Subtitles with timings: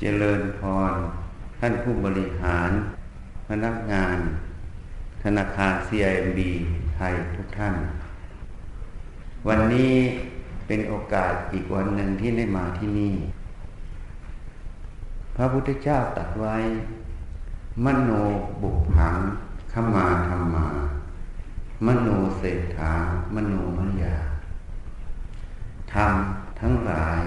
[0.00, 0.92] เจริญพร
[1.60, 2.70] ท่านผู้บริหาร
[3.48, 4.18] พนักงาน
[5.22, 6.38] ธนาคาร CIMB
[6.94, 7.76] ไทยทุกท่าน
[9.48, 9.94] วันนี้
[10.66, 13.14] เป็นโอกาสอีกวันหนึ่งที่ได้มาที่นี่
[15.36, 16.56] พระพุทธเจ้าตรัสไว้
[17.84, 18.10] มโน
[18.62, 19.16] บุกผัง
[19.72, 20.68] ขมาธรรมา
[21.86, 22.08] มโน
[22.38, 22.92] เศรษฐา
[23.34, 24.16] มโนมยา
[25.92, 26.12] ธรรม
[26.60, 27.20] ทั้งหลาย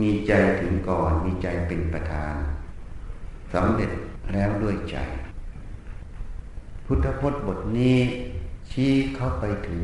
[0.00, 2.34] มีใจถึงก่อน มีใจเป็นประธาน
[3.54, 3.90] สำเร็จ
[4.32, 4.96] แล้วด้วยใจ
[6.84, 7.98] พุทธพจน์บทนี้
[8.70, 9.82] ชี้เข้าไปถึง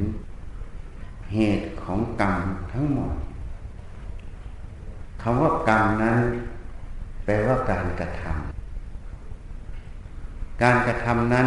[1.34, 2.36] เหตุของกรรม
[2.72, 3.12] ทั้งหมด
[5.22, 6.18] คำว่ากรรมนั้น
[7.24, 8.32] แปลว่าการกระทำ
[10.62, 11.46] การกระทำนั้น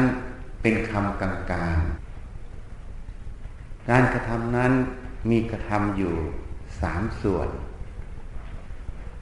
[0.61, 4.71] เป็นคำกลางๆการกระทำนั้น
[5.29, 6.13] มีกระทำอยู่
[6.81, 7.49] สามส่วน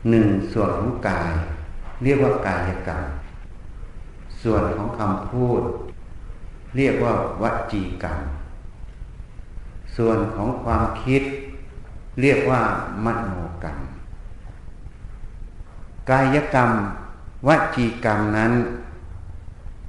[0.09, 1.33] หนึ่งส่วนของกาย
[2.03, 3.03] เรียกว่ากายกรรม
[4.43, 5.61] ส่วนของคำพูด
[6.77, 8.19] เรียกว่าวจีกรรม
[9.97, 11.21] ส่วนของความคิด
[12.21, 12.61] เรียกว่า
[13.05, 13.29] มโน
[13.63, 13.77] กรรม
[16.09, 16.71] กายกรรม
[17.47, 18.51] วจีกรรมนั้น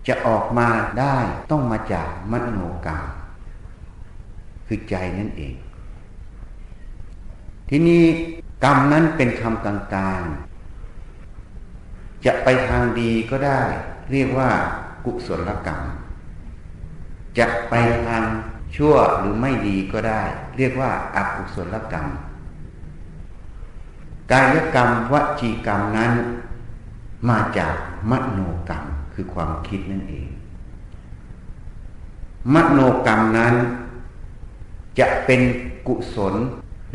[0.08, 0.68] จะออกมา
[1.00, 1.16] ได้
[1.50, 3.02] ต้องมาจากมโนกรรม
[4.66, 5.54] คือใจนั่นเอง
[7.68, 8.04] ที่นี้
[8.64, 13.62] กรรมนั้นเป็นคำกลางๆ จะไปทางดีก็ได้
[14.12, 14.50] เรียกว่า
[15.04, 15.80] กุศลกรรม
[17.38, 17.74] จะไป
[18.06, 18.24] ทาง
[18.76, 20.22] ชั่วหรือไม่ดีก็ได้
[20.56, 22.06] เรียกว่าอากุศลกรรม
[24.32, 26.12] กายกรรมวจีกรรมนั้น
[27.28, 27.74] มาจาก
[28.10, 28.84] มโนกรรม
[29.14, 30.28] คือความคิดนั่นเอง
[32.54, 33.54] มโนกรรมนั้น
[34.98, 35.40] จะเป็น
[35.86, 36.34] กุศล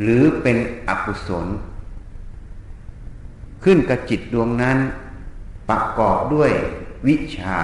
[0.01, 1.47] หรือเป็นอกุศล
[3.63, 4.77] ขึ้นกับจิตดวงนั้น
[5.69, 6.51] ประกอบด้วย
[7.07, 7.59] วิชา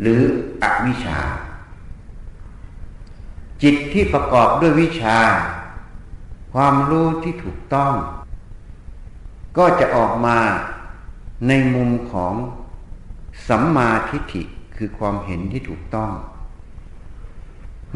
[0.00, 0.20] หรือ
[0.62, 1.18] อวิชา
[3.62, 5.18] จิตที่ประกอบด้วยวิชา
[6.52, 7.92] ความรู้ที่ถูกต้อง
[9.58, 10.38] ก็จะออกมา
[11.48, 12.34] ในมุมของ
[13.48, 14.42] สัมมาทิฏฐิ
[14.76, 16.10] คือความเห็นที่ถูกต้อง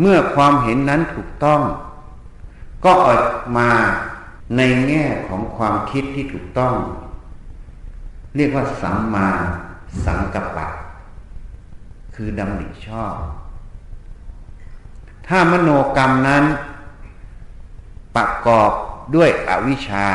[0.00, 1.60] เมื่อความเห็นนั้นถูกต้อง
[2.84, 3.24] ก็ออก
[3.56, 3.70] มา
[4.56, 6.74] ในแง่ของความคิดที่ถูกต้อง
[8.36, 9.28] เรียกว่าสัมมา
[10.04, 10.68] สังกัปปะ
[12.14, 13.14] คือดำริชอบ
[15.26, 16.44] ถ้ามโนกรรมนั้น
[18.16, 18.70] ประกอบ
[19.14, 20.06] ด้วยอวิชชา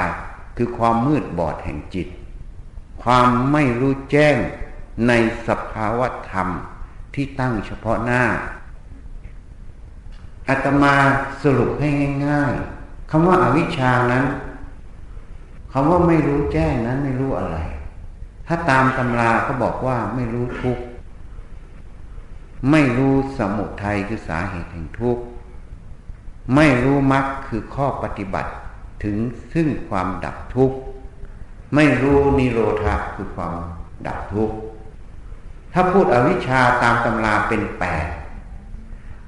[0.57, 2.07] คือความมืดบอดแห่งจิต
[3.03, 4.37] ความไม่รู้แจ้ง
[5.07, 5.11] ใน
[5.47, 5.99] สภาว
[6.31, 6.47] ธรรม
[7.13, 8.23] ที่ตั้งเฉพาะหน้า
[10.49, 10.95] อาตมา
[11.43, 11.89] สรุปให้
[12.27, 14.25] ง่าย ๆคำว่าอาวิชชานั้น
[15.71, 17.57] คำว่าไม่รู้แจ้งนั้นไม่รู้อะไร
[18.47, 20.83] ถ้าตามตำราเขาบอกว่าไม่รู้ทุกข์
[22.71, 25.23] ไม่รู้สมุทัยคือสาเหตุแห่งทุกข์
[26.55, 28.51] ไม่รู้มรรคคือข้อปฏิบัติ
[29.03, 29.17] ถึง
[29.53, 30.77] ซึ่งความดับทุกข์
[31.75, 33.53] ไม่รู้นิโรธาคือความ
[34.07, 34.55] ดับทุกข์
[35.73, 38.05] ถ้าพูดอวิชชาตามตำราเป็นแปด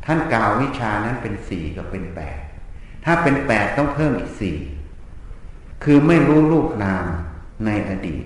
[0.07, 2.38] ท่านกล่าววิชานั้นเป็นสี่ก็เป็นแปด
[3.06, 4.57] ถ้าเป็นแปดต้องเพิ่มอีกสี่
[5.84, 7.06] คือไม่รู้รูปนาม
[7.66, 8.25] ในอดีต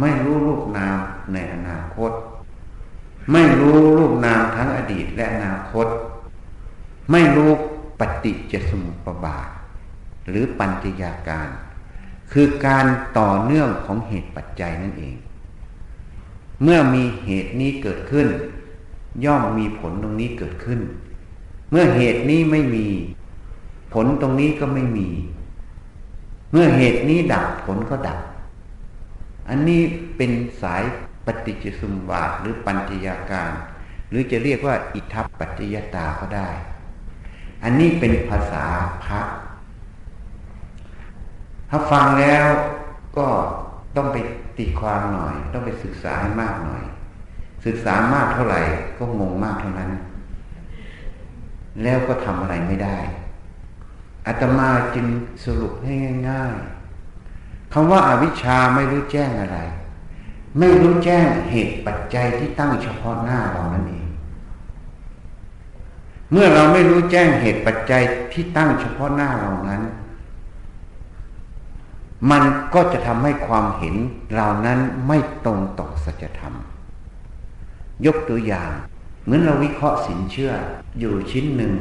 [0.00, 0.98] ไม่รู้รูปนาม
[1.32, 2.12] ในอนาคต
[3.32, 5.86] ไม่รู้รูปนามทั้งอดีตและอนาคต
[7.10, 7.50] ไม่รู้
[8.00, 9.48] ปฏิจจสมุปบาท
[10.28, 11.48] หรือปัญจยาการ
[12.32, 12.86] คือการ
[13.18, 15.16] ต่อเนื่องของเหตุปัจจัยนั่นเอง
[16.62, 18.26] เมื่อมีเหตุนี้เกิดขึ้น
[19.24, 20.80] ย่อมมีผลตรงนี้เกิดขึ้น
[21.70, 22.86] เมื่อเหตุนี้ไม่มี
[23.92, 25.08] ผลตรงนี้ก็ไม่มี
[26.52, 28.18] เมื่อเหตุนี้ดับผลก็ดับ
[29.48, 29.82] อันนี้
[30.16, 30.30] เป็น
[30.62, 30.82] สาย
[31.26, 33.52] ปฏิจจสมบาทหรือปัญจยาการ
[34.08, 36.48] หรือจะเรียกว่าอิทัปปัจจยตาก็ได้
[37.64, 38.64] อันนี้เป็นภาษา
[39.04, 39.20] พระ
[41.70, 42.46] ถ้าฟังแล้ว
[43.18, 43.26] ก็
[43.96, 44.16] ต้องไป
[44.58, 46.82] ตีความหน่อย ต้องไปศึกษาให้มากหน่อย
[47.68, 48.60] ศึกษามากเท่าไหร่
[48.98, 49.92] ก็งงมากเท่านั้น
[51.82, 52.98] แล้วก็ทำอะไรไม่ได้
[54.26, 55.06] อาตมาจึง
[55.44, 55.92] สรุปให้
[56.28, 59.58] ง่ายๆคำว่าอาวิชชาไม่รู้แจ้งอะไร
[60.58, 64.06] ไม่รู้แจ้งเหตุปัจจัยที่ตั้งเฉพาะหน้าเรานั่นเอง
[66.32, 69.82] เมื่อเราไม่รู้แจ้งเหตุปัจจัยที่ตั้งเฉพาะหน้าเรานั้น
[72.30, 72.42] มัน
[72.74, 73.94] ก็จะทำให้ความเห็น
[74.34, 76.54] เรานั้นไม่ตรงต่อสัจธรรม
[78.06, 78.70] ยกตัวอย่าง
[79.24, 80.52] เหมือนเราวิเคราะห์สินเชื่อ
[80.98, 81.72] อยู่ชิ้นหนึ่ง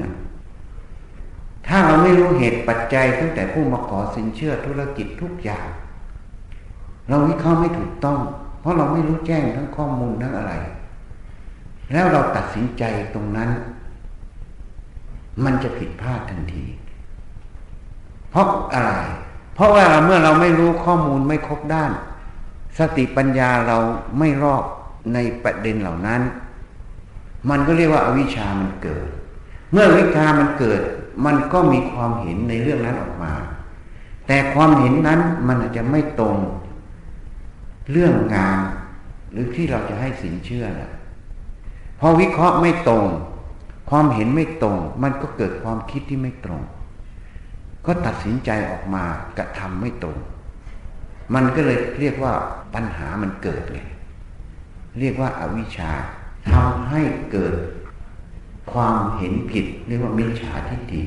[1.68, 5.68] ถ้าเราไม่รู้เหตุปัจจัยตั้งแต่ผู้มาขอสินเชื่อธุรกิจทุกอย่าง
[7.10, 8.20] เราวิเคราะห์ไม่ถูกต้อง
[8.62, 10.54] เพราะเราไม่รู้แจ้งทั้งข้อมูลทั้งอะไร
[11.92, 12.84] แล้วเราตัดสินใจ
[13.14, 13.50] ตรงนั้น
[15.44, 16.66] มันจะผิดพลาดทันที
[18.32, 18.94] เพราะอะไร
[19.56, 21.92] เพราะว่าเมื่อเราไม่รู้ข้อมูลไม่ครบด้าน
[22.78, 23.78] สติปัญญาเรา
[24.20, 24.64] ไม่รอบ
[25.14, 26.22] ในประเด็นเหล่านั้น
[27.50, 29.08] มันก็เรียกว่าอาวิชามันเกิด
[29.72, 30.82] เมื่อวิชามันเกิด
[31.26, 33.34] มันก็มีความเห็นในเรื่องนั้นออกมา
[34.28, 36.38] แต่ความเห็นนั้นมันอาจจะไม่ตรง
[37.92, 38.60] เรื่องงาน
[39.32, 40.92] หรือที่เราจะให้สินเชื่อนะ
[42.00, 43.06] พอวิเคราะห์ไม่ตรง
[43.90, 46.62] ความเห็นไม่ตรง มันก็เกิดความคิดที่ไม่ตรง
[47.86, 49.04] ก็ตัดสินใจออกมา
[49.38, 50.18] กระทำไม่ตรง
[51.34, 52.34] มันก็เลยเรียกว่า
[52.74, 53.86] ปัญหามันเกิดเลย
[55.00, 55.92] เรียกว่าอาวิชชา
[56.52, 57.02] ทำให้
[57.32, 57.56] เกิด
[58.72, 61.02] ความเห็นผิด เรียกว่ามิจฉาทิฏฐิ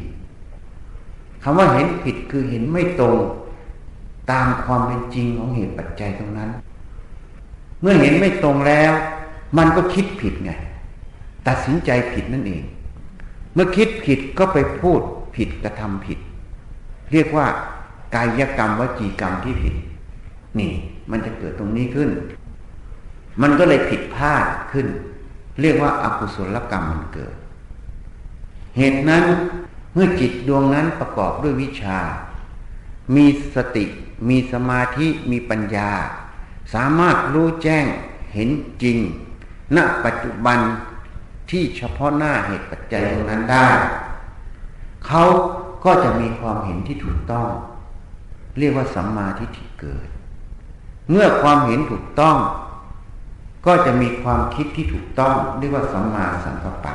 [1.43, 3.17] คำว่าเห็นผิดคือเห็นไม่ตรง
[4.31, 6.51] ตามความเป็นจริงของเหตุปัจจัยตรงนั้น
[7.81, 8.93] เมื่อเห็นไม่ตรงแล้ว
[9.59, 10.51] มันก็คิดผิดไง
[11.47, 12.63] ตัดสินใจผิดนั่นเอง
[13.55, 15.01] เมื่อคิดผิดก็ไปพูด
[15.37, 16.19] ผิดกระทำผิด
[17.13, 17.47] เรียกว่า
[18.15, 19.75] กายกรรมวจีกรรมที่ผิด
[20.59, 20.73] นี่
[21.11, 22.11] มันจะเกิดตรงนี้ขึ้น
[23.43, 24.87] มันก็เลยผิดพลาดขึ้น
[25.61, 27.35] เรียกว่าอากุศลกรรมมันเกิด
[28.77, 29.25] เหตุนั้น
[29.95, 31.99] เมื่อจิตดวงนั้นประกอบด้วยวิชา
[33.17, 33.87] มีสติ
[34.29, 35.91] มีสมาธิ มีปัญญา
[36.75, 37.87] สามารถรู้แจ้ง
[38.33, 38.49] เห็น
[38.83, 38.99] จริง
[39.77, 40.59] ณ ปัจจุบัน
[41.51, 43.69] ที่เฉพาะหน้าเหตุปัจจัยตรงนั้นได้
[45.07, 45.25] เขา
[45.85, 47.49] ก็จะมีความเห็นที่ถูกต้อง
[48.59, 50.07] เรียกว่าสัมมาทิฏฐิเกิด
[51.11, 52.37] เมื่อความเห็นถูกต้อง
[53.67, 56.95] ก็จะมีความคิดที่ถูกต้องเรียกว่าสัมมาสังกัปปะ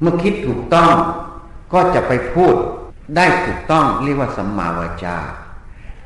[0.00, 0.92] เมื่อคิดถูกต้อง
[1.72, 2.54] ก็จะไปพูด
[3.16, 5.18] ได้ถูกต้องเรียกว่าสัมมาวาจา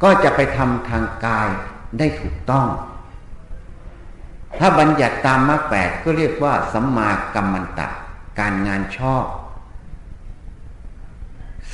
[0.03, 1.49] ก็จะไปทำทางกาย
[1.99, 2.67] ได้ถูกต้อง
[4.59, 7.89] ถ้าบัญญัติตามมรรคแปดก็เรียกว่าสัมมากัมมันตะ
[8.39, 9.25] การงานชอบ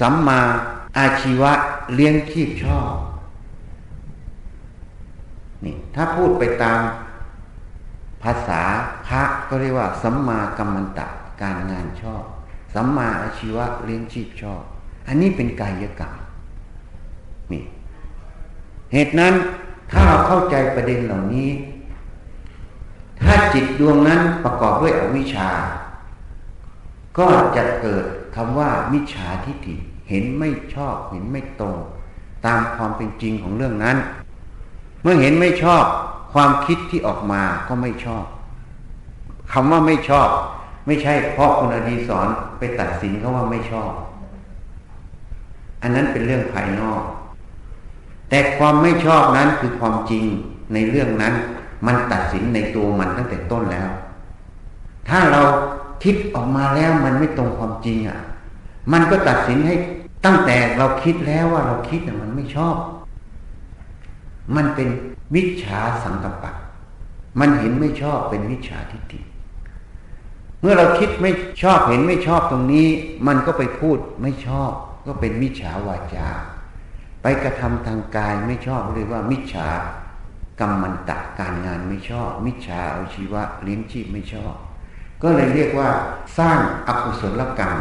[0.01, 0.41] สัมมา
[0.99, 1.53] อาชีวะ
[1.95, 2.95] เลี้ยงชีพชอบ
[5.65, 6.81] นี่ถ้าพูดไปตาม
[8.25, 8.63] ภาษา
[9.07, 11.07] พระก็เรียกว่า สัมมากัมมันตะ
[11.43, 12.25] การงานชอบ
[12.75, 14.63] สัมมาอาชีวะเลี้ยงชีพชอบ
[15.07, 16.15] อันนี้เป็นกายกรรม
[17.53, 17.63] นี่
[18.93, 19.35] เหตุนั้น
[19.91, 21.51] ถ้าเราเข้าใจประเด็นเหล่านี้
[23.21, 25.51] ถ้าจิตดวงนั้นประกอบด้วยอวิชชา
[27.19, 28.05] ก็จะเกิด
[28.35, 29.77] คำว่ามิจฉาทิฏฐิ
[30.09, 31.77] เห็นไม่ชอบเห็นไม่ตรง
[32.47, 33.97] ตามความเป็นจริงของเรื่องนั้น
[35.03, 35.85] เมื่อเห็นไม่ชอบ
[36.35, 38.25] ความคิดที่ออกมาก็ไม่ชอบ
[39.53, 40.29] คำว่าไม่ชอบ
[40.87, 42.29] ไม่ใช่เพราะคุณอดีสอน
[42.59, 43.91] ไปตัดสินเขาว่าไม่ชอบ
[45.83, 47.03] อันนั้นเป็นเรื่องภายนอก
[48.29, 50.25] แต่ความไม่ชอบนั้นคือความจริง
[50.75, 51.35] ในเรื่องนั้น
[51.87, 53.89] มันตัดสินในตัวมันตั้งแต่ต้นแล้ว
[55.09, 55.43] ถ้าเรา
[56.05, 58.19] คิดออกมาแล้วมันไม่ตรงความจริงอะ
[58.93, 59.75] มันก็ตัดสินให้
[60.25, 62.77] ตั้งแต่เราคิดแล้วว่าเราคิดแต่มันไม่ชอบ
[64.57, 64.89] มันเป็น
[65.35, 66.53] วิชาสังกัปปะ
[67.41, 69.21] มันเห็นไม่ชอบเป็นวิชาทิฏฐิ
[70.61, 71.33] เมื่อเราคิดไม่
[71.63, 72.89] ชอบเห็นไม่ชอบตรงนี้
[73.27, 74.71] มันก็ไปพูดไม่ชอบ
[75.07, 76.29] ก็เป็นมิจฉาวาจา
[77.23, 79.69] ไปกระทำทางกายไม่ชอบเรียกว่า มิจฉา
[80.61, 84.55] กรรมมันตะการงานไม่ชอบ มิจฉาอาชีวะเลี้ยงชีพไม่ชอบ
[85.23, 85.89] ก็เลยเรียกว่า
[86.39, 87.77] สร้างอกุศลกรรม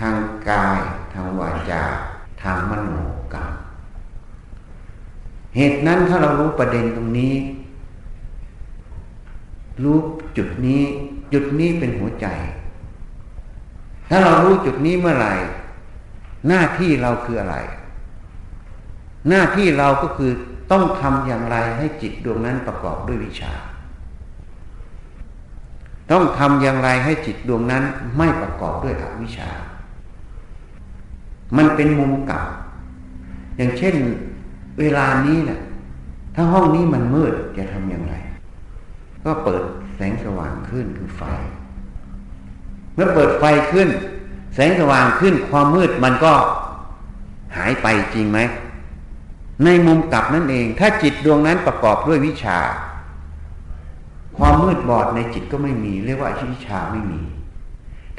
[0.00, 0.14] ทาง
[0.50, 0.80] กาย
[1.12, 1.82] ทางวาจา
[2.42, 2.98] ทางมโน
[3.32, 3.50] กรรม
[5.58, 7.34] เหตุนั้นถ้าเรารู้ประเด็นตรงนี้
[9.82, 9.98] รู้
[10.36, 10.82] จุดนี้
[11.32, 12.26] จุดนี้เป็นหัวใจ
[14.10, 15.34] ถ้าเรารู้จุดนี้เมื่อไหร่
[16.48, 17.56] หน้าที่เราคืออะไร
[19.28, 20.30] หน้าที่เราก็คือ
[20.70, 23.52] ต้องทำอย่างไรให้จิตดวงนั้นประกอบด้วยวิชา
[26.10, 27.84] ต้องทำอย่างไรให้จิตดวงนั้น
[28.16, 29.50] ไม่ประกอบด้วยอวิชชา
[31.56, 32.44] มันเป็นมุมกลับ
[33.56, 33.94] อย่างเช่น
[34.78, 35.60] เวลานี้เนะ่ย
[36.34, 38.14] ถ้าห้องนี้มันมืดจะทำอย่างไร
[39.24, 39.62] ก็เปิด
[39.96, 41.22] แสงสว่างขึ้นคือไฟ
[42.94, 43.88] เมื่อเปิดไฟขึ้น
[44.54, 46.32] แสงสว่างขึ้นความมืดมันก็
[47.56, 48.38] หายไปจริงไหม
[49.64, 52.58] ในมุมกลับนั่นเอง ถ้าจิตดวงนั้นประกอบด้วยวิชา
[54.38, 57.20] ความมืดบอดในจิตก็ไม่มี เรียกว่าวิชาไม่มี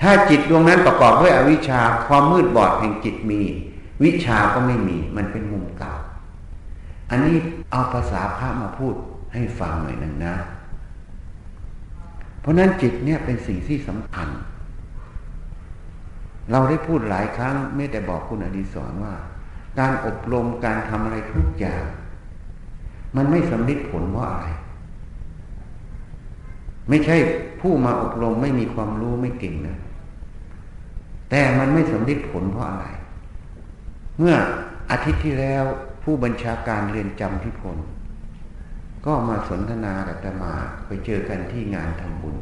[0.02, 3.42] ถ้าจิตดวงนั้นประกอบด้วยอวิชชา ความมืดบอดแห่งจิตมี
[4.04, 6.00] วิชาก็ไม่มี มันเป็นมุมกลับ
[7.10, 7.36] อันนี้
[7.72, 8.94] เอาภาษาพระมาพูด
[9.34, 10.36] ให้ฟังหน่อยหนึ่งนะ
[12.42, 14.30] เพราะนั้นจิตเนี่ยเป็นสิ่งที่สำคัญ
[16.52, 19.14] เราได้พูดหลายครั้งไม่แต่บอกคุณอดีศรว่า
[19.80, 21.84] การอบรมการทำอะไรทุกอย่าง
[23.16, 24.48] มันไม่สำลิดผลเพราะอะไร
[26.90, 27.18] ไม่ใช่
[27.62, 29.78] ผู้มาอบรมไม่มีความรู้ไม่เก่งนะ
[31.30, 32.86] แต่มันไม่สำลิดผลเพราะอะไร
[34.18, 34.36] เมื่อ
[34.92, 35.66] อาทิตย์ที่แล้ว
[36.12, 37.78] ผู้บัญชาการเรียนจำที่พล
[39.06, 40.54] ก็มาสนทนากับตมา
[40.88, 42.36] ไปเจอกันที่งานทำบุญ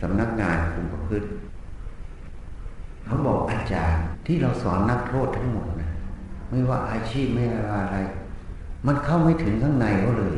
[0.00, 1.28] สำนักงานคุมประพฤติ
[3.04, 5.90] เขาบอกอาจารย์ที่เราสอนนักโทษทั้งหมดนะ
[6.50, 7.98] ไม่ว่าอาชีพไม่ว่าอะไร
[8.86, 10.36] มันเข้าไม่ถึงข้างในเขาเลย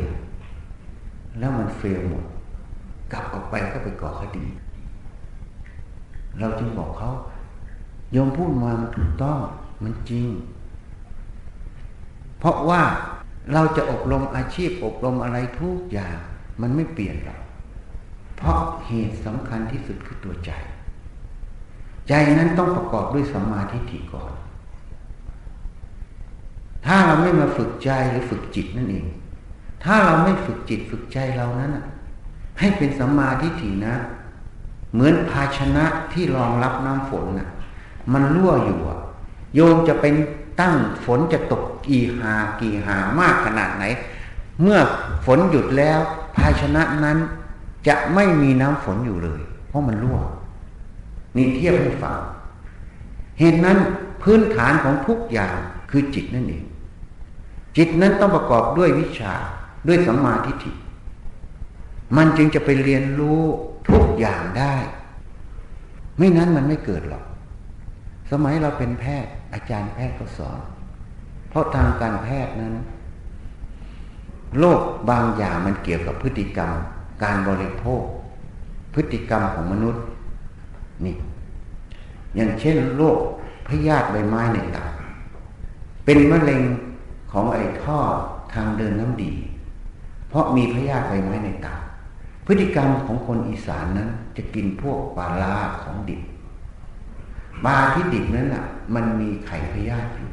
[1.39, 2.25] แล้วมันเฟลหมด
[3.13, 4.47] กลับออกไปก็ไปก่อคดี
[6.41, 7.11] เราจึงบอกเขา
[8.13, 9.39] โยมพูดมามันถูกต้อง
[9.85, 10.29] มันจริง
[12.39, 12.83] เพราะว่า
[13.53, 16.17] เราจะอบรมอาชีพอบรมอะไรทุกอย่าง
[16.61, 17.41] มันไม่เปลี่ยนหรอก
[18.37, 20.51] เพราะเหตุสำคัญที่สุดคือตัวใจ
[22.09, 24.33] ใจนั้นต้องประกอบด้วยสัมมาทิฏฐิก่อน
[26.87, 29.07] ถ้าเราไม่มาฝึกใจหรือฝึกจิตนั่นเอง
[29.85, 31.73] ถ้าเราไม่ฝึกจิตฝึกใจเรานั้น
[32.59, 33.95] ให้เป็นสัมมาทิฏฐินะ
[34.93, 37.49] เหมือนภาชนะที่รองรับน้ำฝนนะ่ะ
[38.13, 38.79] มันรั่วอยู่
[39.55, 40.15] โยมจะเป็น
[40.61, 43.85] ตั้งฝนจะตกกี่หากี่หามากขนาดไหน
[44.63, 44.79] เมื่อ
[45.25, 46.01] ฝนหยุดแล้ว
[46.37, 47.19] ภาชนะนั้น
[47.89, 50.19] จะไม่มีน้ำฝนอยู่เลย เพราะมันรั่ว
[51.37, 52.19] นี่เทียบให้ฟัง
[53.39, 53.79] เหตุนั้น
[54.23, 55.57] พื้นฐานของทุกอย่าง
[55.91, 56.65] คือจิตนั่นเอง
[57.77, 59.35] จิตนั้นต้องประกอบด้วยวิชา
[59.89, 60.73] ด้วยสัมมาทิฏฐิ
[62.17, 63.43] มันจึงจะไปเรียนรู้
[63.89, 64.75] ทุกอย่างได้
[66.19, 67.25] ไม่นั้นมันไม่เกิดหรอก
[68.31, 70.59] สมัยเราเป็นแพทย์ อาจารย์แพทย์ก็สอน
[71.51, 72.75] เพราะทางการแพทย์นั้น
[74.59, 76.71] โรคบางอย่างมันเกี่ยวกับพฤติกรรม
[77.23, 78.03] การบริโภค
[78.95, 80.03] พฤติกรรมของมนุษย์
[81.05, 81.17] นี่
[82.37, 83.19] อย่างเช่นโรค
[83.69, 84.89] พยาธิใบไม้ในตับ
[86.05, 86.63] เป็นมะเร็ง
[87.33, 87.99] ของไอ้ท่อ
[88.55, 89.33] ทางเดินน้ำดี
[90.29, 91.79] เพราะมีพยาธิใบไม้ในตับ
[92.47, 96.21] พฤติกรรมของคนอีสานนั้นจะกินพวกปลาลาของดิบ
[97.65, 100.31] ปลาที่ดิบนั้นอะ มันมีไข่พยาธิอยู่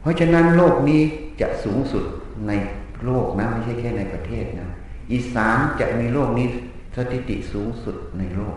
[0.00, 1.00] เพราะฉะนั้นโลกนี้
[1.40, 2.04] จะสูงสุด
[2.48, 2.52] ใน
[3.04, 4.68] โลกนะไม่ใช่แค่ในประเทศนะ
[5.12, 6.46] อีสานจะมีโรคนี้
[6.96, 8.56] สถิติสูงสุดในโลก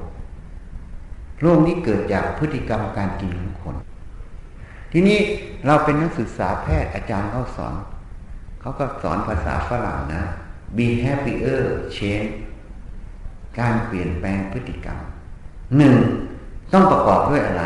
[1.42, 3.76] โรคนี้เกิดจากพฤติกรรมการกินของคน
[4.92, 5.20] ทีนี้
[5.66, 7.76] เราเป็นนักศึกษาแพทย์อาจารย์เขาสอน
[8.62, 10.24] เขาก็สอนภาษาฝรั่งนะ
[10.78, 11.64] be happier
[11.96, 12.32] change
[13.60, 15.00] การเปลี่ยนแปลงพฤติกรรม
[15.78, 15.98] หนึ่ง
[16.74, 17.64] ต้องประกอบด้วยอะไร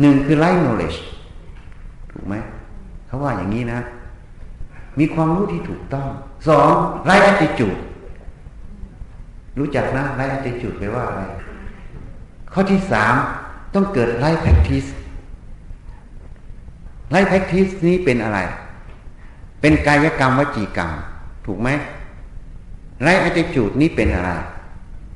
[0.00, 0.98] หนึ่งคือ right knowledge
[2.10, 2.34] ถูกไหม
[3.06, 3.80] เขาว่าอย่างนี้นะ
[4.98, 6.08] มีความรู้ที่ถูกต้อง
[6.48, 6.68] สอง
[7.06, 7.76] ไรอัติจูด
[9.58, 11.22] รู้จักนะไรอัติจูดแปลว่าอะไร
[12.52, 13.14] ข้อที่สาม
[13.74, 14.86] ต้องเกิดไรแพคทิส
[17.10, 18.38] ไรแพคทิสนี้เป็นอะไร
[19.60, 20.90] เป็นกายกรรมวจีกรรม
[21.46, 21.68] ถูกไหม
[23.02, 24.30] ไรอัติจูดนี้เป็นอะไร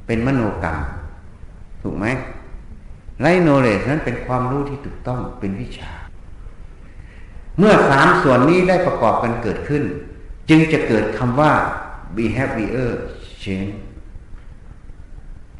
[0.07, 0.77] เป็นมโนกรรม
[1.83, 2.07] ถูกไหม
[3.25, 5.93] ไรโนเลสนั้นเป็นความรู้ที่ถูกต้องเป็นวิชา
[7.59, 9.83] เมื่อสามส่วนนี้ได้ประกอบกันเกิดขึ้น
[10.49, 11.53] จึงจะเกิดคำว่า
[12.17, 12.91] behavior
[13.43, 13.73] change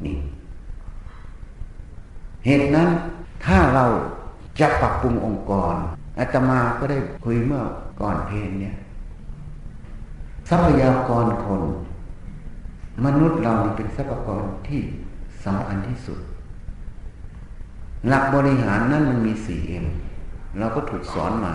[0.05, 0.17] นี่
[2.45, 2.89] เหตุนั้น
[3.45, 3.85] ถ้าเรา
[4.59, 5.75] จะปรับปรุงองค์กร
[6.19, 7.63] อาตมาก็ได้คุยเมื่อ
[8.01, 8.75] ก่อนเพลงเนี่ย
[10.49, 11.61] ทรัพยากรคน
[13.05, 14.81] มนุษย์เราเป็นทรัพยากรที่
[15.45, 16.19] สำคัญที่สุด
[18.07, 19.85] หลักบริหารนั่นมันมีสี่ M
[20.59, 21.53] เราก็ถูกสอนมา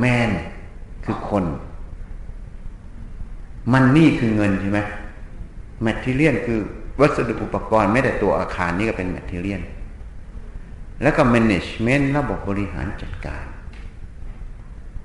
[0.00, 0.30] man
[1.04, 1.44] คือคน
[3.72, 4.80] money คือเงินใช่ไหม
[5.82, 6.58] material คือ
[7.00, 9.62] วัสดุอุปกรณ์ไม่แต่ตัวอาคารนี่ก็เป็น material
[11.02, 13.44] แล้วก็ management ระบบบริหารจัดการ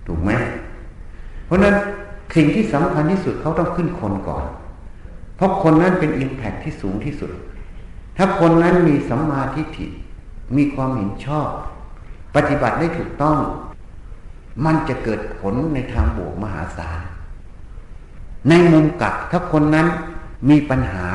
[0.05, 0.31] ถูกไหม
[1.45, 1.75] เพราะนั้น
[2.35, 4.45] สิ่งที่สำคัญที่สุดเขาต้องขึ้นคนก่อน
[5.35, 7.31] เพราะคนนั้นเป็นอิมแพคที่สูงที่สุด
[8.17, 9.87] ถ้าคนนั้นมีสัมมาทิฏฐิ
[10.57, 11.49] มีความเห็นชอบ
[12.35, 13.37] ปฏิบัติได้ถูกต้อง
[14.65, 16.99] มันจะเกิดผลในทางบวกมหาศาล
[18.49, 19.87] ในมุมกลับถ้าคนนั้น
[20.49, 21.05] มีปัญหา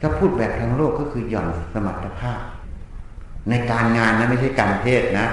[0.00, 2.40] ถ้าพูดแบบทางโลกก็คือหย่อนสมรรถภาพ
[3.50, 5.26] ในการงานนะไม่ใช่การเทศนะ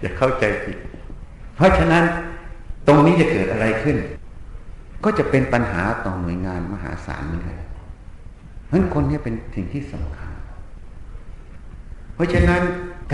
[0.00, 0.76] อย่าเข้าใจผิด
[1.56, 2.04] เพราะฉะนั้น
[2.86, 3.96] ตรงนี้จะเกิดอะไรขึ้น
[5.04, 7.56] ก็จะเป็นปัญหาต่อหน่วยงานมหาศาลเหมือนกัน
[8.66, 10.31] เพราะคนนี้เป็นสิ่งที่สำคัญ
[12.22, 12.62] ราะฉะนั้น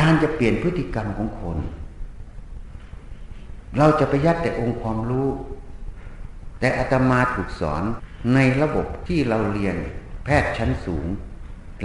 [0.01, 1.59] การจะเปลี่ยนพฤติกรรมของคน
[3.79, 5.29] เราจะไปยัดแต่องค์ความรู้
[6.61, 7.83] แต่อาตมาถูกสอน
[8.35, 9.77] ในระบบที่เราเรียน
[10.25, 11.07] แพทย์ชั้นสูง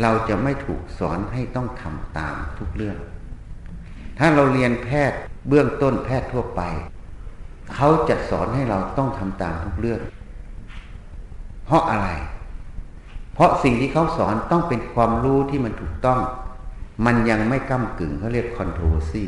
[0.01, 2.97] เราจะไม่ถูกสอนให้ต้องทำตามทุกเรื่อง
[4.19, 6.61] ถ้าเราเรียนแพทย์เบื้องต้นแพทย์ทั่วไป
[7.75, 10.01] เขาจะสอนให้เราต้องทำตามทุกเรื่อง
[11.65, 12.07] เพราะอะไร
[13.33, 16.19] เพราะสิ่งที่เขาสอนต้องเป็นความรู้ที่มันถูกต้อง
[17.05, 19.25] มันยังไม่ก้ากึ่งเขาเรียก controversy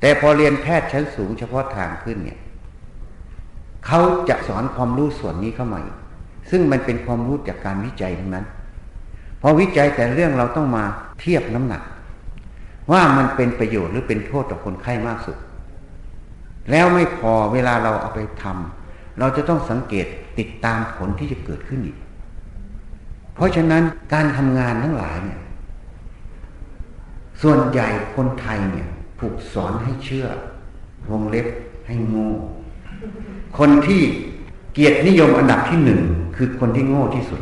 [0.00, 2.38] แต่พอเรียนแพทย์ชั้นสูงเฉพาะทางขึ้นเนี่ย
[3.86, 5.80] เขาจะสอนความรู้ส่วนนี้เข้ามา
[6.50, 8.46] ซึ่งมันเป็นความรู้จากการวิจัยทั้งนั้น
[9.40, 10.84] พอวิจัยแต่เรื่องเราต้องมา
[11.20, 11.82] เทียบน้ำหนัก
[12.92, 15.36] ว่ามันเป็นประโยชน์หรือเป็นโทษต่อคนไข้มากสุด
[16.70, 20.06] แล้วไม่พอเวลาเราเอาไปทำเราจะต้องสังเกต
[20.38, 21.96] ติดตามผลที่จะเกิดขึ้นอีก
[23.34, 25.40] เพราะฉะนั้นการทำงานทั้งหลายเนี่ย
[27.42, 28.88] ส่วนใหญ่คนไทยเนี่ย
[29.20, 30.26] ถูกสอนให้เชื่อ
[31.10, 31.46] วงเล็บ
[31.86, 32.30] ให้โง่
[33.58, 34.02] คนที่
[34.72, 36.00] เกียรตินิยมอันดับที่หนึ่ง
[36.36, 37.40] คือคนที่โง่ที่สุด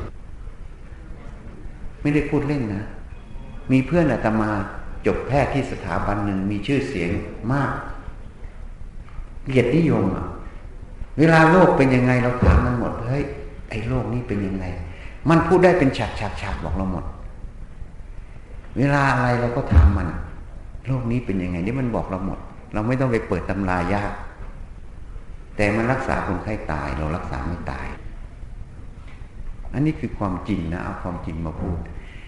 [2.03, 2.85] ไม่ได้พูดเล่นนะ
[3.73, 4.51] มีเพื่อนอาตมา
[5.07, 7.11] จบแพทย์ที่สถาบันหนึ่งมีชื่อเสียง
[7.53, 7.73] มาก
[9.51, 10.27] เกียรตินิยมอะ
[11.19, 13.25] เวลาโลกเป็นยังไงเราถามมันหมดเฮ้ย
[13.69, 14.65] ไอ้โลกนี้เป็นยังไง
[15.29, 17.05] มันพูดได้เป็นฉากฉากฉากบอกเราหมด
[18.79, 20.09] เวลาอะไรเราก็ถามมัน
[20.87, 22.39] โลกนี้เป็นยังไงนี่มันบอกเราหมด
[22.75, 24.13] เราไม่ต้องไปเปิดตำรายาก
[25.57, 27.87] แต่มันรักษาคนไข้ตาย เรารักษาไม่ตาย
[29.73, 31.79] อันนี้คือความจริงนะเอาความจริงมาพูด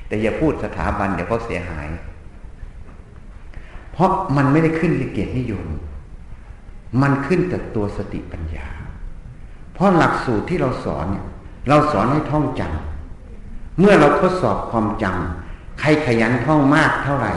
[0.08, 1.88] แต่อย่าพูดสถาบันเดี๋ยวเขาเสียหาย
[3.92, 5.66] เพราะมันไม่ได้ขึ้นในเกียรตินิยม
[7.02, 8.66] มันขึ้นจากตัวสติปัญญา
[9.74, 11.26] เพราะหลักสูตรที่เราสอนเนี่ย
[11.68, 15.47] เราสอนให้ท่องจำเมื่อเราทดสอบความจำ
[15.80, 17.32] ใครขยันท่องมากเท่าไหร่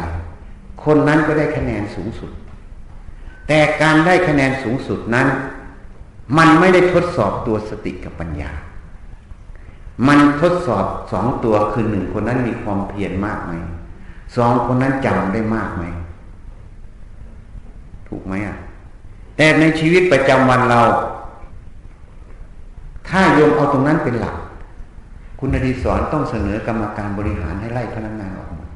[0.84, 2.32] คนนั้นก็ได้คะแนนสูงสุด
[3.48, 5.28] แต่การได้คะแนนสูงสุดนั้น
[6.38, 8.52] มันไม่ได้ทดสอบตัวสติกับปัญญา
[10.08, 13.52] มันทดสอบสองตัวคือหนึ่งคนนั้นมีความเพียรมากไหม
[14.38, 15.84] สองคนนั้นจำได้มากไหม
[18.08, 18.58] ถูกไหมอะ
[19.38, 20.82] แต่ในชีวิตประจำวันเรา
[23.10, 24.36] ถ้าโยมเอาตรงนั้นเป็นหลัก
[25.44, 28.70] คุณอดีศรต้องเสนอกรรมการบริหารให้ไล่พนักงานออกหมด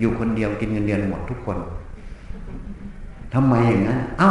[0.00, 1.56] อยู่คนเดียวกินเงินเดือนหมดทุกคน
[3.34, 4.30] ทำไมอย่างนั้น เอา้า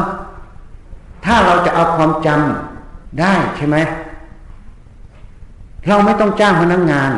[1.26, 3.78] ถ้าเราจะเอาความจำได้ใช่ไหม
[5.88, 7.12] เราไม่ต้องจ้างพนักงงาน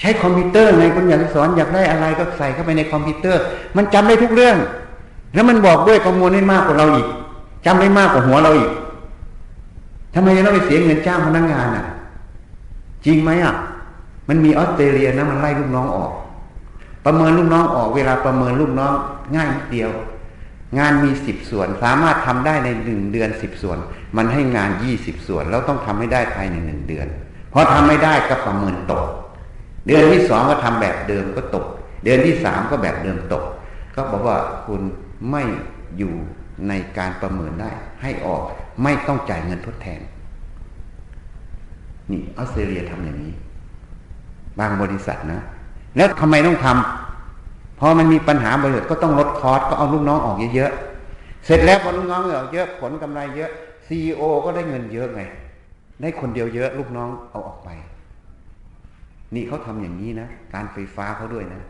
[0.00, 3.40] ใช้คอมพิวเตอร์ไงคุณอยากสอนอยากได้อะไรก็ใส่เข้าไปในคอมพิวเตอร์
[3.76, 4.56] มันจำได้ทุกเรื่อง
[5.34, 7.06] แล้วมันบอกด้วยข้อมูลได้มากกว่าเราอีก
[7.66, 8.70] จำได้มากกว่าหัวเราอีก
[10.14, 11.86] ทำไมเราไปเสียเงินจ้างพนักงงานอะ
[13.04, 13.54] จริงไหมอะ
[14.28, 16.12] มันมีออสเตรเลียนะมันไล่ลูกน้องออก
[17.04, 18.94] ประเมินลูกน้องออกเวลาประเมินลูกน้อง
[19.36, 19.90] ง่ายนิดเดียว
[20.78, 23.78] งานมีสิบส่วน สามารถทำได้ในหนึ่งเดือนสิบส่วน
[24.16, 27.06] มันให้งานยี่สิบส่วน แล้วต้องทำให้ได้ภายในหนึ่งเดือน
[27.52, 29.04] พอทำไม่ได้ก็ประเมินตก
[29.86, 31.66] เดือนที่สองก็ทำแบบเดิมก็ตก
[32.04, 33.44] เดือนที่สามก็แบบเดิมตก
[33.94, 34.36] ก็บอกว่า
[34.66, 34.82] คุณ
[35.30, 35.42] ไม่
[35.98, 36.14] อยู่
[36.68, 37.70] ในการประเมินได้
[38.02, 38.42] ให้ออก
[38.82, 40.00] ไม่ต้องจ่ายเงินทดแทน
[42.10, 43.32] นี่ออสเตรเลียทำอย่างนี้
[44.58, 45.40] บางบริษัทนะ
[45.96, 53.50] แล้วทำไมต้องทำพอมันมีปัญหาบริษัทก็ต้องลดคอร์สก็เอาลูกน้องออกเยอะๆเสร็จแล้วพอลูกน้องออกเยอะผลกำไรเยอะ
[53.86, 55.22] ซีอก็ได้เงินเยอะไง
[56.00, 57.68] ได้คนเดียวเยอะ ลูกน้องเอาออกไป
[59.34, 61.60] นี่เขาทำอย่างนี้นะการไฟฟ้าเขาด้วยนะ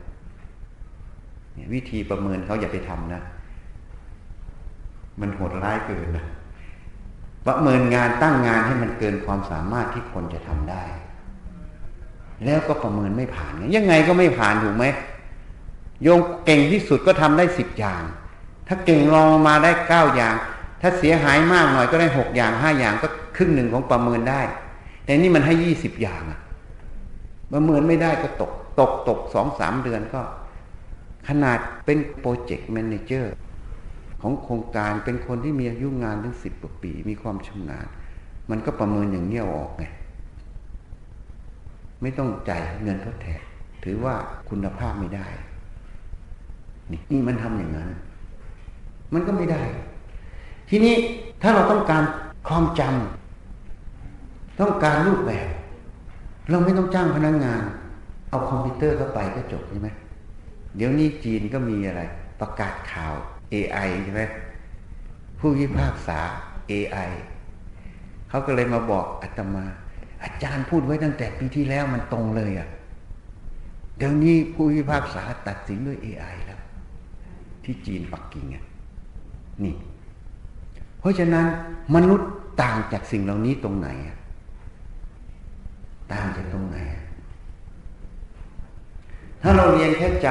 [1.75, 3.21] วิธีประเมินเขาอย่าไปทำนะ
[5.21, 6.25] มันโหดร้ายเกินนะ
[7.47, 10.83] ประเมินงานตั้งงานให้มันเกินความสามารถที่คนจะทำได้
[12.45, 14.85] แล้วก็ประเมินไม่ผ่าน ยังไงก็ไม่ผ่านถูกไหม
[16.03, 18.03] โยมเก่งที่สุดก็ทำได้สิบอย่าง
[18.69, 20.35] ถ้าเก่งลองมาได้เก้าอย่าง
[20.81, 24.41] ถ้าเสียหายมากหน่อยก็ได้หกอย่างห้าอย่างก็ครึ่งหนึ่งของประเมินได้
[25.05, 26.41] แต่นี่มันให้ยี่สิบอย่างอะ
[27.53, 30.23] ประเมินไม่ได้ก็ตก ตกตกสองสามเดือนก็
[31.29, 33.35] ขนาดเป็นโปรเจกต์แมเนเจอร์
[34.23, 37.87] ของโครงการเป็นคนที่มีอายุงานถึงสิบกว่าปี มีความชำนาญ
[38.51, 39.85] มันก็ประเมินอย่างเงี้ยออกไง
[42.03, 43.41] ไม่ต้องจ่ายเงินทดแทน
[43.85, 44.15] ถือว่า
[44.49, 45.27] คุณภาพไม่ได้
[46.93, 47.89] นี่นี่มันทำอย่างนั้น
[49.15, 49.63] มันก็ไม่ได้
[50.69, 50.95] ทีนี้
[51.43, 52.03] ถ้าเราต้องการ
[52.49, 55.49] ความจำต้องการรูปแบบ
[56.51, 57.63] เราไม่ต้องจ้างพนักงงาน
[58.31, 59.89] เอาคอมพิวเตอร์เข้าไปก็จบใช่ไหม
[60.77, 62.01] เดี๋ยวนี้จีนก็มีอะไร
[62.41, 63.15] ประกาศข่าว
[63.53, 64.23] AI ใช่ไหม
[65.39, 66.19] ผู้พิพากษา
[66.71, 67.11] AI
[68.29, 69.65] เขาก็เลยมาบอกอาตมา
[70.23, 72.69] อาจารย์พูดไว้ตั้งแต่ปีที่แล้วมันตรงเลยอะ่ะ
[73.97, 76.61] เดี๋ยวนี้ผู้พิพากษาตัดสินด้วย AI แล้ว
[77.65, 78.47] ที่จีนปักกิ่ง
[79.65, 79.75] นี่
[80.99, 81.47] เพราะฉะนั้น
[81.95, 82.31] มนุษย์
[82.63, 83.89] ต่างจากสิ่งเหล่านี้ตรงไหน
[86.13, 86.79] ต่างจากตรงไหน
[89.43, 90.27] ถ้าเราเรียนแค่จ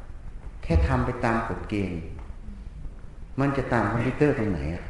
[0.00, 2.00] ำแค่ทำไปตามกฎเกณฑ์
[3.40, 4.84] มันจะต่างคอมพิวเตอร์ตรงไหนอะ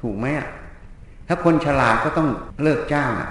[0.00, 0.48] ถูกไหมอะ
[1.28, 2.28] ถ้าคนฉลาดก็ต้อง
[2.62, 3.30] เลิกจ้างอะ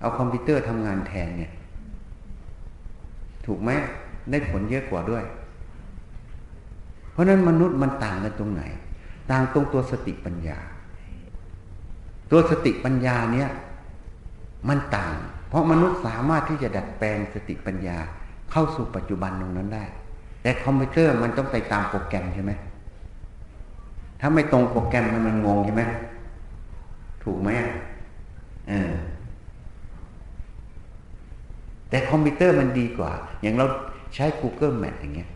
[0.00, 1.52] เอาคอมพิวเตอร์ทำงานแทนเนี่ย
[3.46, 3.70] ถูกไหม
[4.30, 5.24] ได้ผลเยอะกว่าด้วย
[7.12, 8.62] เพราะนั้นมนุษย์มันต่างกันตรงไหน
[9.30, 10.58] ต่างตรงตัวสติปัญญา
[12.30, 13.48] ตัวสติปัญญาเนี่ย
[14.68, 15.14] มันต่าง
[15.48, 17.98] เพราะมนุษย์สามารถที่จะดัดแปลงสติปัญญา
[18.50, 19.84] เข้าสู่ปัจจุบันตรงนั้นได้
[20.42, 22.52] แต่คอมพิวเตอร์มันต้องไปตามโปรแกรมใช่ไหม
[24.20, 25.82] ถ้าไม่ตรงโปรแกรมมันมันงงใช่ไหม
[27.22, 27.50] ถูกไหม
[28.68, 28.92] เออ
[31.90, 33.66] แต่คอมพิวเตอร์มันดีกว่า อย่างเรา
[34.14, 35.30] ใช้ Google Map อย่างเงี้ย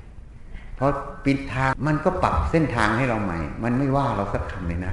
[0.76, 0.86] เพอ
[1.24, 4.92] ปิดทางมันก็ปรับเส้นทางให้เราใหม่ มันไม่ว่าเราสักคำเลยนะ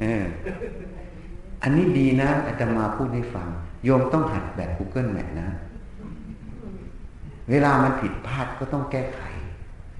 [0.00, 0.24] เออ
[1.62, 3.48] อันนี้ดีนะอาจจะมาพูดให้ฟัง
[3.84, 5.48] โยมต้องหัดแบบ Google Map นะ
[7.50, 9.20] เวลามันผิดพลาดก็ต้องแก้ไข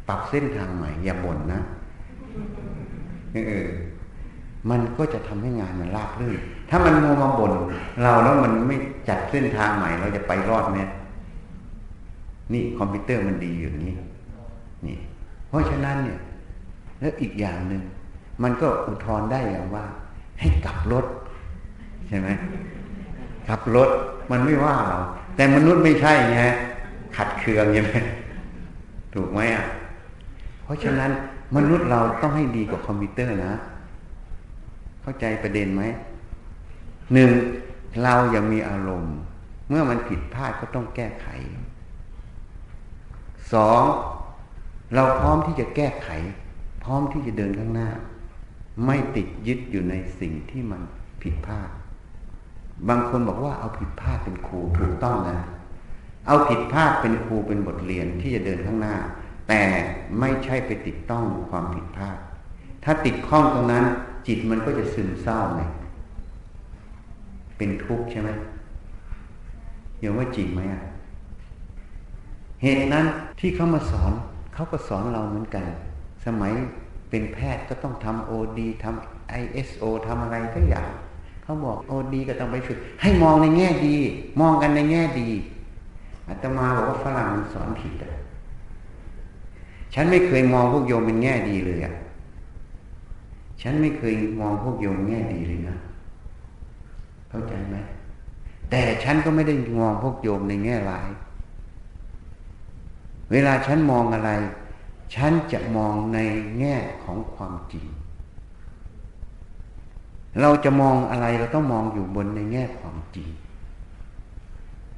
[0.08, 1.60] ปรับเส้นทางใหม่ อย่าบ่นนะ
[3.32, 3.68] เออ
[4.70, 7.52] มันก็จะทำให้งานมันราบรื่น ถ้ามันมัวมาบ่น
[8.02, 8.76] เราแล้วมันไม่
[9.08, 10.78] จัดเส้นทางใหม่ เราจะไปรอดไหม
[12.52, 13.94] นี่คอมพิวเตอร์มันดีอยู่นี้
[14.86, 14.96] นี่
[15.48, 16.18] เพราะฉะนั้นเนี่ย
[17.00, 17.82] แล้วอีกอย่างหนึ่ง
[18.42, 19.84] มันก็อุทธรณ์ได้อย่างว่า
[20.40, 21.04] ให้กลับรถ
[22.08, 22.28] ใช่ไหม
[23.48, 23.88] กลับรถ
[24.30, 24.98] มันไม่ว่าเรา
[25.36, 26.42] แต่มนุษย์ไม่ใช่ไง
[27.16, 27.94] ขัดเคืองใช่ไหม
[29.14, 29.64] ถูกไหมอะ
[30.62, 31.10] เพราะฉะนั้น
[31.56, 33.54] มนุษย์เราต้องให้ดีกว่าคอมพิวเตอร์นะ
[35.02, 35.82] เข้าใจประเด็นไหม
[37.12, 37.30] หนึ่ง
[38.02, 39.16] เรายังมีอารมณ์
[39.68, 41.28] เมื่อมันผิดพลาดก็ต้องแก้ไข
[43.52, 43.82] สอง
[44.94, 46.08] เราพร้อมที่จะแก้ไข
[46.84, 47.90] พร้อมที่จะเดินข้างหน้า
[48.86, 50.82] ไม่ติดยึดอยู่ในสิ่งที่มัน
[51.22, 51.70] ผิดพลาด
[52.88, 55.38] บางคนบอกว่าเอาผิดพลาดเป็นครูถูกต้องนะ
[56.26, 58.96] เอาผิดพลาดเป็นครูเป็นบทเรียนที่จะเดินข้างหน้า
[59.48, 59.62] แต่
[60.20, 62.18] ไม่ใช่ไปติดต้องความผิดพลาด
[62.84, 63.84] ถ้าติดข้องตรงนั้น
[64.26, 65.62] จิตมันก็จะซึมเศร้าไง
[67.56, 68.30] เป็นทุกข์ใช่ไหม
[70.00, 70.82] อย่างว่าจริงไหมอะ
[72.62, 73.06] เหตุนั้น
[73.40, 74.12] ที่เขามาสอน
[74.54, 75.64] เขาก็สอนเราเหมือนกัน
[76.26, 76.52] สมัย
[77.10, 80.88] เป็นแพทย์ก็ต้องทำโอดีทำไอเอสโอทำอะไรทุกอย่าง
[81.42, 83.96] เขาบอกโอดีก็ต้องไปฝึก ให้มองในแง่ดี
[84.40, 85.28] มองกันในแง่ดี
[86.28, 88.12] อาตมาบอกว่าฝรั่งมันสอนผิดอะ
[89.94, 91.94] ฉันไม่เคยมองพวกโยมเป็นแง่ดีเลยอะ
[93.62, 95.76] ฉันไม่เคยมองพวกโยมแง่ดีเลยนะ
[97.28, 97.76] เข้าใจไหม
[98.70, 101.08] แต่ฉันก็ไม่ได้มองพวกโยมในแง่ร้าย
[103.30, 104.30] เวลาฉันมองอะไร
[105.14, 106.18] ฉันจะมองใน
[106.58, 107.86] แง่ของความจริง
[110.40, 113.28] เราจะมองอะไรเราต้องมองอยู่บนในแง่ความจริง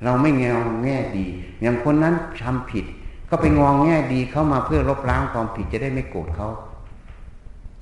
[0.04, 0.44] เราไม่แง
[0.84, 1.26] แง่ดี
[1.60, 2.84] อย่างคนนั้นทำผิด
[3.28, 6.48] ก็ไปงองแง่ดีเข้ามาเพื่อลบล้างความผิดจะได้ไม่โกรธเขา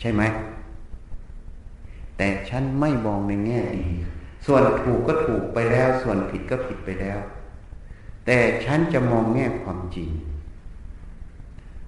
[0.00, 0.22] ใช่ไหม
[2.16, 3.86] แต่ฉันไม่มองในแง่ดี
[4.46, 7.18] ส่วนถูกก็ถูกไปแล้ว ส่วนผิดก็ผิดไปแล้ว
[8.26, 10.10] แต่ฉันจะมองแง่ความจริง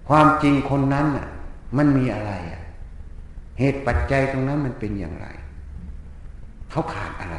[0.09, 1.29] ความจริงคนนั้นอะ
[1.77, 2.63] มันมีอะไรอะ
[3.59, 5.27] เหตุปัจจัยตรงนั้นมันเป็นอย่างไร
[6.71, 7.39] เขาขาดอะไร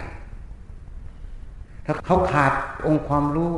[1.88, 2.54] ถ้าเขาขาด
[2.88, 3.52] องค์ความรู้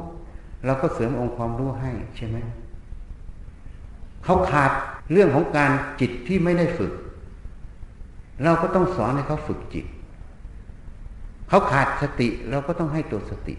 [0.65, 2.37] เราก็เสริมองค์ความรู้ให้ใช่ไหม
[4.23, 4.71] เขาขาด
[5.11, 6.93] เรื่องของการจิตที่ไม่ได้ฝึก
[8.43, 9.85] เราก็ต้องสอนให้เขาฝึกจิต
[11.49, 13.55] เขาขาดสติเราก็ต้องให้ตัวสติ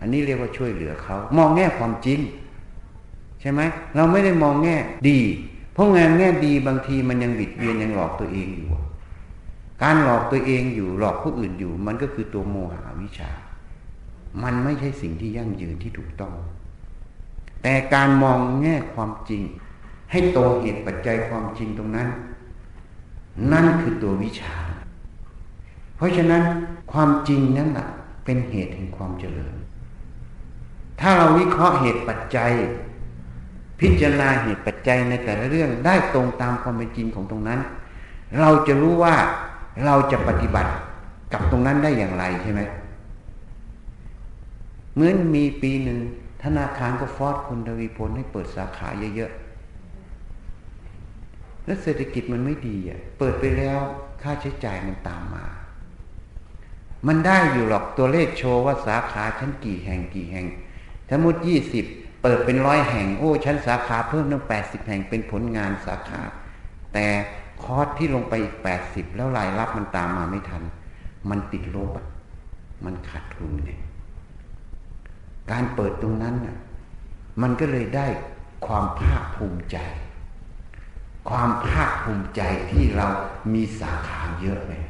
[0.00, 2.20] อันนี้เรียกว่าช่วยเหลือเขา มองแง่ความจริง
[3.40, 3.60] ใช่ไหม
[3.96, 4.76] เราไม่ได้มองแง่
[5.08, 5.18] ดี
[5.72, 8.68] เพราะงานแง่ดีบางทีมันยังบิดเบียนยังหลอกตัวเองอยู่
[9.82, 13.30] การหลอกตัวเองอยู่หลอกผู้อื่นอยู่ มันก็คือตัวโมหะวิชา
[14.42, 16.34] มันไม่ใช่สิ่งที่ยั่งยืนที่ถูกต้อง
[17.62, 19.42] แต่การมองแง่ความจริง
[20.10, 22.08] ให้ตรงเหตุปัจจัยความจริงตรงนั้น
[23.52, 24.54] นั่นคือตัววิชา
[25.96, 26.42] เพราะฉะนั้น
[26.92, 27.86] ความจริงนั้นแหะ
[28.24, 29.54] เป็นเหตุแห่งความเจริญ
[31.00, 32.52] ถ้าเราวิเคราะห์เหตุปัจจัย
[33.80, 37.60] พิจารณาเหตุปัจจัยในแต่ละเรื่องได้ตรงตามความเป็นจริงของตรงนั้น
[38.40, 39.14] เราจะรู้ว่า
[39.84, 40.72] เราจะปฏิบัติ
[41.32, 42.60] กับตรงนั้นได้อย่างไรใช่ไหม
[44.94, 45.98] เหมือนมีปีหนึ่ง
[46.44, 53.80] ธนาคารก็ฟอดคุณทวีพลให้เปิดสาขาเยอะๆ แล้วเศรษฐกิจมันไม่ดีอะ เปิดไปแล้ว
[54.22, 55.44] ค่าใช้จ่ายมันตามมา
[57.06, 60.46] มันได้อยู่หรอกตัวเลขโชว์ว่าสาขาชั้นกี่แห่งกี่แห่ง
[61.10, 61.84] สมมติยี่สิบ
[62.22, 66.20] เปิดเป็นร้อยแห่ง โอ้ชั้นสาขาเพิ่มตั้งแปดสิบแห่งเป็นผลงานสาขา
[66.92, 67.06] แต่
[67.62, 70.62] คอร์สที่ลงไปอีกแปดสิบแล้วรายรับมันตามมาไม่ทัน
[71.30, 71.90] มันติดลบ
[72.84, 73.80] มันขาดทุนเนี่ย
[75.50, 76.56] การเปิดตรงนั้นน่ะ
[77.42, 78.06] มันก็เลยได้
[78.66, 79.78] ความภาคภูมิใจ
[81.28, 83.06] ความภาคภูมิใจที่เรา
[83.52, 84.84] มีสาขาเยอะเลย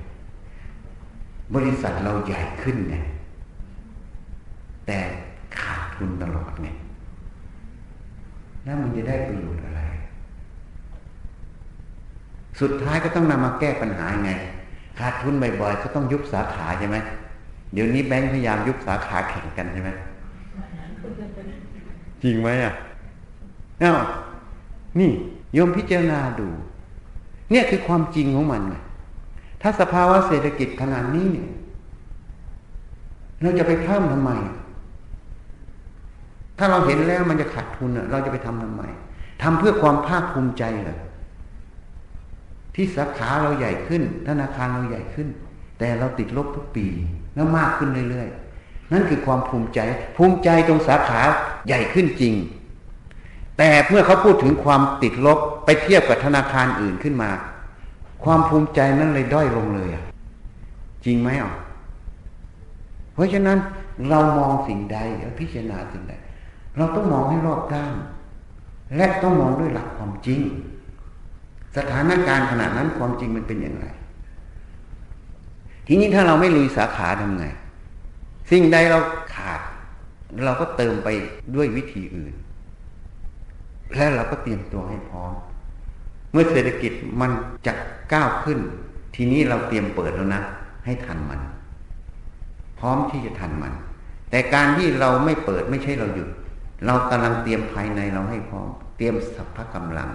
[1.55, 2.97] บริษัทเราใหญ่ขึ้นไง
[4.87, 4.99] แต่
[5.61, 6.69] ขาดทุนตลอดไง
[8.65, 9.83] แล้วมันจะได้ประโยชน์อะไร
[12.61, 14.31] สุดท้ายก็ต้องนำมาแก้ปัญหาไง
[14.99, 16.97] ขาดทุนบ่อยๆก็ต้องยุบสาขาใช่ไหม
[17.73, 19.91] เดี๋ยวนี้แบงค์พยายามยุบสาขาแข่งกันใช่ไหม
[22.23, 22.75] จริงไหมอะ
[23.81, 23.93] เอ้า
[24.99, 25.11] นี่
[25.55, 26.49] โยมพิจารณาดู
[27.51, 28.77] เนี่ยคือความจริงของมันไง
[29.63, 31.49] ถ้าสภาวะเศรษฐกิจขนาดนี้เนี่ย
[33.43, 34.31] เราจะไปเพิ่มทำไม
[36.59, 38.83] ถ้าเราเห็นแล้วมันจะขาดทุนเราจะไปทำทำไม
[39.43, 40.99] ทำเพื่อความภาคภูมิใจเหรอ
[42.77, 45.29] ที่สาขาเราใหญ่ขึ้น ธนาคารเราใหญ่ขึ้น
[45.79, 46.87] แต่เราติดลบทุกปี
[47.35, 49.81] แล้วมากขึ้นเรื่อยๆ นั่นคือความภูมิใจ
[50.17, 51.21] ภูมิใจตรงสาขา
[51.67, 52.35] ใหญ่ขึ้นจริง
[53.59, 57.31] แต่เมื่อเขาพูดถึงความติดลบไปเทียบกับธนาคารอื่นขึ้นมา
[58.25, 60.05] ความภูมิใจนั้นเลยด้อยลงเลยอะ
[61.05, 61.53] จริงไหมอะ
[63.15, 63.59] เพราะฉะนั้น
[64.11, 66.15] เรามองสิ่งใดเราพิจารณาสิ่งใด
[66.77, 67.95] เราต้องมองให้รอบด้าน
[68.97, 70.41] และต้องมองด้วยหลักความจริง
[71.77, 73.87] สถานการณ์ขนาดนั้นความจริงมันเป็นอย่างไร
[75.87, 77.47] ทีนี้ถ้าเราไม่ลุยสาขาทำไง
[78.51, 78.99] สิ่งใดเรา
[79.35, 79.61] ขาด
[80.45, 81.09] เราก็เติมไป
[81.55, 82.35] ด้วยวิธีอื่น
[83.97, 85.33] และเราก็เตรียมตัวให้พร้อม
[86.33, 87.31] เมื่อเศรษฐกิจมัน
[87.67, 87.73] จะ
[88.13, 88.59] ก้าวขึ้น
[89.15, 90.43] ทีนี้เราเตรียมเปิดแล้วนะ
[90.85, 91.41] ให้ทันมัน
[92.79, 93.73] พร้อมที่จะทันมัน
[94.31, 96.29] แต่การที่เราไม่เปิดไม่ใช่เราหยุด
[96.87, 100.11] เรากำลังเตรียมภายในเราให้พร้อม เตรียมสัพพะกำลัง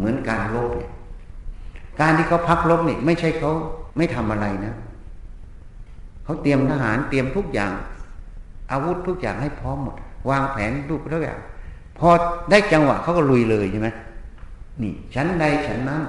[0.00, 0.90] เหมือนการลบเนี่ย
[2.00, 3.52] การที่เขาพักลบเนี่ยไม่ใช่เขา
[3.96, 4.74] ไม่ทำอะไรนะ
[6.24, 7.72] เขาเตรียมทหารเตรียมทุกอย่าง
[8.72, 9.96] อาวุธทุกอย่างให้พร้อมหมด
[10.30, 11.40] วางแผนรูปทุกอย่าง
[11.98, 12.08] พอ
[12.50, 13.88] ได้จังหวะเขาก็ลุยเลยใช่ไหม
[14.82, 16.02] นี่ฉันใดฉันนั้น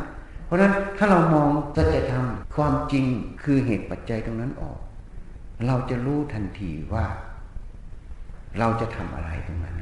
[0.45, 2.25] เพราะฉะนั้นถ้าเรามองสัจธรรม
[2.55, 3.05] ความจริง
[3.43, 4.79] คือเหตุปัจจัยตรงนั้นออก
[5.67, 7.05] เราจะรู้ทันทีว่า
[8.59, 9.75] เราจะทำอะไรตรงนั้น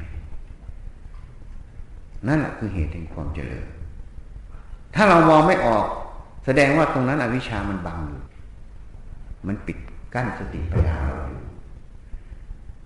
[2.26, 3.66] นั่นแหละคือเหตุแห่งความเจริญ
[4.94, 5.86] ถ้าเรามองไม่ออก
[6.44, 8.22] แสดงว่าตรงนั้นอวิชามันบังอยู่
[9.46, 9.78] มันปิด
[10.14, 11.44] กั้นสติปัญญาเราอยู่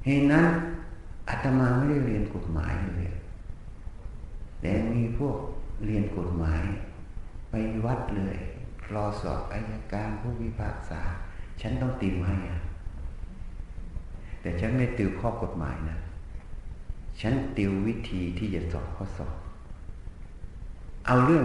[0.05, 0.47] เหตุนั้น
[1.29, 3.13] อาตมาไม่ได้เรียนกฎหมายเลย
[4.61, 5.37] แต่มีพวก
[5.85, 6.63] เรียนกฎหมาย
[7.51, 8.37] ไปวัดเลย
[8.95, 11.01] รอสอบอายการผู้วิพากษา
[11.61, 12.37] ฉันต้องติวให้
[14.41, 15.99] แต่ฉันไม่ติวข้อกฎหมายนะ
[17.21, 19.37] ฉันติววิธีที่จะสอบข้อสอบ
[21.07, 21.45] เอาเรื่อง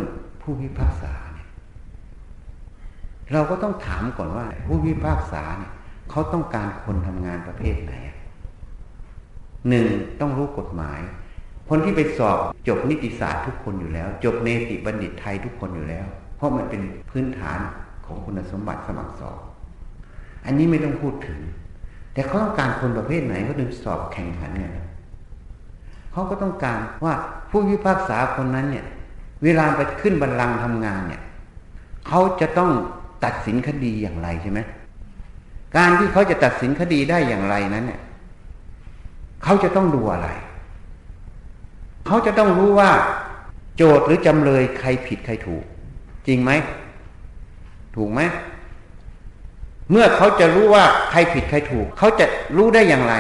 [0.50, 1.48] ผู้พิพากษาเนี่ย
[3.34, 5.72] เราก็ต้องถามก่อนว่า ผู้พิพากษาเนี่ย
[6.10, 7.94] เขาต้องการคนทำงานประเภทไหน
[9.70, 9.88] หนึ่ง
[10.20, 11.00] ต้องรู้กฎหมาย
[11.70, 16.06] คนที่ไปสอบจบนิติศาสตร์ทุกคนอยู่แล้ว จบเนติบัณฑิตไทยทุกคนอยู่แล้ว
[16.38, 17.60] เพราะมันเป็นพื้นฐาน
[18.06, 19.40] ของคุณสมบัติสมัครสอบ
[20.46, 21.40] อันนี้ไม่ต้องพูดถึง
[22.14, 24.72] แต่เขาต้องการคนประเภทไหนก็ถึงสอบแข่งขันเนี่ย
[26.12, 27.14] เขาก็ต้องการว่า
[27.50, 28.86] ผู้พิพากษาคนนั้นเนี่ย
[29.44, 31.22] เวลาไปขึ้นบัลลังก์ทำงานเนี่ย
[32.08, 32.72] เขาจะต้อง
[33.24, 34.60] ตัดสินคดีอย่างไรใช่ไหม
[35.78, 38.02] การที่เขาจะตัดสินคดีได้อย่างไรนั้นเนี่ย
[39.44, 40.30] เขาจะต้องดูอะไร
[42.08, 42.92] เขาจะต้องรู้ว่า
[43.76, 45.64] โจทย์หรือจำเลยใครผิดใครถูก
[46.28, 46.52] จริงไหม
[47.96, 48.22] ถูกไหม
[49.92, 52.26] เมื่อเขาจะรู้ว่าใครผิดใครถูก เขาจะ
[52.58, 53.16] รู้ได้อย่างไร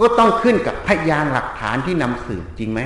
[0.00, 2.80] ก็ต้องขึ้นกับพยานหลักฐานที่นำสืบจริงไหม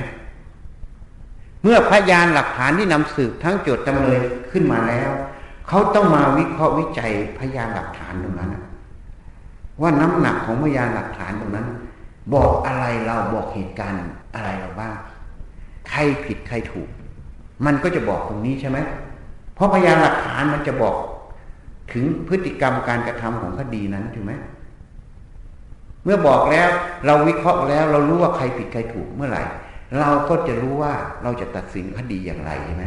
[1.63, 4.19] เมื่อพยานหลักฐานที่นำสืบทั้งโจทย์จำเลย
[4.51, 5.11] ขึ้นมาแล้ว
[5.67, 8.55] เขาต้องมาวิเคราะห์วิจัยพยานหลักฐานตรงนั้น
[9.81, 11.67] ว่าน้ำหนักของพยานหลักฐานตรงนั้น
[12.33, 13.99] บอกอะไรเราบอกเหตุการณ์
[14.35, 14.95] อะไรเราบ้าง
[15.89, 16.89] ใครผิดใครถูก
[17.65, 18.77] มันก็จะบอกตรงนี้ใช่ไหม
[19.55, 20.95] เพราะพยานหลักฐานมันจะบอก
[21.93, 24.33] ถึงพฤติกรรมการกระทำของคดีนั้นถูกไหม
[26.03, 26.69] เมื่อบอกแล้ว
[27.05, 29.43] เราวิเคราะห์แล้วเรารู้ว่าใครผิดใครถูกเมื่อไหร่
[29.99, 32.85] เราก็จะรู้ว่าเราจะตัดสินคดีอย่างไรใช่ไหม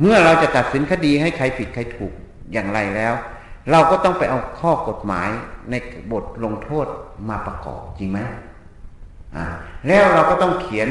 [0.00, 2.12] เมื่อเราจะตัดสินคดีให้ใครผิดใครถูก
[2.52, 3.14] อย่างไรแล้ว
[3.70, 5.28] เราก็ต้องไปเอาข้อกฎหมาย
[5.70, 5.74] ใน
[6.12, 6.86] บทลงโทษ
[7.28, 8.20] มาประกอบจริงไหม
[9.36, 9.46] อ่า
[9.86, 10.88] แล้วเราก็ต้องเขียน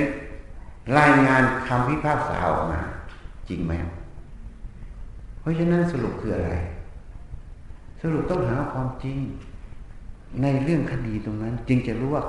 [0.99, 2.81] รายงานคำพิพากษาออกมา
[3.49, 3.73] จริงไหม
[5.39, 6.51] เพราะฉะนั้นสรุปคืออะไร
[8.01, 9.17] สรุปต้องหาความจริง
[10.41, 12.23] ในเรื่องคดีตรงนั้น จึงจะรู้ว่า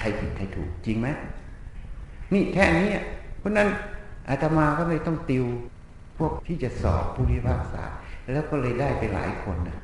[0.00, 1.08] ใครผิดใครถูกจริงไหม
[2.32, 2.88] นี่แค่นี้
[3.38, 3.68] เพราะนั้น
[4.28, 5.44] อาตมาก็เลยต้องติว
[6.18, 7.84] พวกที่จะสอบผู้พิพากษา
[8.32, 9.78] แล้วก็เลยได้ไปหลายคนนะ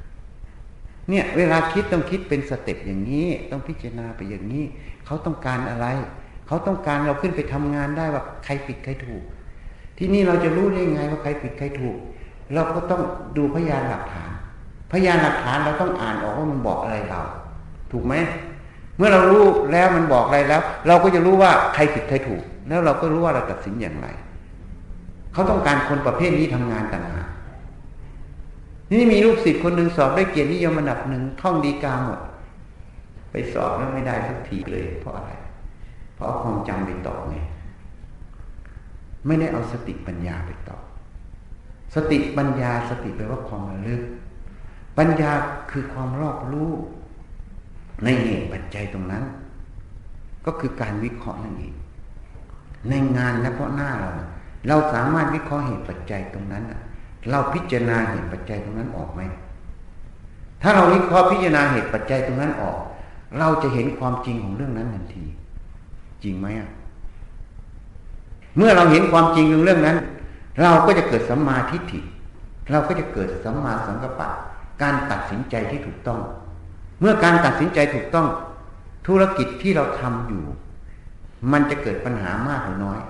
[1.08, 4.64] เนี่ยเวลาคิดต้องคิดเป็นสเต็ปอย่างนี้ ต้องพิจารณาไปอย่างนี้
[5.06, 5.86] เขาต้องการอะไร
[6.46, 9.22] เขาต้องการเราขึ้นไปทำงานได้ว่าใครผิดใครถูก
[9.98, 11.96] ที่นี่เราจะรู้ได้ไงว่าใครผิดใครถูก
[12.54, 13.02] เราก็ต้อง
[13.36, 14.30] ดูพยานหลักฐาน
[14.92, 17.20] พยานหลักฐานเราต้องอ่านออกว่ามันบอกอะไรเรา
[17.92, 18.14] ถูกไหม
[18.96, 24.06] เมื่อเรารู้แล้วมันบอกอะไรแล้ว เราก็จะรู้ว่าใครผิดใครถูก แล้วเราก็รู้ว่าเราตัดสินอย่างไร
[25.32, 27.28] เขาต้องการคนประเภทนี้ทำงานต่างหาก
[28.92, 32.20] นี่มีลูกศิษย์คนหนึ่งสอบได้เกียรตินิยมอันดับหนึ่งท่องดีกาหมด
[33.30, 35.30] ไปสอบแล้วไม่ได้สักทีเลยเพราะอะไร
[36.14, 37.36] เพราะความจำไปต่อไง
[39.26, 40.78] ไม่ได้เอาสติปัญญาไปต่อ
[41.94, 44.02] สติปัญญาสติแปลว่าความระลึก
[44.98, 45.30] ปัญญา
[45.70, 46.70] คือความรอบรู้
[48.04, 49.24] ในเหตุปัจจัยตรงนั้น
[50.46, 51.74] ก็คือการวิเคราะห์นั่นเอง
[52.88, 54.10] ในงานและเพราะหน้าเรา
[54.68, 56.64] เราสามารถวิเคราะห์เหตุปัจจัยตรงนั้น
[57.30, 59.20] เราพิจารณาเหตุปัจจัยตรงนั้นออกไหม
[60.62, 62.78] ถ้าเราวิเคราะห์พิจารณาเหตุปัจจัยตรงนั้นออก
[63.38, 65.24] เราจะเห็นความจริงของเรื่องนั้นทันที
[66.22, 66.70] จริงไหมอะ
[68.56, 69.96] เมื่อเราเห็นความจริงของเรื่องนั้น
[70.60, 72.00] เราก็จะเกิดสัมมาทิฏฐิ
[72.70, 74.28] เราก็จะเกิดสัมมาสังกัปปะ
[74.82, 76.20] การตัดสินใจที่ถูกต้อง
[77.06, 78.28] มื่อการตัดสินใจถูกต้อง
[79.06, 80.44] ธุรกิจที่เราทำอยู่
[81.52, 83.00] มันจะเกิดปัญหามากหรือน้อย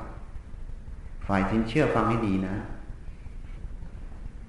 [1.27, 2.55] ฝ่ายสินเชื่อฟังให้ดีนะ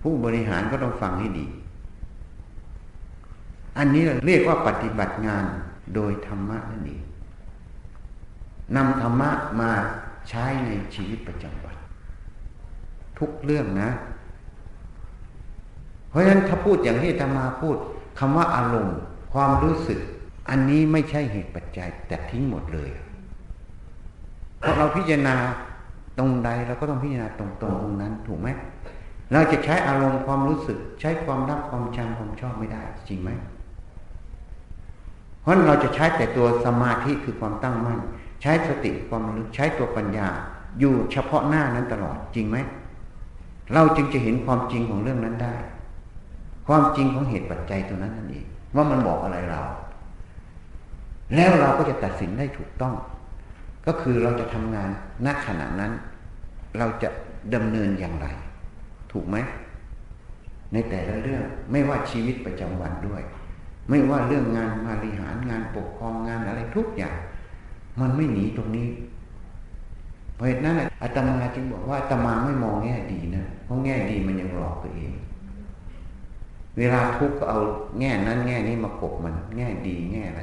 [0.01, 1.45] ผู้บริหารก็ต้องฟังให้ดี
[3.77, 5.45] อันนี้เรียกว่าปฏิบัติงาน
[5.95, 7.01] โดยธรรมะนั่นเอง
[8.75, 9.29] นำธรรมะ
[9.62, 9.71] มา
[10.29, 11.75] ใช้ในชีวิตประจำวัน
[13.19, 13.89] ทุกเรื่องนะ
[16.10, 17.77] เพราะฉะนั้นถ้าพูดอย่างที่ธรรมาพูด
[18.19, 18.97] คำว่าอารมณ์
[19.35, 19.99] ความรู้สึก
[20.49, 22.91] อันนี้ไม่ใช่เหตุปัจจัยแต่ทิ้งหมดเลย
[24.59, 25.35] เพราะเราพิจารณา
[26.17, 28.49] ตรงใดเราก็ต้องพิจารณาตรงๆตรงนั้นถูกไหม
[29.33, 33.29] เราจะใช้อารมณ์ความรู้สึก ใช้ความรักความชังความชอบไม่ได้ จริงไหม
[35.41, 37.99] เพราะเราจะใช้แต่ตัวสมาธิคือความตั้งมั่น
[38.41, 40.27] ใช้สติความระลึกใช้ตัวปัญญา
[40.79, 42.57] อยู่เฉพาะหน้านั้นตลอดจริงไหม
[43.73, 45.55] เราจึงจะเห็นความจริงของเรื่องนั้นได้
[46.67, 48.45] ความจริงของเหตุปัจจัยตัวนั้นนั่นเอง
[48.75, 49.61] ว่ามันบอกอะไรเรา
[51.35, 52.95] แล้วเราก็จะตัดสินได้ถูกต้อง
[53.88, 54.89] ก็คือเราจะทำงาน
[55.25, 55.91] ณขณะนั้น
[56.77, 57.09] เราจะ
[57.55, 58.27] ดำเนินอย่างไร
[59.11, 59.38] ถูกไหม
[60.73, 63.21] ในแต่ละเรื่องไม่ว่าชีวิตประจำวันด้วย
[63.89, 67.15] ไม่ว่าเรื่องงานบริหารงานปกครองงานอะไรทุกอย่าง
[68.01, 68.88] มันไม่หนีตรงนี้
[70.35, 75.13] เพราะเหตุนั้นอาตมาจึงบอกว่าอาตมาไม่มองแง่ดีนะเพราะแง่ดีมันยังหลอกตัวเอง
[76.77, 77.59] เวลาทุกข์ก็เอา
[77.99, 80.41] แง่นั้นแง่นี้มากบมัน แง่ดีแง่อะไร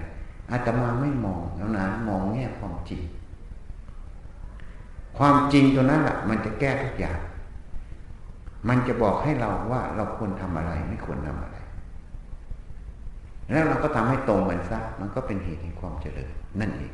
[0.50, 3.02] อาตมาไม่มองแล้วนะมองแง่ความจริง
[5.18, 7.18] ความจริงตัวนั้นแหละมันจะแก้ทุกอย่าง
[8.68, 11.56] มันจะบอกให้เราว่าเราควรทำอะไรไม่ควรทำอะไร
[13.50, 16.92] แล้วเราก็ทำให้ตรงกันซะมันก็เป็นเหตุแห่งความเจริญนั่นเอง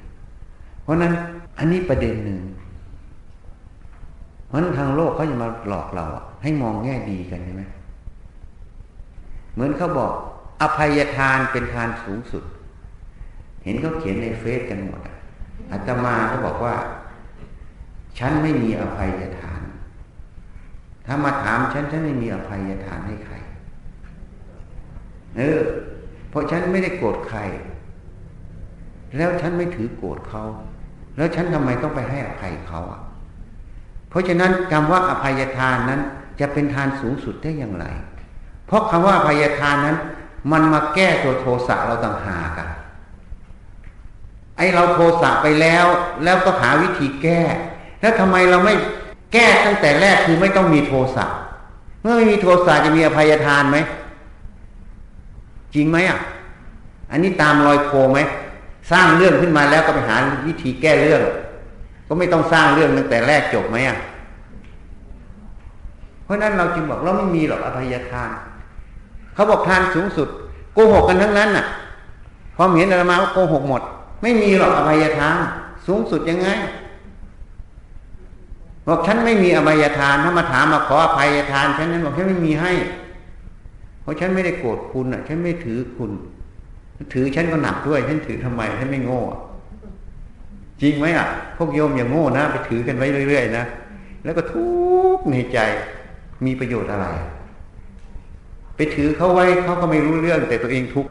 [0.83, 1.13] เพราะนั้น
[1.59, 2.41] อันนี้ประเด็นหนึ่ง
[4.47, 6.05] เพราะนั้นทางโลกเขาจะมาหลอกเรา
[6.43, 7.63] ให้มองแง่ดีกันใช่ไหม
[9.59, 10.13] เหมือนเขาบอก
[10.63, 12.45] อภัยทานเป็นทานสูงสุด
[13.65, 15.01] เห็นเขาเขียนในเฟซกันหมด
[15.73, 16.75] อาตมาเขาบอกว่า
[18.19, 19.63] ฉันไม่มีอภัยทาน
[21.07, 23.35] ถ้ามาถามฉันฉันไม่มีอภัยทานให้ใคร
[25.37, 25.61] เออ
[26.29, 27.41] เพราะฉันไม่ได้โกรธใคร
[29.17, 30.45] แล้วฉันไม่ถือโกรธเขา
[31.17, 33.01] แล้วฉันทำไมต้องไปให้อภัยเขาอะ
[34.09, 36.01] เพราะฉะนั้นคำว่าอภัยทานนั้น
[36.41, 37.87] จะเป็นทานสูงสุดได้อย่างไร
[38.69, 39.97] เพราะคำว่าอภัยทานนั้น
[40.53, 42.69] มันมาแก้ตัวโทสะเราต่างหากอะ
[44.57, 45.87] ไอเราโทสะไปแล้ว
[46.25, 47.41] แล้วก็หาวิธีแก้
[48.01, 48.75] แล้วทำไมเราไม่
[49.33, 51.27] แก้ตั้งแต่แรกคือไม่ต้องมีโทสะ
[52.03, 53.79] เมื่อไม่มีโทสะจะมีอภัยทานไหม
[55.75, 56.19] จริงไหมอะ
[57.11, 58.19] อันนี้ตามรอยโคไหม
[58.93, 61.23] สร้างเรื่องขึ้นมาแล้วก็ไปหาวิธีแก้เรื่อง
[62.09, 63.99] ก็ไม่ต้องสร้างเรื่องตั้งแต่แรกจบไหมอะ
[66.25, 68.31] เพราะนั้นเราจึงบอกเราไม่มีหรอกอภัยทาน
[69.39, 70.29] เขาบอกทานสูงสุด
[70.75, 71.67] โกหกกันทั้งนั้นน่ะ
[72.57, 73.83] พอเห็นอะไรมาว่าโกหกหมด
[74.23, 75.37] ไม่มีหรอกอภัยทาน
[75.87, 76.49] สูงสุดยังไง
[78.87, 82.73] บอกฉันไม่มีอภัยทานถ้ามาถามมาขออภัยทานฉันนั้นบอกฉันไม่มีให้
[84.03, 86.11] เพราะฉันไม่ได้โกรธคุณอะ ฉันไม่ถือคุณ
[87.13, 89.21] ถือฉันก็หนักด้วย ฉันถือทำไมฉันไม่โง่
[90.83, 91.27] จริงไหมอะ
[91.57, 93.65] พวกโยมอย่างโง่นะ ไปถือกันไว้เรื่อยๆนะ
[94.25, 94.67] แล้วก็ทุ
[95.17, 95.59] กข์ในใจ
[96.45, 97.09] มีประโยชน์อะไร
[98.79, 101.11] ไปถือเขาไว้เขาก็ไม่รู้เรื่องแต่ตัวเองทุกข์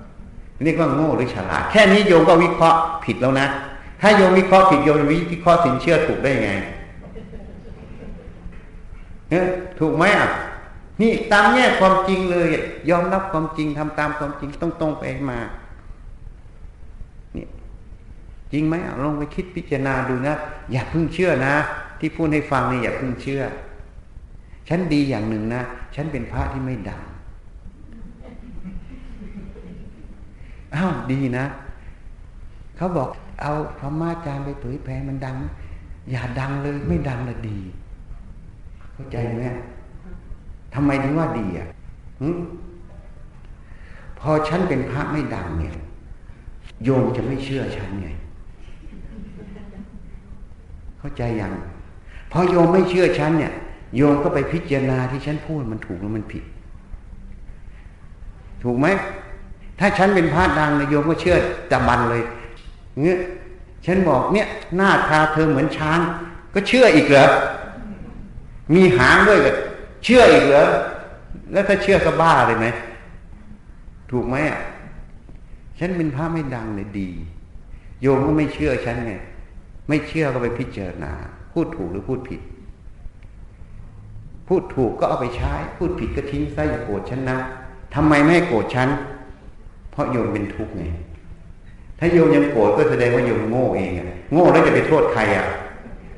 [0.63, 3.47] เรียกว่าโง่หรือฉลาด แค่นี้โยมก็วิเคราะห์ผิดแล้วนะ
[4.01, 6.51] ถ้าโยมวิเคราะห์ผิดโยมวิเคราะห์สินเชื่อถูกได้ไง
[9.29, 9.45] เนี่ย
[9.79, 10.29] ถูกไหมอะ
[11.01, 12.47] นี่ตามแง่ความจริงเลย
[12.89, 15.39] ยอมรับความจริงทำตามความจริงต้องตรงไปมา
[17.35, 17.45] นี่
[18.51, 20.35] จริงไหมลองไปคิดพิจารณาดูนะ
[20.71, 21.53] อย่าเพิ่งเชื่อนะ
[21.99, 23.41] ที่พูดให้ฟังนี่อย่าเพิ่งเชื่อ
[24.69, 25.61] ฉันดีอย่างหนึ่งนะ
[25.95, 27.01] ฉันเป็นพระที่ไม่ดัง
[30.75, 31.45] อ้าวดีนะ
[32.75, 33.09] เขาบอก
[33.41, 35.35] เอาพระมาจารย์ไปเผยแผ่มันดัง
[36.11, 37.57] อย่าดังเลยไม่ดังละดี
[38.93, 39.43] เข้าใจไหม
[40.73, 41.67] ทำไมถึงว่าดีอะ
[44.19, 45.73] พอฉันเป็นพระไม่ดังเนี่ย
[46.83, 48.09] โยมจะไม่เชื่อฉันไง
[50.99, 51.51] เข้าใจยัง
[52.31, 53.53] พอโยมไม่เชื่อฉันเนี่ย
[53.95, 56.43] โยมก็ไปพิจารณาที่ฉันพูดมันถูกหรือมันผิด
[58.63, 58.87] ถูกไหม
[59.79, 61.37] ถ้าฉันเป็นพระดังนี่ยโยมก็เชื่อ
[61.71, 62.23] จำบันเลย
[63.03, 63.19] เงี้ย
[63.85, 65.99] ฉันบอกเนี่ยหน้าตาเธอเหมือนช้าง
[66.53, 67.25] ก็เชื่ออีกเหรอ
[68.73, 69.51] มีหางด้วยก็
[70.03, 70.67] เชื่ออีกเหรอ
[71.51, 72.67] แล้วถ้าเชื่อก็บ้าเลยไหม
[74.11, 74.61] ถูกไหมอะ
[75.79, 77.09] ฉันเป็นพระไม่ดังเลยดี
[78.01, 79.13] โยมก็ไม่เชื่อฉันไง
[79.87, 81.11] ไม่เชื่อก็ไปพิจารณา
[81.53, 82.41] พูดถูกหรือพูดผิด
[84.47, 87.37] พูดถูกก็เอาไปใช้ พูดผิดก็ทิ้งซะอย่าโกรธฉันนะ
[87.95, 88.89] ทำไมไม่โกรธฉัน
[89.97, 90.83] ราะโยมเป็นทุกข์ไง
[91.99, 95.45] ถ้าโยมยังโกรธก็แสดงว่าโยมโง่เองอะโง่แล้วจะไปโทษใครอะ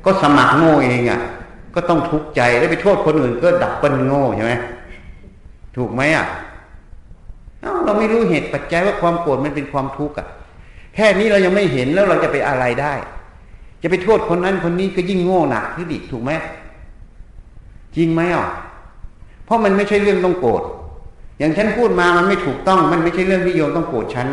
[0.04, 1.20] ก็สมัครโง่เองอะ
[1.74, 4.52] ก็ต้องทุกข์ใจแล้วไปโทษคนอื่นก็ดับเบิลโง่ใช่ไหม
[5.76, 6.26] ถูกไหมอะ
[7.84, 10.26] เราไม่รู้เหตุปัจจัยว่าความโกรธมันเป็นความทุกข์อะ
[10.94, 12.94] แค่นี้เรายังไม่เห็นแล้วเราจะไปอะไรได้
[13.82, 16.32] จะไปโทษคนนั้นคนนี้ก็ยิ่งโง่หนักขึ้นอีกถูกไหม
[17.96, 18.48] จริงไหมอะ
[19.44, 20.62] เพราะมันไม่ใช่เรื่องต้องโกรธ
[21.40, 24.28] อย่างฉันพูดมามันไม่ถูกต้อง มันไม่ใช่เรื่องที่โยมต้องโกรธฉัน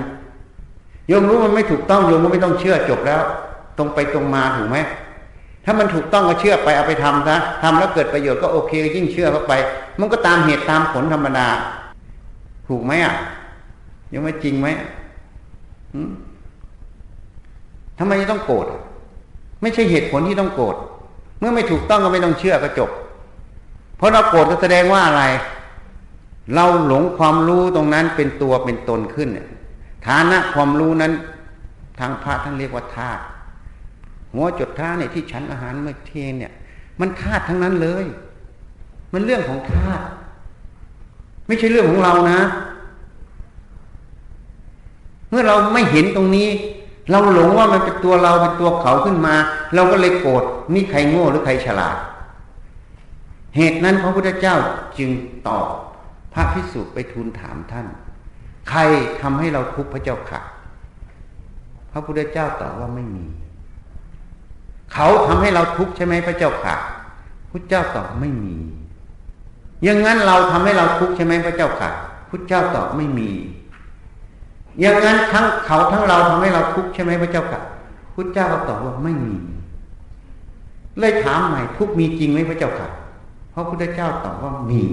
[1.07, 3.21] โยมรู้มันไม่ถูกต้องโยมก็ไม่ต้องเชื่อจบแล้ว
[3.77, 4.77] ตรงไปตรงมาถูกไหม
[5.65, 9.53] ถ้ามันถูกต้องก็เชื่อไปเอาไปทำซะทำแล้วเกิดประโยชน์ก็โอเคยิ่งเชื่อเข้าไป
[9.99, 11.47] มันก็ตามเหตุตามผลธรรมดา
[12.67, 13.15] ถูกไหมอะ
[14.13, 14.67] ยังไม่จริงไหม
[17.99, 18.65] ทำไมต้องโกรธ
[19.61, 20.75] ไม่ใช่เหตุผลที่ต้องโกรธ
[21.39, 22.89] เมื่อไม่ถูกต้องก็ไม่ต้องเชื่อก็จบ
[23.97, 25.23] เพราะเราโกรธก็แสดงว่าอะไร
[26.55, 29.47] เราหลงความรู้ตรงนั้นเป็นตัวเป็นตนขึ้นเนี่ย
[30.07, 31.13] ฐานะความรู้นั้น
[31.99, 33.21] ทางพระท่านเรียกว่าธาตุ
[34.33, 36.53] หัวจดท่าเนี่ยที่ฉันอาหารเมื่อเทนเนี่ย
[36.99, 38.05] มันธาตุทั้งนั้นเลย
[39.13, 40.03] มันเรื่องของธาตุ
[41.47, 42.39] ไม่ใช่เรื่องของเรานะ
[45.29, 46.49] เมื่อเราไม่เห็นตรงนี้
[47.11, 49.35] เราหลงว่ามันเป็นตัวเราเป็นตัวเขาขึ้นมา
[49.75, 50.43] เราก็เลยโกรธ
[50.73, 51.97] นี่ใครโง่หรือใครฉลาด
[53.55, 54.55] เหตุนั้นพระพุทธเจ้า
[54.97, 55.09] จึง
[55.47, 55.65] ตอบ
[56.37, 57.87] ระพิสุไปทูลถามท่าน
[58.69, 58.79] ใคร
[59.21, 60.41] ทำให้เราทุกข์พระเจ้าค่ะ
[61.91, 63.25] พระพุทธเจ้าตอบว่าไม่มี
[64.93, 66.75] เขาทำให้เราทุกข์ใช่ไหมพระเจ้าค่ะ
[67.51, 68.55] พุทธเจ้าตอบไม่มี
[69.83, 71.89] อย่างนั้นเราทำให้เราทุกข์ใช่ไหมพระเจ้าค่ะ
[72.29, 73.29] พุทธเจ้าตอบไม่มี
[74.79, 77.61] อย่างนั้นทั้งเขาทั้งเราทำให้เราทุกข์ใช่ไหมพระเจ้าค่ะ
[78.15, 79.35] พุทธเจ้าก็ตอบว่าไม่มี
[80.99, 82.87] เลยถามใหม่ทุกมีจริงไหมพระเจ้าค่ะ
[83.51, 84.83] เพราะพุทธเจ้าตอบว่ามี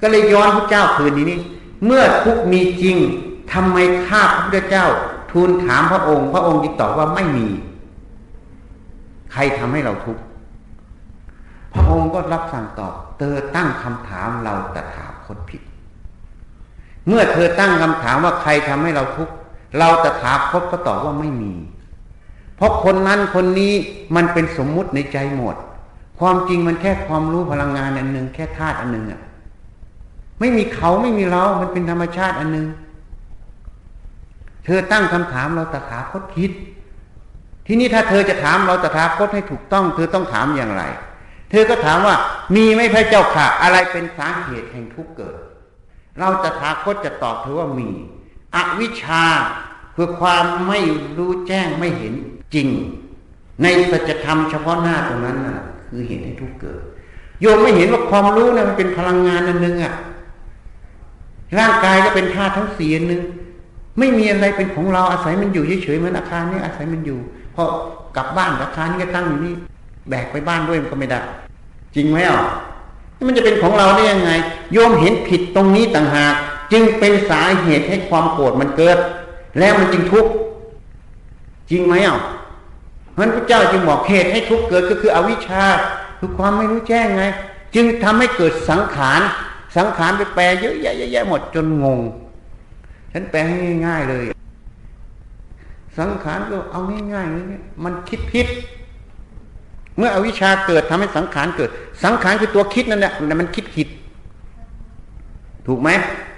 [0.00, 1.40] ก็เลยย้อนพระเจ้าคืนนี้นี่
[1.84, 2.96] เมื่อทุกมีจริง
[3.52, 4.86] ทำไมข้าพระพุทธเจ้า
[5.30, 7.46] ทูลถามพระองค์ พระองค์จึงตอบว่าไม่มี
[9.32, 10.22] ใครทำให้เราทุกข์
[11.74, 15.62] พระองค์ก็รับสั่งตอบ เธอตั้งคำถามเราตถาคตผิด
[17.06, 19.34] เมื่อเธอตั้งคำถามว่าใครทำให้เราทุกข์
[19.78, 21.52] เราตถาคตก็ตอบว่าไม่มี
[22.56, 23.74] เพราะคนนั้นคนนี้
[24.16, 25.56] มันเป็นสมมุติในใจหมด
[26.18, 29.20] ความจริงมันแค่ความรู้พลังงานอันหนึ่งแค่ธาตุอันหนึ่งอะ
[30.40, 32.66] ไม่มีเขาไม่มีเรา มันเป็นธรรมชาติอันหนึ่ง
[34.64, 36.50] เธอตั้งคำถามเราตถาคตคิด
[37.66, 40.82] ที่นี่ถ้าเธอจะถามเราตถาคตให้ถูกต้อง เธอต้องถามอย่างไร
[41.50, 42.16] เธอก็ถามว่า
[42.54, 45.40] มีไม่พระเจ้าค่ะ อะไรเป็นสาเหตุแห่งทุกเกิด
[46.18, 47.88] เราตถาคตจะตอบเธอว่ามี
[48.54, 49.24] อวิชชา
[49.96, 50.80] คือความไม่
[51.16, 52.14] รู้แจ้งไม่เห็น
[52.54, 52.68] จริง
[53.62, 55.58] ในสัจธรรมเฉพาะหน้าตรงนั้นน่ะ
[55.88, 56.82] คือเหตุให้ทุกเกิด
[57.40, 59.94] โยมไม่เห็นว่าความรู้นะ่ะมันเป็นพลังงานอันหนึ่งอะ
[61.58, 63.22] ร่างกายก็เป็นธาตุทั้งสี่หนึ่ง
[63.98, 67.18] ไม่มีอะไรเป็นของเราอาศัยมันอยู่เฉยๆเหมือนอาคารนี้อาศัยมันอยู่
[67.54, 67.62] พอ
[68.16, 69.54] กลับบ้านอาคารนี้ก็ตั้งอยู่นี่
[70.08, 71.20] แบกไปบ้านด้วยมันก็ไม่ได้
[71.94, 72.40] จริงไหมอะ
[73.26, 74.30] มันจะเป็นของเราได้ยังไง
[74.72, 76.34] โยมเห็นผิดตรงนี้ต่างหาก
[76.72, 78.98] จึงเป็นสาเหตุให้ความโกรธมันเกิด
[79.58, 80.30] แล้วมันจึงทุกข์
[81.70, 82.18] จริงไหมอะ
[83.14, 85.64] เพระพระเจ้าจึงบอกเหตุให้ทุกข์เกิดก็คืออวิชชา
[86.18, 87.24] คือความไม่รู้แจ้งไง
[87.74, 89.20] จึงทำให้เกิดสังขาร
[89.76, 92.00] สังขารไปแปลเยอะแยะแยะหมดจนงง
[93.12, 93.56] ฉันแปลให้
[93.86, 94.24] ง่ายๆเลย
[95.98, 96.80] สังขารก็เอา
[97.12, 98.46] ง่ายๆมันคิดผิด
[99.96, 101.70] เมื่ออวิชชาเกิดทำให้สังขารเกิด
[102.04, 103.88] สังขารคือตัวคิดนั่นแหละแต่มันคิดผิด
[105.66, 105.88] ถูกไหม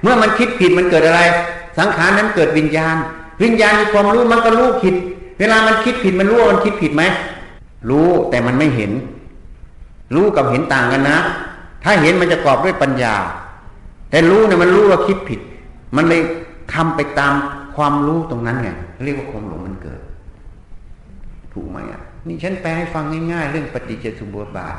[0.02, 1.20] เมื่อมันคิดผิดมันเกิดอะไร
[1.78, 2.96] สังขารนั้นเกิดวิญญาณ
[3.42, 4.94] วิญญาณมีความรู้มันก็รู้ผิด
[5.38, 7.02] เวลามันคิดผิดมันรู้ว่ามันคิดผิดไหม
[7.90, 8.90] รู้แต่มันไม่เห็น
[10.14, 11.18] รู้กับเห็นต่างกันนะ
[11.84, 13.14] ถ้าเห็นมันจะกรอบด้วยปัญญา
[14.10, 15.40] แต่รู้เนี่ยมันรู้ว่าคิดผิด
[15.96, 16.20] มันเลย
[16.74, 17.34] ทำไปตาม
[17.76, 18.70] ความรู้ตรงนั้นไง
[19.04, 20.00] เรียกว่าความหลงมันเกิด
[21.52, 24.74] ถูกไหมอะ นี่ฉันแปลให้ฟังง่ายๆ เรื่องปฏิจจสมบูรณ์บาท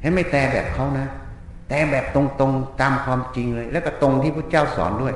[0.00, 1.06] ให้ไม่แต่แบบเขานะ
[1.68, 5.14] แต่แบบตรงๆตามความจริงเลย แล้วก็ตรงที่พระเจ้าสอนด้วย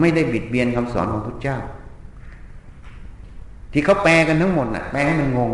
[0.00, 1.58] ไม่ได้บิดเบียนคำสอนของพระเจ้า
[3.72, 5.50] ที่เขาแปลกันทั้งหมดน่ะ แปลให้มันงง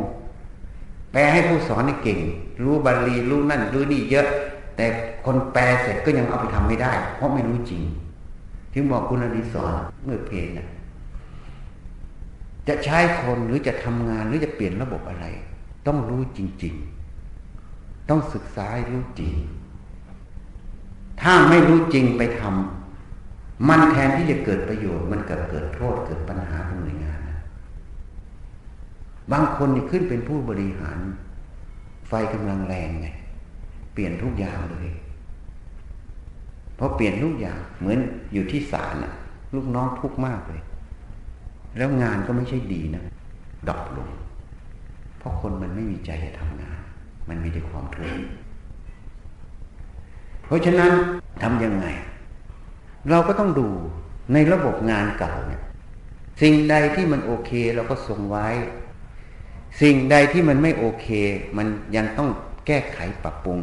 [1.12, 2.18] แปลให้ผู้สอนนี่เก่ง
[2.64, 4.26] รู้บาลีรู้นั่นรู้นี่เยอะ
[4.76, 4.86] แต่
[5.24, 7.82] คนแปลเสร็จก็ยังเอาไปทำไม่ได้ เพราะไม่รู้จริง
[8.72, 9.72] ถึงบอกคุณอดีสอน
[10.04, 10.68] เมื่อเพลงนะ
[12.68, 15.24] จะใช้คนหรือจะทำงานหรือจะเปลี่ยนระบบอะไร
[15.86, 16.74] ต้องรู้จริง
[17.42, 19.34] ๆ ต้องศึกษารู้จริง
[21.22, 27.09] ถ้าไม่รู้จริงไปทำมันแทนที่จะเกิดประโยชน์ มันเกิดเกิดโทษเกิดปัญหาตรงหน่วยงาน
[29.33, 30.99] บางคนนี่ขึ้นเป็นผู้บริหาร
[32.09, 33.09] ไฟกำลังแรงไง
[33.93, 34.89] เปลี่ยนทุกอย่างเลย
[36.78, 37.99] พอเปลี่ยนทุกอย่างเหมือน
[38.33, 39.12] อยู่ที่ศาลอะ
[39.55, 40.62] ลูกน้องทุกข์มากเลย
[41.76, 43.03] แล้วงานก็ไม่ใช่ดีนะ
[43.68, 44.11] ดรอปลง
[45.18, 46.78] เพราะคนมันไม่มีใจจะทำงาน
[47.28, 48.18] มันมีแต่ความทุกข์
[50.45, 50.93] เพราะฉะนั้น
[51.43, 51.87] ทำยังไง
[53.11, 53.68] เราก็ต้องดู
[54.33, 55.62] ในระบบงานเก่าเนี่ย
[56.41, 58.49] สิ่งใดที่มันโอเค เราก็ทรงไว้
[59.81, 61.07] สิ่งใดที่มันไม่โอเค
[61.57, 61.66] มัน
[61.97, 62.31] ยังต้อง
[62.66, 63.59] แก้ไขปรับปรุง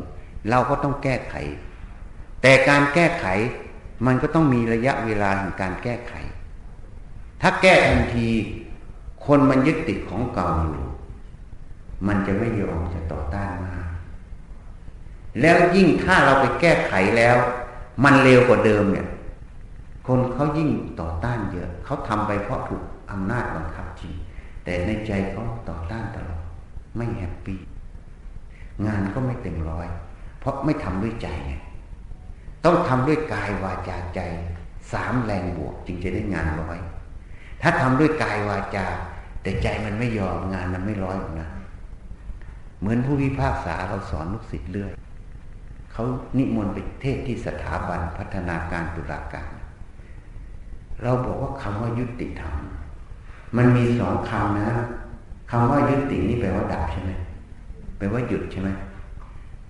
[0.50, 1.36] เราก็ต้องแก้ไข
[2.42, 3.26] แต่การแก้ไข
[4.06, 6.14] มันก็ต้องมีระยะเวลาของการแก้ไข
[7.42, 8.30] ถ้าแก้ทันที
[9.26, 10.88] คนมันยึดติดของเก่าอยู่
[12.08, 13.76] มันจะไม่ยอมจะต่อต้านมา
[15.42, 17.36] แล้วยิ่งถ้าเราไปแก้ไขแล้ว
[18.04, 19.08] มันเร็วกว่าเดิมเนี่ย
[20.08, 20.70] คนเขายิ่ง
[21.02, 24.14] ต่อต้านเยอะ เขาทำไปเพราะถูกอำนาจบังคับจริง
[24.68, 26.44] แต่ในใจเขาต่อต้านตลอด
[26.98, 27.60] ไม่แฮปปี้
[28.86, 29.88] งานก็ไม่เต็มร้อย
[30.40, 31.54] เพราะไม่ทำด้วยใจไง
[32.66, 34.20] ต้องทำด้วยกายวาจาใจ
[34.94, 36.78] สามแรงบวกจึงจะได้งานร้อย
[37.62, 38.86] ถ้าทำด้วยกายวาจา
[39.42, 41.50] แต่ใจมันไม่ยอมงานมันไม่ร้อยหรอกนะ
[42.80, 44.92] เหมือนผู้พิพากษาเราสอนลูกศิษย์เรื่อย
[45.92, 46.04] เขา
[46.38, 49.50] นิมนต์ไปเทศที่สถาบันพัฒนาการตุลาการ
[51.04, 52.58] เราบอกว่าคำว่ายุติธรรม
[53.56, 54.72] มันมีสองคำนะ
[55.50, 57.12] คำว่ายุตินี่แปลว่าดับใช่ไหม
[57.98, 58.70] แปลว่าหยุดใช่ไหม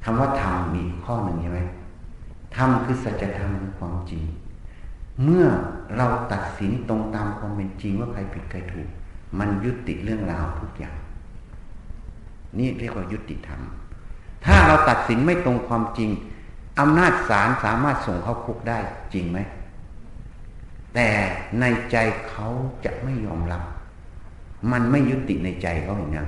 [0.04, 1.60] คำว่าทำมีข้อหนึ่งใช่ไหม
[2.56, 4.24] ธรรมคือสัจธรรมคือความจริง
[5.24, 5.46] เมื่อ
[5.98, 8.88] เราตัดสินตรงตามความเป็นจริงว่าใครผิดใครถูก
[9.40, 10.98] มันยุติเรื่องราวทุกอย่าง
[12.58, 13.62] นี่เรียกว่ายุติธรรม
[14.46, 16.10] ถ้าเราตัดสินไม่ตรงความจริง
[16.80, 18.80] อำนาจศาลสามารถส่งเข้าคุกได้
[19.14, 19.40] จริงไหม
[21.00, 21.12] แต่
[21.60, 21.98] ในใจ
[22.30, 22.48] เขา
[22.86, 23.64] จะไม่ยอมรับ
[24.72, 26.28] มันไม่ยุติในใจเขาเห็นยัง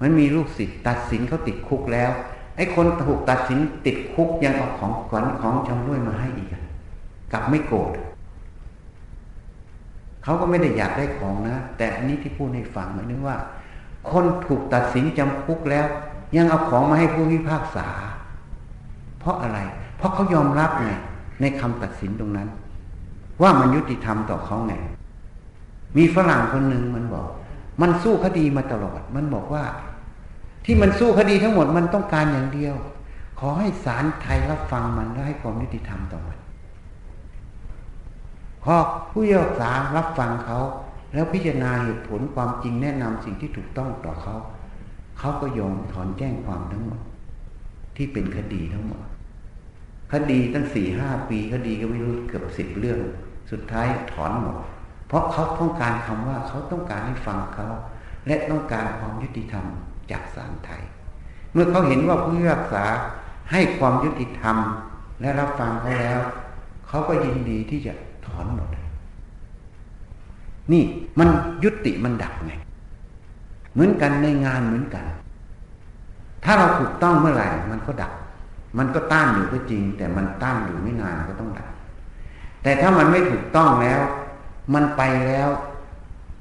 [0.00, 2.10] มันมีลูกศิษย์ตัดสินเขาติดคุกแล้ว
[2.56, 6.48] ไอ้คนถูกตัดสินติดคุกยังเอาของขวัญของชำร่วยมาให้อีก
[7.32, 7.90] กลับไม่โกรธ
[10.22, 13.36] เขาก็ไม่ได้อยากได้ของนะ แต่อันนี้ที่พูดให้ฟังหมายถึงว่า
[14.10, 15.86] คนถูกตัดสินจำคุกแล้ว
[16.36, 17.88] ยังเอาของมาให้ผู้พิพากษา
[19.18, 19.58] เพราะอะไร
[19.96, 20.90] เพราะเขายอมรับไง
[21.40, 22.48] ในคำตัดสินตรงนั้น
[23.40, 24.74] ว่ามันยุติธรรมต่อเขาไง
[25.96, 27.26] มีฝรั่งคนหนึ่งมันบอก
[27.80, 29.64] มันสู้คดีมาตลอด มันบอกว่า
[30.64, 32.74] ที่มันสู้คดีทั้งหมดมันต้องการอย่างเดียว
[33.38, 36.38] ขอให้ศาลไทยรับฟังมันและให้ความยุติธรรมต่อมัน
[38.64, 38.76] พอ
[39.10, 40.58] ผู้ยกษารับฟังเขา
[41.14, 44.36] แล้วพิจารณาเหตุผลความจริงแนะนำสิ่งที่ถูกต้องต่อเขา
[45.18, 47.00] เขาก็ยอมถอนแจ้งความทั้งหมด
[47.96, 49.02] ที่เป็นคดีทั้งหมด
[50.12, 52.98] คดีตั้งสี่ห้าปีคดีก็ไม่รู้เกือบสิบเรื่อง
[53.50, 54.56] สุดท้ายถอนหมด
[55.08, 57.66] เพราะเขาต้องการคำว่าเขาต้องการให้ฟังเขา
[58.26, 59.66] และต้องการความยุติธรรม
[60.10, 60.82] จากศาลไทย
[61.52, 62.84] เมื่อเขาเห็นว่าผู้พิพากษา
[63.52, 64.56] ให้ความยุติธรรม
[65.20, 66.20] และรับฟังเขาแล้ว
[66.88, 67.92] เขาก็ยินดีที่จะ
[68.26, 68.68] ถอนหมด
[70.72, 70.82] นี่
[71.18, 71.28] มัน
[71.64, 72.52] ยุติมันดับไง
[73.72, 75.04] เหมือนกันในงานเหมือนกัน
[76.44, 78.12] ถ้าเราถูกต้องเมื่อไหร่มันก็ดับ
[78.78, 81.70] มันก็ต้านอยู่ก็จริง แต่มันต้านอยู่ไม่นานก็ต้องดับ
[82.62, 84.00] แต่ถ้ามันไม่ถูกต้องแล้ว
[84.74, 85.48] มันไปแล้ว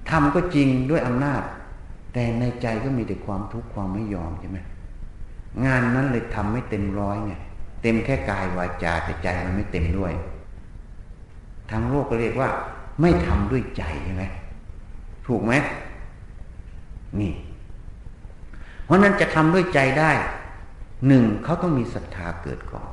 [0.09, 1.41] ทำก็จริงด้วยอำนาจ
[2.13, 4.59] แต่ในใจก็มีแต่ความทุกข์ความไม่ยอมใช่ไหม
[5.65, 7.33] งานนั้นเลยทำไม่เต็มร้อยไง
[7.81, 10.13] เต็มแค่กายวาจาแต่ใจมันไม่เต็มด้วย
[11.71, 12.49] ทางโลกก็เรียกว่า
[13.01, 14.23] ไม่ทำด้วยใจใช่ไหม
[15.27, 15.53] ถูกไหม
[17.19, 17.31] นี่
[18.85, 20.11] เพราะนั้นจะทำด้วยใจได้
[21.07, 22.89] หนึ่งเขาต้องมีศรัทธาเกิดก่อน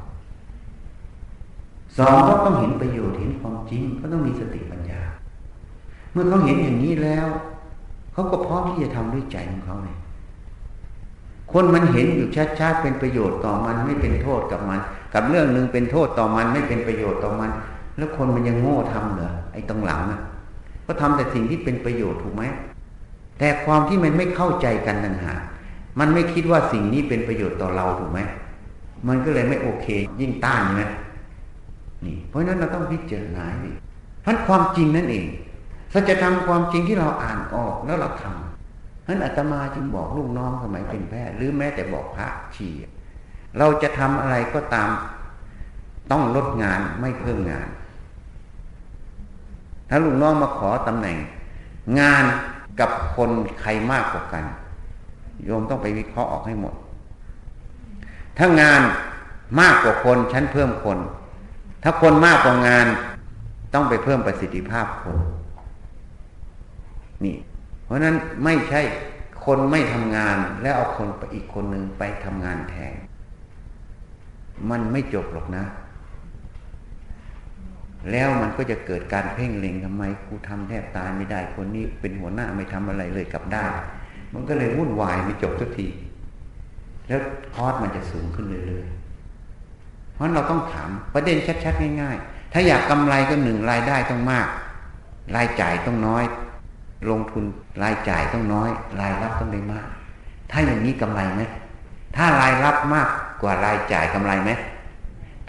[1.99, 5.01] สองเขาต้องเห็นประโยชน์เห็นความจริงเขาต้องมีสติปัญญา
[6.13, 7.27] เมื่อเขาเห็นอย่างนี้แล้ว
[8.13, 9.97] เขาก็พร้อมที่จะทำด้วยใจของเขาเลย
[11.53, 12.29] คนมันเห็นอยู่
[12.61, 14.81] ชัดๆเป็นประโยชน์ต่อมันไม่เป็นโทษกับมัน
[15.15, 17.51] กับเรื่องหนึ่งเป็นโทษต่อมันไม่เป็นประโยชน์ต่อมัน
[17.97, 20.21] แล้วคนมันยังโง่ทำเหรอไอ้ตรงหลังนะ
[20.87, 22.43] ก็ทำแต่สิ่งที่เป็นประโยชน์ถูกไหม
[23.39, 25.41] แต่ความที่มันไม่เข้าใจกันต่างหาก
[25.99, 28.21] มันไม่คิดว่าสิ่งนี้เป็นประโยชน์ต่อเราถูกไหม
[29.09, 29.87] มันก็เลยไม่โอเค
[30.21, 30.83] ยิ่งต้านไหม
[32.05, 33.71] นี่ เพราะนั้นเราต้องพิจารณาดิ
[34.23, 35.25] เพราะความจริงนั่นเอง
[35.93, 42.69] สัจธรรมความจริงที่เราอ่านออกแล้วเราทำนั้นอาตมาจึงบอกลูกน้องสมัยเป็นแพทย์หรือแม้แต่บอกพระชี
[43.59, 44.89] เราจะทำอะไรก็ตาม
[46.11, 47.69] ต้องลดงานไม่เพิ่มงาน
[49.89, 51.17] ถ้าลูกน้องมาขอตำแหน่ง
[52.01, 52.25] งาน
[52.81, 53.31] กับคน
[53.61, 54.45] ใครมากกว่ากัน
[55.45, 56.75] โยมต้องไปวิเคราะห์ออกให้หมด
[58.39, 58.81] ถ้างาน
[59.61, 60.99] มากกว่าคนฉันเพิ่มคน
[61.83, 62.87] ถ้าคนมากกว่างาน
[63.75, 65.17] ต้องไปเพิ่มประสิทธิภาพคน
[67.25, 67.37] นี่
[67.85, 68.83] เพราะนั้นไม่ใช่
[69.45, 72.95] คนไม่ทำงานแล้วเอาคนไปอีกคนหนึ่งไปทำงานแทน
[74.71, 75.65] มันไม่จบหรอกนะ
[78.11, 83.65] แล้วมันก็จะเกิดการเพ่งเล็งทำไมกูทำแทบตายไม่ได้ คนนี้เป็นหัวหน้าไม่ทำอะไรเลยกลับได้
[84.35, 85.87] มันก็เลยวุ่นวายไม่จบสักที
[87.09, 87.21] แล้ว
[87.55, 94.47] คอสมันจะสูงขึ้นเรื่อยๆ เพราะเราต้องถามประเด็นชัดๆ ง่าย ๆ ถ้าอยากกำไรก็หนึ่งรายได้ต้องมาก
[95.37, 96.25] รายจ่ายต้องน้อย
[97.11, 97.45] ลงทุน
[97.83, 98.71] รายจ่ายต้องน้อย
[99.01, 99.87] รายรับต้องได้มาก
[100.51, 101.43] ถ้าอย่างนี้กำไรไหม
[102.17, 103.09] ถ้ารายรับมาก
[103.43, 104.51] กว่ารายจ่ายกำไรไหม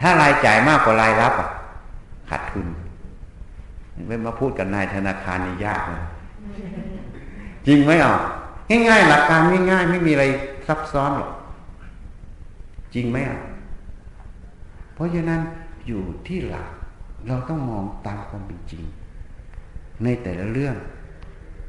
[0.02, 1.50] ถ้ารายจ่ายมากกว่ารายรับอะ
[2.30, 2.68] ขาดทุน
[4.08, 6.02] ไม่มาพูดกับนายธนาคารนี่ยากนะ
[7.68, 8.14] จริงไหมอะ
[8.70, 9.42] ง่ายๆหลักการ
[9.72, 10.26] ง่ายๆไม่มีอะไร
[10.68, 11.32] ซับซ้อนหรอก
[12.94, 13.40] จริงไหมอะ
[14.94, 15.42] เพราะฉะนั้น
[15.88, 16.70] อยู่ที่หลัก
[17.28, 18.84] เราต้องมองตามความเป็นจริง
[20.04, 20.76] ในแต่ละเรื่อง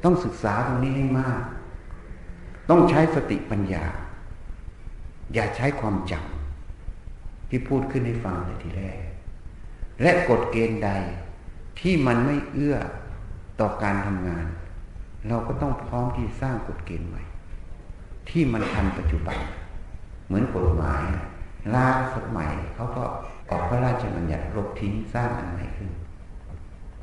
[0.05, 1.43] ต้องศึกษาตรงนี้ให้มาก
[2.71, 3.85] ต้องใช้สติปัญญา
[5.35, 8.99] อย่าใช้ความจำที่พูดขึ้นให้ฟังในทีแรก
[10.03, 10.91] และกฎเกณฑ์ใด
[11.81, 12.77] ที่มันไม่เอื้อ
[13.61, 14.47] ต่อการทำงาน
[15.29, 17.23] เราก็ต้องพร้อมที่สร้างกฎเกณฑ์ใหม่
[18.29, 19.39] ที่มันทันปัจจุบัน
[20.27, 21.05] เหมือนกฎหมาย
[21.75, 23.05] ล่าสมัยเขาก็
[23.51, 25.91] ออกพระราชบัญญัติลบทิ้งสร้างอันใหม่ขึ้น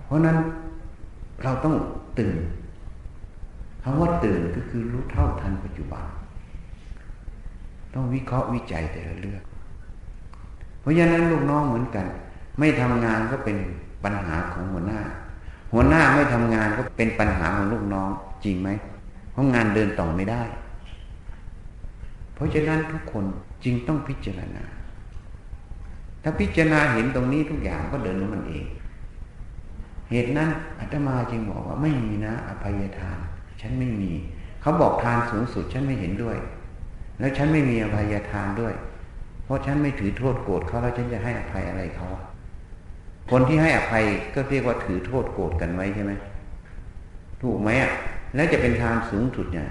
[0.06, 0.38] เพราะนั้น
[1.44, 1.76] เราต้อง
[2.20, 2.38] ตื่น
[3.84, 6.04] คำว่าตื่นก็คือรู้เท่าทันปัจจุบัน
[7.94, 9.42] ต้องวิเคราะห์วิจัยแต่ละเรื่อง
[10.82, 12.06] เพราะฉะนั้นลูกน้องเหมือนกัน
[12.60, 13.58] ไม่ทำงานก็เป็น
[14.04, 15.02] ปัญหาของหัวหน้า
[15.74, 18.10] หัวหน้าไม่ทำงานก็เป็นปัญหาของลูกน้อง
[18.44, 18.70] จริงไหม
[19.32, 20.42] เพราะงานเดินต่อไม่ได้
[22.34, 23.26] เพราะฉะนั้นทุกคน
[23.64, 24.64] จึงต้องพิจารณา
[26.24, 28.66] ถ้าพิจารณาเห็นตรงนี้ทุกอย่างก็เดินของมันเอง
[30.10, 30.50] เหตุนั้น
[30.80, 33.18] อาตมาจึงบอกว่าไม่มีนะ อภัยทาน
[33.62, 34.12] ฉันไม่มี
[34.62, 36.38] เขาบอกทานสูงสุดฉันไม่เห็นด้วย
[37.20, 38.74] แล้วฉันไม่มีอภัยทานด้วย
[39.44, 42.08] เพราะฉันไม่ถือโทษโกรธเขาแล้วฉันจะให้อภัยอะไรเขา
[43.32, 44.04] คนที่ให้อภัย
[44.36, 46.12] ก็เรียกว่าถือโทษโกรธกันไว้ใช่ไหม
[47.42, 47.92] ถูกไหมอะ
[48.36, 49.70] แล้วจะเป็นทานสูงสุดเนี่ย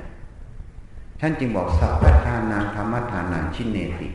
[1.20, 4.08] ท่านจึงบอกสัพพทานนางธรรมทานนางชินเนติ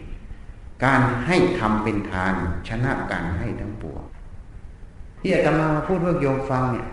[0.84, 2.34] การให้ทำเป็นทาน
[2.68, 4.02] ชนะการให้ทั้งปวง
[5.20, 6.88] ที่อาตมาพูดเพื่อโยมฟังเนี่ย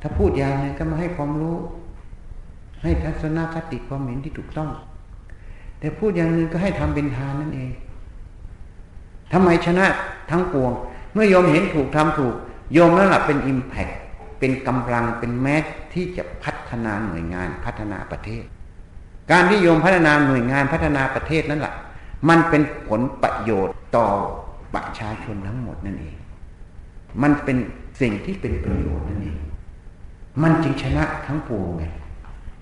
[0.00, 1.56] ถ้าพูดอย่างนี้ก็มาให้ความรู้
[2.82, 4.70] ให้ทัศนคติความเห็นที่ถูกต้อง
[5.78, 7.70] แต่พูดอย่างนึงก็ให้ทำเป็นทานนั่นเอง
[9.32, 9.86] ทำไมชนะ
[10.30, 10.72] ทั้งปวง
[11.12, 12.34] เมื่อโยมเห็นถูกทำถูก
[12.72, 13.88] โยมนั่นแหละเป็นอิมแพค
[14.38, 18.44] เป็นกำลังเป็นแมสที่จะพัฒนาหน่วยงานพัฒนาประเทศ
[19.30, 21.74] การที่โยมพัฒนาหน่วยงานพัฒนาประเทศนั่นแหละ
[22.28, 24.06] มันเป็นผลประโยชน์ต่อ
[24.74, 26.16] ประชาชนทั้งหมดนั่นเอง
[27.22, 27.56] มันเป็น
[28.00, 29.40] สิ่งที่เป็นประโยชน์นั่นเอง
[30.42, 31.84] มันจึงชนะทั้งปวงไง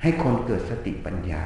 [0.03, 1.42] ให้คนเกิดสติปัญญา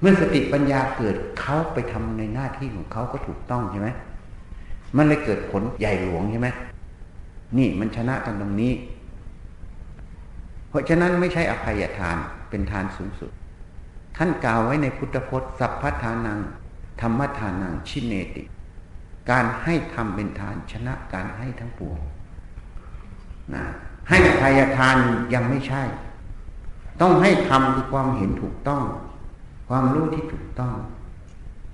[0.00, 3.88] เมื่อสติปัญญาเกิดเขาไปทำในหน้าที่ของเขาก็ถูกต้องใช่ไหม
[4.96, 6.48] มันเลยเกิดผลใหญ่หลวงใช่ไหม
[7.58, 8.72] นี่มันชนะกันตรงนี้
[10.68, 12.16] เพราะฉะนั้นไม่ใช่อภัยทาน
[12.50, 13.32] เป็นทานสูงสุด
[14.16, 16.38] ท่านกล่าวไว้ในพุทธพจน์สัพพทานัง
[17.00, 18.42] ธรรมทานังชินเนติ
[19.30, 22.00] การให้ทำเป็นทานชนะการให้ทั้งปวง
[23.54, 23.64] นะ
[24.08, 24.96] ให้อภัยทาน
[25.34, 25.82] ยังไม่ใช่
[27.00, 28.82] ต้องให้ทำคือความเห็นถูกต้อง
[29.68, 30.74] ความรู้ที่ถูกต้อง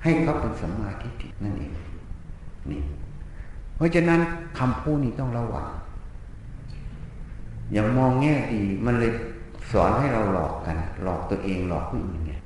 [0.02, 1.72] ให้เขาเป็นสัมมาทิฏฐินั่นเอง
[2.70, 2.82] นี่
[3.76, 4.20] เพราะฉะนั้น
[4.58, 5.66] คำพูดนี้ต้องระวัง
[7.72, 9.12] อย่ามองแง่ดีมันเลย
[9.72, 12.42] สอนให้เราหลอกกัน หลอกตัวเองหลอกผู้อื่นเนี่ย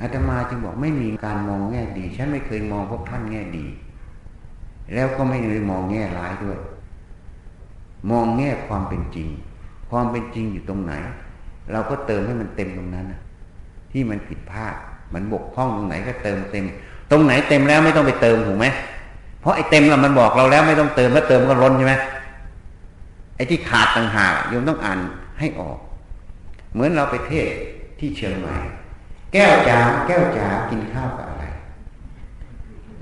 [0.00, 3.66] อาตมาจึงบอกไม่มีการมองแง่ดี ฉันไม่เคยมองพวกท่านแง่ดี
[4.94, 6.58] แล้วก็ไม่เคยมองแง่ร้ายด้วย
[8.10, 9.28] มองแง่ความเป็นจริง
[9.90, 10.92] ความเป็นจริงอยู่ตรงไหน
[11.72, 13.06] เราก็เติมให้มันเต็มตรงนั้น
[13.92, 14.74] ที่มันผิดพลาด
[15.14, 16.64] มันบกพร่องตรงไหนก็เติมเต็ม
[17.10, 18.66] ตรงไหนเต็มแล้วไม่ต้องไปเติมถูกไหม
[19.44, 21.94] เพราะไอ้เต็มแล้วมันบอกเราแล้วไม่ต้องเติมแล้วเติมก็ล้นใช่ไหม
[23.36, 24.98] ไอ้ที่ขาดต่างหากโยมต้องอ่าน
[25.38, 25.78] ให้ออก
[26.72, 27.48] เหมือนเราไปเทศ
[27.98, 28.56] ที่เชียงใหม่
[29.32, 31.44] แก้วจ๋าแก้วจ๋ากินข้าวกับอะไร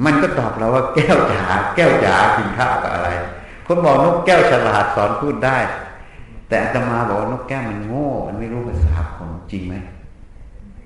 [0.05, 1.43] มันก็ตอบเราว่าแก้วจ๋า
[1.77, 3.09] แก้วจ๋ากินข้าวกับอะไร
[3.67, 5.59] คนบอกนกแก้วฉลาดสอนพูดได้
[6.49, 9.75] แต่อาตมาบอกว่านกแก้วมันโง่ มันไม่รู้ภาษาคนจริงไหม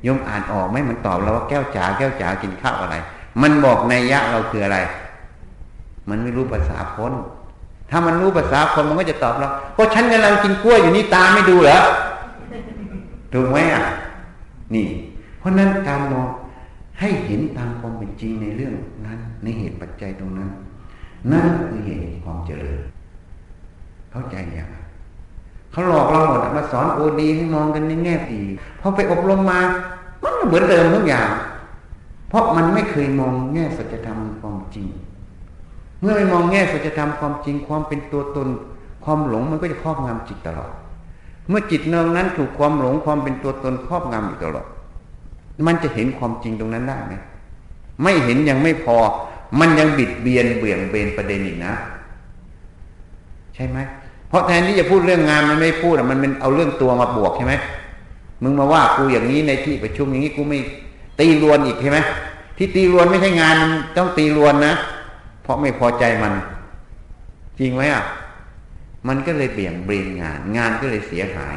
[0.07, 2.96] ยมอ่านออกไหมมันตอบเราว่าแก้วจ๋าแก้วจ๋ากินข้าวอะไร
[3.42, 4.78] มันบอกในยะเราคืออะไร
[6.09, 7.12] มันไม่รู้ภาษาคน
[7.90, 11.78] ถ้ามันรู้ภาษาคนมันก็จะตอบเราก็ฉันกำลังกินกล้วยอยู่นี่ตาไม่ดูเหรอ
[13.32, 13.84] ถูกไหมอะ
[14.74, 14.86] นี่
[15.38, 16.26] เพราะนั้นการมอง
[17.00, 18.74] ให้เห็นตามความเป็นจริงในเรื่อง
[19.07, 20.48] นั้น ในเหตุปัจจัยตรงนั้น
[21.32, 22.80] นั่นคือเหตุความเจริญ
[24.11, 24.68] เข้าใจย่าง
[25.72, 28.42] เขาหลอกเราหมดมาสอนโอดีให้มองกันในแง่ดี
[28.80, 29.61] พอไปอบรมมา
[30.22, 31.28] มันเหมือนเดิมทุกอย่าง
[32.28, 34.86] เพราะมันไม่เคยมองแง่สัจธรรมความจริง
[36.01, 38.49] เมื่อไม่มองแง่สัจธรรมความจริงความเป็นตัวตน
[39.05, 40.70] ความหลงมันก็จะครอบงำจิตตลอด
[41.49, 44.66] เมื่อจิตเนืองนั้นถูกความหลงความเป็นตัวตนครอบงำอยู่ตลอด
[45.66, 47.14] มันจะเห็นความจริงตรงนั้นได้ไหม
[48.03, 48.97] ไม่เห็นยังไม่พอ
[49.61, 51.72] มันยังบิดเบียนเบี่ยงเบนประเด็นอีกนะ
[53.55, 53.78] ใช่ไหม
[54.28, 57.55] เพราะแทนที่จะพูดเรื่องงานมันไม่พูดมันเป็นเอาเรื่องตัวมาบวกใช่ไหม
[58.42, 60.59] มึงมาว่ากูอย่างนี้ในที่ประชุมอย่างนี้กูไม่
[61.20, 61.99] ตีรวนอีกใช่ไหม
[62.57, 63.57] ที่ตีรวนไม่ใช่งาน
[63.97, 64.74] ต้องตีรวนนะ
[65.47, 66.34] เพราะไม่พอใจมัน
[67.59, 68.05] จริงไหมอะ
[69.09, 71.57] มันก็เลยเบี่ยงเบนงาน งานก็เลยเสียหาย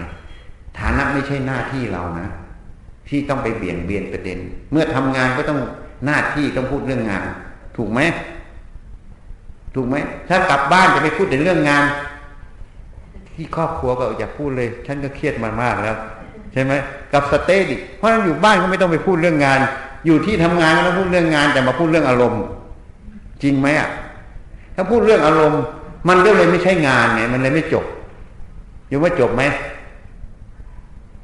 [0.79, 2.27] ฐานะไม่ใช่หน้าที่เรานะ
[3.09, 4.37] ที่ต้องไปเบี่ยงเบียนประเด็น
[4.71, 5.59] เมื่อทำงานก็ต้อง
[6.05, 7.23] หน้าที่ต้องพูดเรื่องงาน
[7.77, 7.99] ถูกไหม
[9.75, 9.95] ถูกไหม
[10.29, 11.83] ถ้ากลับบ้านจะไปพูดแต่เรื่องงาน
[13.35, 15.95] ที่ครอบครัวก็อย่าพูดเลย ฉันก็เครียดมามากแล้ว
[16.53, 16.73] ใช่ไหม
[17.13, 19.59] กับสเตดิเพราะนั้นอยู่บ้านก็ไม่ต้องไปพูดเรื่องงาน
[20.05, 22.43] อยู่ที่ทำงานก็ต้องพูดเรื่องงาน แต่มาพูดเรื่องอารมณ์
[23.43, 23.89] จริงไหมอะ
[24.75, 25.63] ถ้าพูดเรื่องอารมณ์
[26.07, 27.85] มันก็เลยไม่ใช่งานไงมันเลยไม่จบ
[28.89, 29.43] ยังว่าจบไหม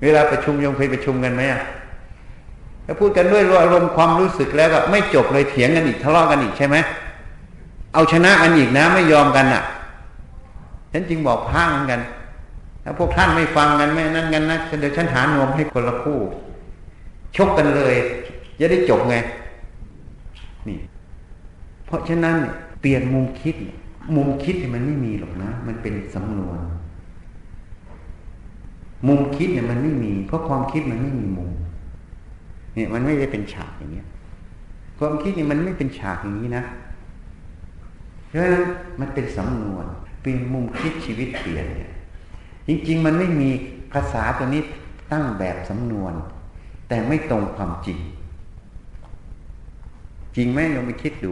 [0.02, 1.62] เวลาประชุมยงเคยประชุมกันไหมอะ
[2.86, 6.76] ถ้าพูดกันด้วยอารมณ์ความรู้สึกแล้วก็ไม่จบเลยเถียงกันอีกทะเลาะกันอีกใช่ไหม
[7.94, 9.64] เอาชนะกันอีกนะไม่ยอมกันอะ
[10.92, 12.02] ฉันจึงบอกพางกัน
[12.84, 16.20] ถ้าพวกท่านไม่ฟังกันไม่นั่นกันนะเดี๋ยวฉันหานวมให้คนละคู่
[17.36, 17.96] ชกกันเลย
[18.60, 19.16] จะได้จบไง
[20.68, 20.78] นี่
[21.86, 22.36] เพราะฉะนั้น
[22.82, 23.56] เปลี่ยนมุมคิด
[24.16, 26.60] มุมคิดมันไม่มีหรอกนะ มันเป็นสำนวน
[29.08, 31.52] มุมคิดเนี่ยมันไม่มี เพราะความคิดมันไม่มีมุม
[32.76, 34.08] เนี่ยมันไม่ได้เป็นฉากอย่างเงี้ย
[35.00, 36.64] ความคิดเนี่ยมันไม่เป็นฉากอย่างนี้นะ
[38.28, 38.66] เพราะฉะนั้น
[39.00, 39.86] มันเป็นสำนวน
[40.22, 41.92] เปลี่ยนมุมคิดชีวิตเปลี่ยนเนี่ย
[42.68, 43.50] จริง ๆ มันไม่มี
[43.94, 44.62] ภาษาตัวนี้
[45.12, 46.14] ตั้งแบบสำนวน
[46.88, 47.98] แต่ไม่ตรงความจริง
[50.36, 51.32] จริงไหมลองไปคิดดู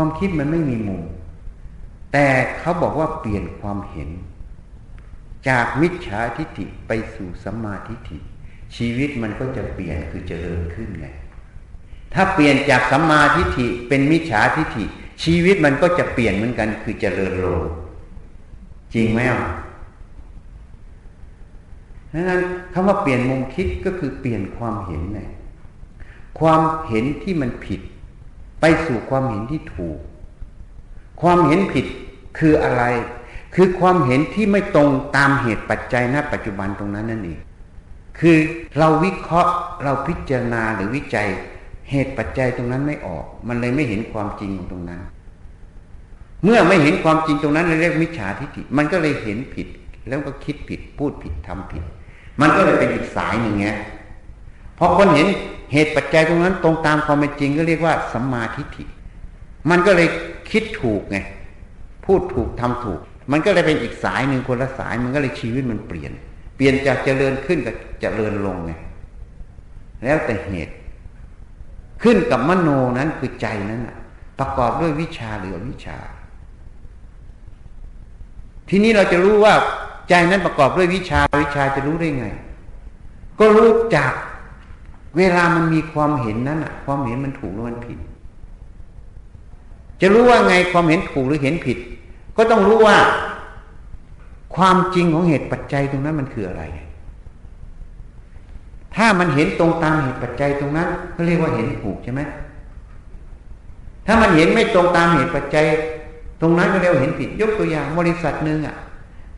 [0.00, 1.02] ความคิดมันไม่มีมุม
[2.12, 2.26] แต่
[2.58, 4.10] เขาบอกว่าเปลี่ยนความเห็น
[5.48, 8.18] จากมิจฉาทิฏฐิไปสู่สัมมาทิฏฐิ
[8.76, 11.06] ชีวิตมันก็จะเปลี่ยนคือเจริญขึ้นไง
[12.14, 14.84] ถ้าเปลี่ยนจากสัมมาทิฏฐิเป็นมิจฉาทิฏฐิ
[15.24, 17.62] ชีวิตมันก็จะเปลี่ยนเหมือนกัน คือเจริญลง
[18.94, 19.40] จริงไหมอะ
[22.12, 22.40] ดังนั้น
[22.72, 25.20] คำว่าเปลี่ยนมุมคิดก็คือเปลี่ยนความเห็นไง
[26.38, 27.80] ความเห็นที่มันผิด
[28.60, 29.98] ไปสู่ความเห็นที่ถูก
[31.20, 31.86] ความเห็นผิด
[32.38, 32.84] คืออะไร
[33.54, 37.40] คือความเห็นที่ไม่ตรงตามเหตุปัจจัยณปัจจุบันตรงนั้นนั่นเอง
[38.18, 38.36] คือ
[38.78, 39.52] เราวิเคราะห์
[39.84, 41.28] เราพิจารณาหรือวิจัย
[41.90, 45.00] เหตุปัจจัยตรงนั้นไม่ออก มันเลยไม่เห็นความจริงตรงนั้น
[46.44, 49.68] เมื่อไม่เห็นความจริงตรงนั้นเรียกมิจฉาทิฏฐิมันก็เลยเห็นผิด
[50.08, 51.82] แล้วก็คิดผิดพูดผิดทำผิด
[52.40, 53.68] มันก็เลยเป็นอีกสายหนึ่งไง
[54.78, 55.28] พอคนเห็น
[55.72, 58.84] เหตุปัจจัยตรงนั้นตรงตามความเป็นจริงก็เรียกว่าสัมมาทิฏฐิ
[59.70, 60.08] มันก็เลย
[60.50, 61.18] คิดถูกไง
[62.04, 63.00] พูดถูกทำถูก
[63.32, 66.12] มันก็เลยเป็นอีกสายหนึ่งคนละสาย มันก็เลยชีวิตมันเปลี่ยน
[66.56, 68.72] เปลี่ยนจากเจริญขึ้นกับเจริญลงไง
[70.04, 70.74] แล้วแต่เหตุ
[72.02, 72.68] ขึ้นกับมโน
[72.98, 73.82] นั้นคือใจนั้น
[74.38, 75.98] ประกอบด้วยวิชาหรืออวิชา
[78.68, 79.54] ทีนี้เราจะรู้ว่า
[80.08, 82.26] ใจนั้นประกอบด้วยวิชาวิชาจะรู้ได้ไง
[83.38, 84.12] ก็รู้จาก
[85.16, 87.98] เวลามันมีความเห็นนั้นอะความเห็นมันถูกหรือมันผิด
[90.00, 91.78] จะรู้ว่าไงความเห็นถูกหรือเห็นผิด
[92.36, 92.96] ก็ต้องรู้ว่า
[94.56, 96.62] ความจริงของเหตุปัจจัยตรงนั้นมันคืออะไร
[98.96, 102.20] ถ้ามันเห็นตรงตามเหตุปัจจัยตรงนั้นก็เรียกว่าเห็นถูกใช่ไหม
[104.06, 105.64] ถ้ามันเห็นไม่ตรงตามเหตุปัจจัย
[106.40, 108.76] ตรงนั้นก็เรียกว่าเห็นผิด ยกตัวอย่างบริษัทหนึ่งอะ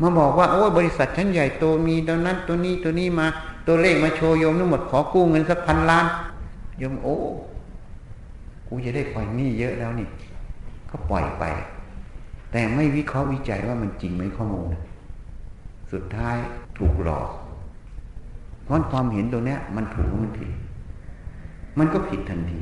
[0.01, 3.27] มาบอกว่าโอ้บริษัทชั้นใหญ่โตมีตัวนั้นตัวนี้ตัวนี้มา
[3.67, 6.07] ตัวเลขมาโชว์โยมทั้งหมดขอกู้เงินสักพันล้าน
[6.79, 7.17] โยมโอ้
[8.69, 10.09] กูจะได้ปล่อยหนี้เยอะแล้วนี่
[10.91, 11.45] ก็ปล่อยไป
[12.53, 14.67] แต่ไม่วิเคราะห์วิจัยว่ามันจริงไหมข้อมูล
[15.93, 16.37] สุดท้าย
[16.79, 17.29] ถูกหลอก
[18.65, 20.51] เพราะความเห็นตัวเนี้ย มันถูกมันผิด
[21.79, 22.61] มันก็ผิดทันที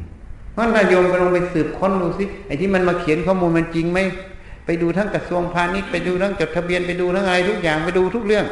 [0.52, 3.98] เพราะนายโยมไปลงไปสืบค้นดูสิไอ้ที่มันมาเขียนข้อมูลมันจริงไหม
[4.66, 8.46] ไปดูทั้งกระทรวงพาณิชย์ไปดูทั้งจดทะเบียนไปดูทั้งอะไรทุกอย่างไปดูทุกเรื่อง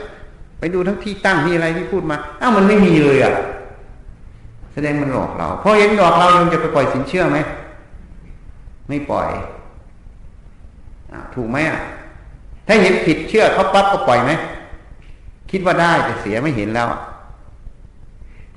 [0.58, 3.34] ไปดูทั้งที่ตั้งที่อะไรที่พูดมาอ้าวมันไม่มีเลยอะ
[4.72, 7.38] แสดงมันหลอกเราพอเห็นหลอกเราโยมจะไปปล่อยสินเชื่อไหม
[8.88, 9.28] ไม่ปล่อย
[11.12, 11.80] อถูกไหมอะ
[12.66, 14.32] ถ้าเห็นผิดเชื่อเขาปั๊บก็ปล่อยไหม
[15.50, 16.88] คิดว่าได้แต่เสียไม่เห็นแล้ว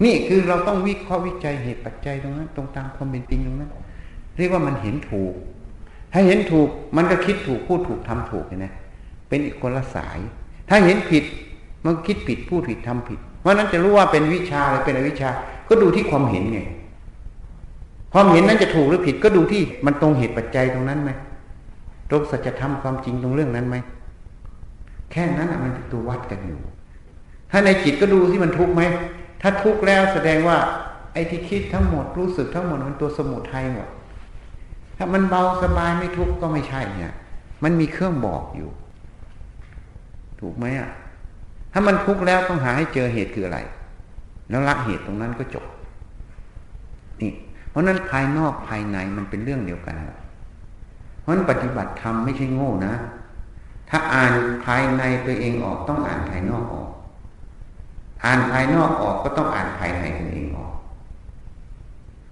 [0.05, 3.71] นี่คือเราต้องวิเคราะห์วิจัยเหตุปัจจัยตรงนั้นตรงตามความเป็นจริงตรงนั้น
[4.37, 5.33] เรียกว่ามันเห็นถูก
[6.13, 8.67] ถ้าเห็นถูกมันก็คิดถูกพูดถูกทำถูกเห็นไหม
[9.29, 10.19] เป็นอีกคนละสาย
[10.69, 11.23] ถ้าเห็นผิด
[11.85, 15.29] มันคิดผิดพูดผิดทำผิด เพราะนั้นจะรู้ว่าเป็นวิชาหรือเป็นอวิชา
[15.69, 16.59] ก็ดูที่ความเห็นไง
[18.13, 21.11] ความเห็นนั้นจะถูกหรือผิดก็ดูที่มันตรงเหตุปัจจัยตรงนั้นไหม
[22.09, 23.75] ตรงสัจธรรมความจริงตรงเรื่องนั้นไหม
[25.11, 26.59] แค่นั้นมันเป็นตัววัดกันอยู่
[27.51, 28.81] ถ้าในจิตก็ดูที่มันทุกข์ไหม
[29.41, 30.57] ถ้าทุกข์แล้วแสดงว่า
[31.13, 33.87] ไอ้ที่คิดทั้งหมดรู้สึกทั้งหมดมันตัวสมุทัยหมด
[34.97, 37.13] ถ้ามันเบาสบายไม่ทุกข์ก็ไม่ใช่เนี่ย
[37.63, 38.69] มันมีเครื่องบอกอยู่
[40.39, 40.89] ถูกไหมอะ
[41.73, 43.59] ถ้ามันทุกข์แล้วต้องหาให้เจอเหตุคืออะไร
[44.49, 45.65] แล้วละเหตุตรงนั้นก็จบ
[47.21, 47.31] นี่
[47.69, 49.95] เพราะนั้นภายนอกภายในมันเป็นเรื่องเดียวกัน
[51.21, 52.93] เพราะนั้นปฏิบัติธรรมไม่ใช่โง่นะ
[53.89, 54.33] ถ้าอ่าน
[54.65, 56.89] ภายในตัวเองออกต้องอ่านภายนอกออก
[58.25, 60.73] อ่านภายนอกออกก็ต้องอ่านภายในตัวเองออก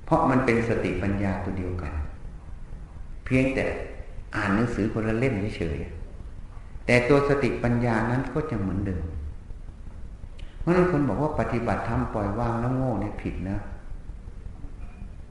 [0.05, 1.93] เพราะมันเป็นสติปัญญาตัวเดียวกัน
[3.25, 3.63] เพียงแต่
[4.35, 5.77] อ่านหนังสือคนละเล่มเฉย
[6.85, 9.03] แต่ตัวสติปัญญานั้นก็จะเหมือนเดิม
[10.67, 13.57] ราะนั้นคนบอกว่าปฏิบัติธรรมปล่อยวางแล้วโง่เนี่ยผิดนะ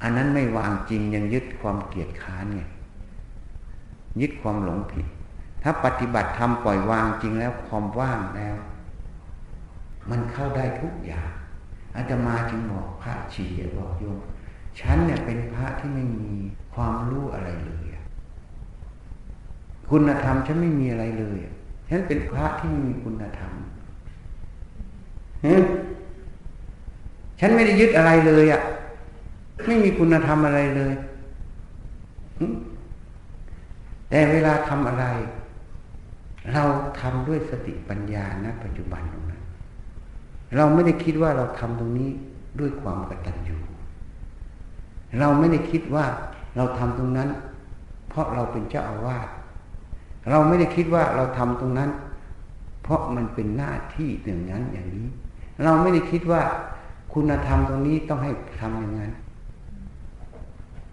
[0.02, 2.62] อันนั้นไม่วางจริงยังยึดความเกียดค้านไง
[4.20, 5.06] ยึดความหลงผิด
[5.62, 8.56] ถ้าปฏิบัติทำปล่อยวางจริงแล้วความว่างแล้ว
[10.10, 11.30] มันเข้าได้ทุกอย่าง
[11.96, 13.44] อาตมาจึงบอกพระชี
[13.78, 14.18] บอกโยม
[14.80, 16.32] ฉันเนี่ยเป็นพระที่ไม่มี
[16.74, 17.86] ความรู้อะไรเลย
[19.90, 21.38] คุณธรรมฉันไม่มีอะไรเลย
[21.90, 23.52] ฉันเป็นพระที่ไม่มีคุณธรรม
[27.40, 28.62] ฉันไม่ได้ยึดอะไรเลยอะ
[29.66, 30.94] ไม่มีคุณธรรมอะไรเลย
[34.10, 35.04] แต่เวลาทำอะไร
[36.52, 36.62] เรา
[37.00, 39.42] ทำด้วยสติปัญญาณปัจจุบันตรงนั้น
[40.56, 42.10] เราไม่ได้คิดว่าเราทำตรงนี้
[42.60, 43.56] ด้วยความกตัญญู
[45.18, 46.06] เราไม่ได้คิดว่า
[46.56, 47.28] เราทำตรงนั้น
[48.08, 49.28] เพราะเราเป็นเจ้าอาวาส
[50.30, 51.90] เราไม่ได้คิดว่าเราทำตรงนั้น
[52.82, 55.08] เพราะมันเป็นหน้าที่อย่างนั้นอย่างนี้
[55.64, 56.42] เราไม่ได้คิดว่า
[57.12, 59.12] คุณธรรมตรงนี้ต้องให้ทำอย่างนั้น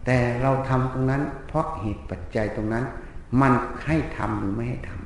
[0.06, 2.86] แต่เราทำตรงนั้น เพราะเหตุปัจจัยตรงนั้น
[3.42, 3.54] มัน
[3.86, 5.04] ให้ทำหรือไม่ให้ทำ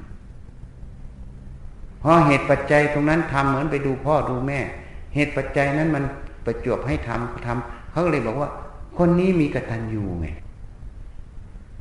[2.09, 4.59] พราะเหตุปัจจัยตรงนั้นทำเหมือนไปดูพ่อดูแม่
[5.15, 6.03] เหตุปัจจัยนั้นมัน
[6.45, 8.49] ประจวบให้ทำทำเขาเลยบอกว่า
[8.97, 10.27] คนนี้มีกตัญญูไง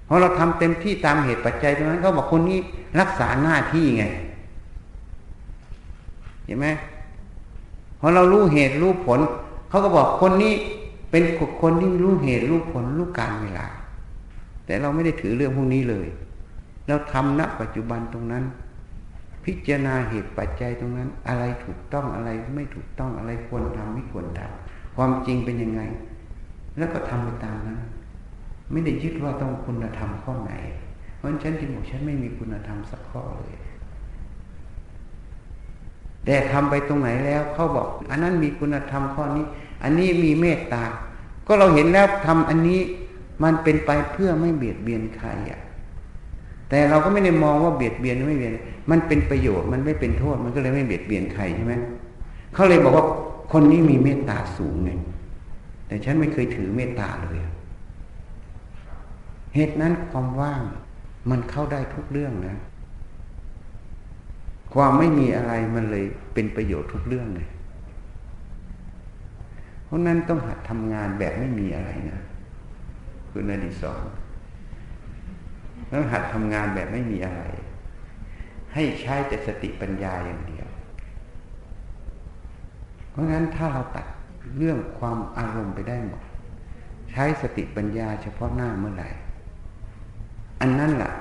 [0.08, 2.58] พอเราทำเต็มที่ตามเหตุปัจจัยตรงนั้นเขาบอกคนนี้
[3.00, 4.04] รักษาหน้าที่ไง
[6.44, 6.66] เห็นไหม
[8.00, 9.20] พอเรารู้เหตุรู้ผล
[9.68, 10.54] เขาก็บอกคนนี้
[11.10, 11.24] เป็น
[11.60, 13.66] คนที่รู้เหตุรู้ผลรู้การเวลา
[14.66, 16.08] แต่เราไม่ได้ถือเรื่องพวกนี้เลย
[16.88, 18.44] เราทำณปัจจุบันตรงนั้น
[19.44, 25.82] พิจารณาเหตุปัจจัยตรงนั้น อะไรถูกต้องอะไรไม่ถูกต้องอะไรควรทำไม่ควรทำความจริงเป็นยังไง
[26.78, 27.78] แล้วก็ทำไปตามนั้น
[28.72, 30.52] ไม่ได้ยึดว่าต้องคุณธรรมข้อไหน
[31.16, 33.56] เพราะฉะนั้นฉันที่บอกฉันไม่มีคุณธรรมสักข้อเลย
[36.26, 39.44] แต่ทำไปตรงไหนแล้วเขาบอก อันนั้นมีคุณธรรมข้อนี้
[39.82, 40.82] อันนี้มีเมตตา
[41.46, 42.80] ก็เราเห็นแล้วทำอันนี้
[43.42, 45.60] มันเป็นไปเพื่อไม่เบียดเบียนใครอะ
[46.70, 48.52] แต่เราก็ไม่ได้มองว่าเบียดเบียนไม่เบียน
[48.90, 51.74] มันเป็นประโยชน์มันไม่เป็นโทษมันก็เลยไม่เบียดเบียนใครใช่ไหม
[52.54, 53.06] เขาเลยบอกว่า
[53.52, 54.90] คนนี้มีเมตตาสูงไง
[55.86, 57.44] แต่ฉันไม่เคยถือเมตตาเลย
[59.54, 60.62] เหตุนั้นความว่าง
[61.30, 62.56] มันเข้าได้ทุกเรื่องนะ
[64.74, 66.04] ความไม่มีอะไรมันเลย
[66.34, 67.48] เป็นประโยชน์ทุกเรื่องเลย
[69.84, 72.20] เพราะนั้นต้องหัดทำงานแบบไม่มีอะไรนะ
[73.30, 74.02] คือดีสอง
[75.92, 77.42] ต้องหัดทำงานแบบไม่มีอะไร
[78.74, 80.68] ให้ใช้แต่สติปัญญาอย่างเดียว
[83.10, 84.06] เพราะงั้นถ้าเราตัด
[84.56, 86.22] เรื่องความอารมณ์ไปได้หมด
[87.10, 89.08] ใช้สติปัญญาเฉพาะหน้าเมื่อไหร่
[90.60, 91.12] อันนั้นแหละ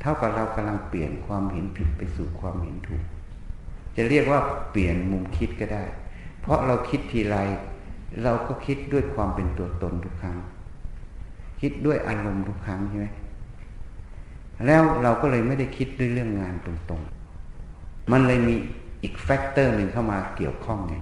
[0.00, 3.02] เท่ากับเรากำลังเปลี่ยนความเห็นผิดไปสู่ความเห็นถูก
[3.96, 4.40] จะเรียกว่า
[4.70, 5.82] เปลี่ยนมุมคิดก็ได้
[6.40, 7.36] เพราะเราคิดทีไร
[8.22, 10.36] เราก็คิดด้วยความเป็นตัวตนทุกครั้ง
[11.60, 13.06] คิดด้วยอารมณ์ทุกครั้งใช่ไหม
[14.66, 18.54] แล้วเราก็เลยไม่ได้คิดด้วยเรื่องงานตรงๆ มันเลยมี
[19.02, 20.94] อีกแฟกเตอร์หนึ่งเข้ามาเกี่ยวข้องไง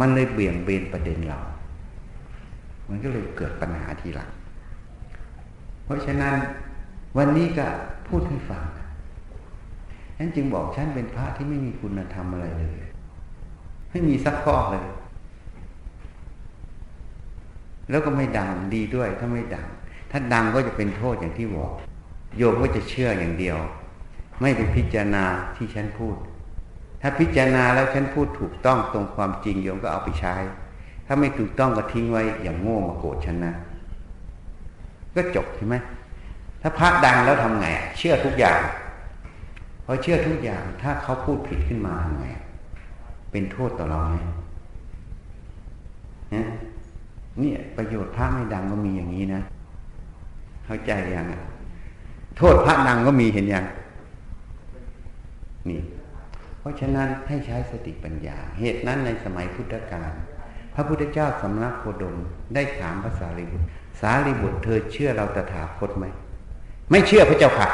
[0.00, 1.38] มันเลยเบี่ยงเบนประเด็นเรา
[2.88, 4.30] มันก็เลยเกิดปัญหาทีหลัง
[5.84, 6.34] เพราะฉะนั้น
[7.16, 7.66] วันนี้ก็
[8.08, 8.64] พูดให้ฟัง
[10.16, 12.78] ฉันจึงบอกฉันเป็นพระที่ไม่มีคุณธรรมอะไรเลย
[13.90, 14.86] ไม่มีสักข้อเลย
[17.90, 19.66] แล้วก็ไม่ดังดีด้วย ถ้าไม่ดัง
[20.10, 21.70] ถ้าดังก็จะเป็นโทษอย่างที่บอก
[22.36, 23.58] โยมก็จะเชื่ออย่างเดียว
[24.40, 25.24] ไม่ไปพิจารณา
[25.56, 26.16] ที่ฉันพูด
[27.00, 30.34] ถ้าพิจารณาแล้วฉันพูดถูกต้องตรงความจริงโยมก็เอาไปใช้
[31.06, 33.54] ถ้าไม่ถูกต้องก็ทิ้งไว้อย่างโง่มาโกรธฉันนะ
[35.14, 35.74] ก็จบใช่ไหม
[36.66, 37.66] ถ้าพระดังแล้วทำไง
[37.98, 38.60] เชื่อทุกอย่าง
[39.84, 42.26] พอเชื่อทุกอย่าง ถ้าเขาพูดผิดขึ้นมาทำไง
[43.30, 44.16] เป็นโทษต่อเราไหม
[47.40, 49.42] เนี่ยประโยชน์พระไม่ดังก็มีอย่างนี้นะ
[50.64, 51.26] เข้าใจยัง
[52.36, 53.64] โทษพระดังก็มีเห็นยัง
[55.70, 55.80] นี่
[56.58, 60.12] เพราะฉะนั้นให้ใช้สติปัญญา เหตุนั้นในสมัยพุทธกาล
[60.74, 62.16] พระพุทธเจ้าสำนักโคดม
[62.54, 63.66] ได้ถามพระสารีบุตร
[64.00, 66.06] สารีบุตรเธอเชื่อเราตถาคตไหม
[66.90, 67.68] ไม่เชื่อพระเจ้าค่ะ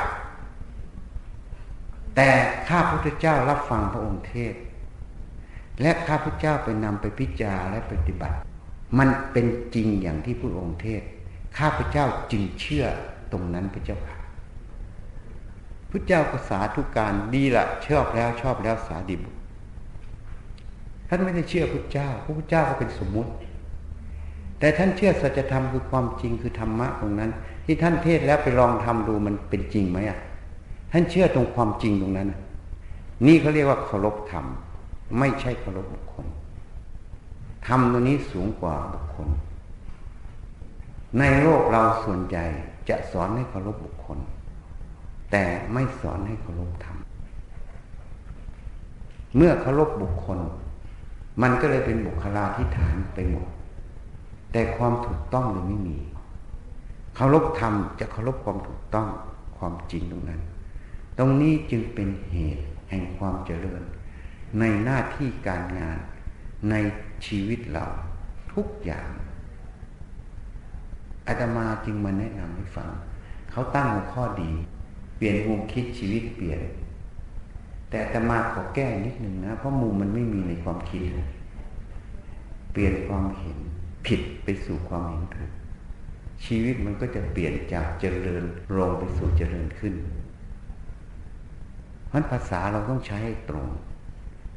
[2.16, 2.28] แต่
[2.68, 4.54] ข้าพุทธเจ้ารับฟังพระองค์เทศ
[5.82, 8.36] และข้าพุทธเจ้าไปนำไปพิจารณาและปฏิบัติ
[8.98, 11.02] มันเป็นจริงอย่างที่พระองค์เทศ
[11.58, 12.86] ข้าพเจ้าจึงเชื่อ
[13.32, 14.18] ตรงนั้นพระเจ้าค่ะ
[15.90, 19.38] พระเจ้าก็สาธุการดีละชอบแล้วชอบแล้วสาดีบุตร
[21.08, 23.30] ท่านไม่ได้เชื่อพระเจ้า พระพุทธเจ้าก็เป็นสมมุติ
[24.58, 27.30] แต่ท่านเชื่อสัจธรรมคือความจริงคือธรรมะตรงนั้น
[27.64, 30.18] ที่ท่านเทศแล้วไปลองทำดูมันเป็นจริงไหมอะ
[30.92, 32.28] ท่านเชื่อตรงความจริงตรงนั้น
[33.26, 34.44] นี่เขาเรียกว่าเคารพธรรม
[35.18, 36.26] ไม่ใช่เคารพบุคคล
[37.66, 39.28] ธรรมตัวนี้สูงกว่าบุคคล
[41.18, 42.44] ในโลกเราส่วนใหญ่
[42.88, 44.18] จะสอนให้เคารพบุคคล
[45.30, 46.96] แต่ไม่สอนให้เคารพธรรม
[49.36, 50.38] เมื่อเคารพบุคคล
[51.42, 53.46] มันก็เลยเป็นบุคลาธิฐานไปหมด
[54.52, 55.98] แต่ความถูกต้องเลยไม่มี
[57.20, 59.08] เคารพธรรมจะเคารพความถูกต้อง
[59.58, 60.40] ความจริงตรงนั้น
[61.18, 63.82] ตรงนี้จึงเป็นเหตุแห่งความเจริญ
[64.58, 65.98] ในหน้าที่การงาน
[66.70, 66.74] ใน
[67.26, 67.84] ชีวิตเรา
[68.54, 69.10] ทุกอย่าง
[71.26, 72.88] อาตมาจึงมาแนะนำให้ฟัง
[73.50, 74.50] เขาตั้งหัวข้อดี
[75.16, 76.60] เปลี่ยนมุมคิดชีวิตเปลี่ยน
[77.88, 81.00] แต่อาตมาขอแก้นิดหนึ่งนะ เพราะมุมมันไม่มีในความคิด
[82.72, 83.58] เปลี่ยนความเห็น
[84.06, 85.50] ผิดไปสู่ความเห็นถูก
[86.44, 88.44] ชีวิตมันก็จะเปลี่ยนจากเจริญ
[88.78, 89.94] ลงไปสู่เจริญขึ้น
[92.08, 93.66] เพราะภาษาเราต้องใช้ให้ตรง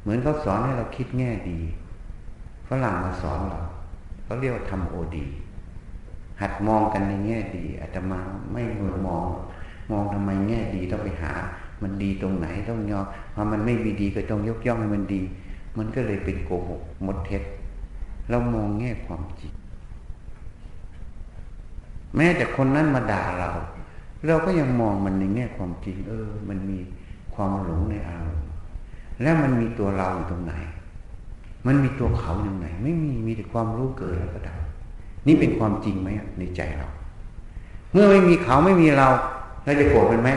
[0.00, 1.60] เหมือนเขาสอนให้เราคิดแง่ดี
[2.68, 3.60] ฝรั่งมาสอนเรา
[4.24, 5.26] เขาเรียกว่าทำโอดี
[6.40, 8.20] หัดมองกันในแง่ดีอาตมา
[8.52, 9.26] ไม่เหมือนมอง
[9.90, 11.32] มองทำไมแง่ดีต้องไปหา
[11.82, 15.22] มันดีตรงไหนต้องยอมพอมันไม่มีดีก็ต้องยกย่องให้มันดี
[15.78, 17.42] มันก็เลยเป็นโกหกมดเท็จ
[18.30, 19.52] เรามองแง่ความจริง
[22.16, 23.50] แม้แต่คนนั้นมาด่าเรา
[24.26, 26.78] เราก็ยังมองมันในแง่ความจริง เออ มันมี
[27.34, 28.48] ความหลงในอารมณ์
[29.22, 30.54] แล้วมันมีตัวเราอยู่ตรงไหน
[31.66, 34.58] มันมีตัวเขาอยู่ไหน ไม่มีมีแต่ความรู้เกิดแล้วก็ดับ
[35.26, 36.08] นี่เป็นความจริงไหม
[36.38, 36.88] ในใจเรา
[37.92, 39.08] เมื่อไม่มีเขาไม่มีเรา
[39.64, 40.30] เราจะโกรธมันไหม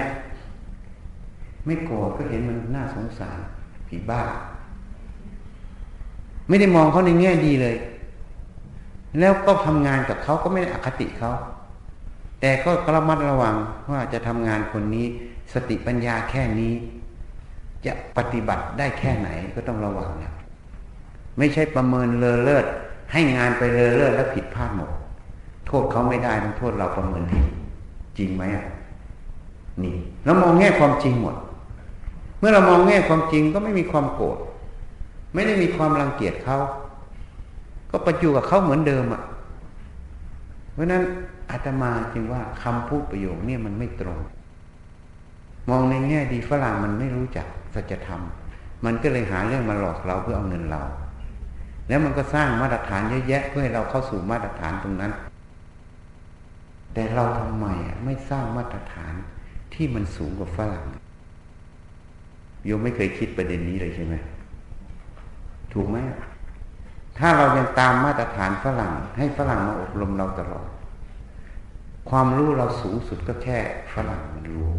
[1.66, 3.38] ไม่โกรธก็เห็นมันน่าสงสาร
[3.88, 4.22] ผีบ้า
[6.48, 7.76] ไม่ได้มองเขาในแง่ดีเลย
[9.20, 11.32] แล้วก็ทำงานกับเขาก็ไม่ได้อคติเขา
[12.42, 13.56] แต่ก็ระมัดระวัง
[13.92, 15.06] ว่าจะทำงานคนนี้
[15.54, 16.74] สติปัญญาแค่นี้
[17.86, 20.34] จะปฏิบัติได้แค่ไหนก็ต้องระวังนะ
[21.38, 22.66] ไม่ใช่ประเมินเลอเลิศ
[23.12, 24.90] ให้งานไปเลอเลิศแล้วผิดพลาดหมด
[25.68, 27.46] โทษเขาไม่ได้ต้องโทษเราประเมินผิด
[28.18, 28.66] จริงไหมอะ
[29.84, 31.36] นี่เรามองแง่ความจริงหมด
[32.40, 34.38] เมื่อเรามองแง่ความจริงก็ไม่มีความโกรธ
[35.34, 36.58] ไม่ได้มีความรังเกียจเขา
[37.92, 39.22] ก็ประจุกับเขาเหมือนเดิมอะ
[40.74, 41.04] เพราะนั้น
[41.52, 44.20] อาตมาจึงว่าคำพูดประโยคนี้มันไม่ตรง
[45.70, 48.22] มองในแง่ดีฝรั่งมันไม่รู้จักสัจธรรม
[48.86, 50.82] มันก็เลยหาเรื่องมาหลอกเราเพื่อเอาเงินเรา
[51.88, 55.12] แล้วมันก็สร้างมาตรฐานเยอะแยะเพื่อให้เราเข้าสู่มาตรฐานตรงนั้น
[56.94, 57.66] แต่เราทำไม
[58.06, 59.14] ไม่สร้างมาตรฐาน
[59.74, 60.86] ที่มันสูงกว่าฝรั่ง
[62.66, 64.16] โยมไม่เคยคิดประเด็นนี้เลยใช่ไหม
[65.74, 65.98] ถูกไหม
[67.18, 70.68] ถ้าเรายังตามมาตรฐานฝรั่ง ให้ฝรั่งมาอบรมเราตลอด
[72.10, 73.58] ความรู้เราสูงสุดก็แค่
[73.94, 74.74] ฝรั่งมันรู้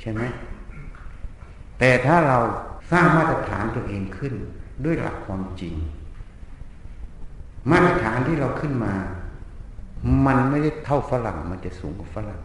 [0.00, 0.22] ใช่ไหม
[1.78, 2.38] แต่ถ้าเรา
[2.90, 4.34] สร้างมาตรฐานตัวเองขึ้น
[4.84, 5.74] ด้วยหลักความจริง
[7.70, 8.94] มาตรฐานที่เราขึ้นมา
[10.26, 12.40] มันไม่ได้เท่าฝรั่งมันจะสูงกว่าฝรั่ง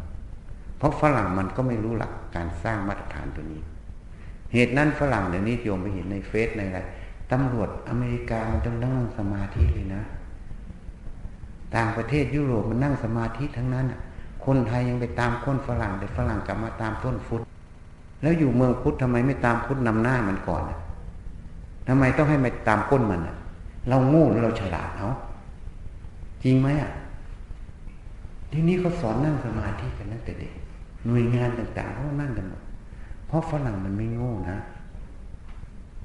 [0.78, 3.62] เพราะฝรั่งมันก็ไม่รู้หลักการสร้างมาตรฐานตัวนี้
[4.54, 6.80] เหตุนั้นฝรั่งเดี๋ยวนี้โยมไปเห็นในเฟซในอะไร
[7.32, 10.04] ตำรวจอเมริกามันต้องนั่งสมาธิเลยนะ
[11.76, 13.86] ต่างประเทศยุโรปมันนั่งสมาธิทั้งนั้น
[14.46, 17.42] คนไทยยังไปตามค้นฝรั่งแต่ฝรั่งกลับมาตามต้นฟุต
[18.22, 20.62] แล้วอยู่เมืองพุทธทำไมไม่ตามพุทธนำหน้ามันก่อน
[21.88, 23.22] ทำไมต้องให้มาตามก้นมัน
[23.90, 25.10] เราโง่หรือเราฉลาดเอา
[26.44, 26.92] จริงไหมอะ
[28.52, 30.54] ทีนี้เขาสอนนั่งสมาธิกันตั้งแต่เด็ก
[31.06, 32.62] หน่วยงานต่างๆเขานั่งกันหมด
[33.28, 34.58] เพราะฝรั่งมันไม่โง่นะ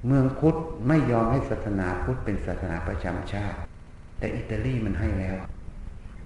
[0.06, 0.56] เมืองพุทธ
[0.88, 3.56] ไม่ยอมให้ศาสนาพุทธเป็นศาสนาประจำชาติ
[4.22, 5.36] แต่อิตาลีมันให้แล้ว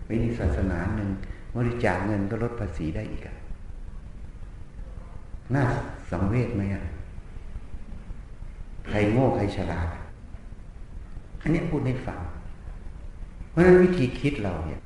[0.07, 1.11] เป็นศาสนาหนึ่ง
[1.57, 3.37] บริจาคเงินก็ลดภาษีได้อีกอะ
[5.55, 5.63] น่า
[6.11, 6.85] สังเวชไหมอะ
[8.89, 9.89] ใครโง่ใครฉลาด
[11.43, 12.21] อันนี้พูดให้ฟัง
[13.51, 14.81] เพราะฉะนั้นวิธีคิดเราเนี่ย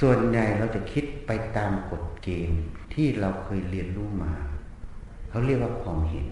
[0.00, 2.62] ส่วนใหญ่เราจะคิดไปตามกฎเกณฑ์
[2.94, 4.32] ที่เราเคยเรียนรู้มา
[5.28, 6.26] เขาเรียกว่าความเห็น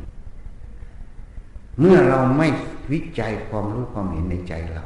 [1.80, 2.48] เมื่อเราไม่
[2.92, 4.84] วิจัยความรู้ความเห็นในใจเรา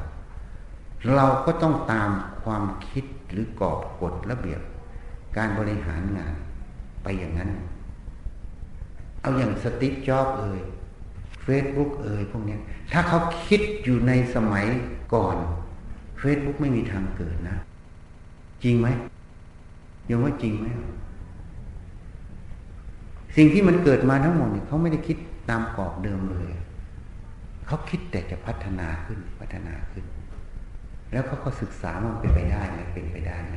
[1.14, 2.10] เราก็ต้องตาม
[2.42, 4.60] ความคิดหรือกรอบกฎระเบียบ
[5.36, 6.34] การบริหารงาน
[7.02, 7.50] ไปอย่างนั้น
[9.20, 10.60] เอาอย่าง Steve Jobs เอย
[11.42, 12.56] เฟซบุ๊กเอยพวกนี้
[12.92, 14.66] ถ้าเขาคิดอยู่ในสมัย
[15.14, 15.36] ก่อน
[16.18, 17.56] เฟซบุ๊กไม่มีทางเกิดนะ
[18.64, 18.88] จริงไหม
[20.10, 20.66] ยังว่าจริงไหม
[23.36, 25.16] สิ่งที่มันเกิดมาทั้งหมดเนี่ยเขาไม่ได้คิด
[25.50, 26.50] ตามกรอบเดิมเลย
[27.66, 30.04] เขาคิดแต่จะพัฒนาขึ้นพัฒนาขึ้น
[31.12, 33.54] แล้วเขาก็ศึกษามันเป็นไปได้ไหมเป็นไปได้ไหม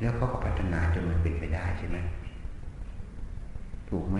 [0.00, 1.98] แล้วเขาก็พัฒนาจนมันเป็นไปได้ใช่ไหม
[3.88, 4.18] ถูกไหม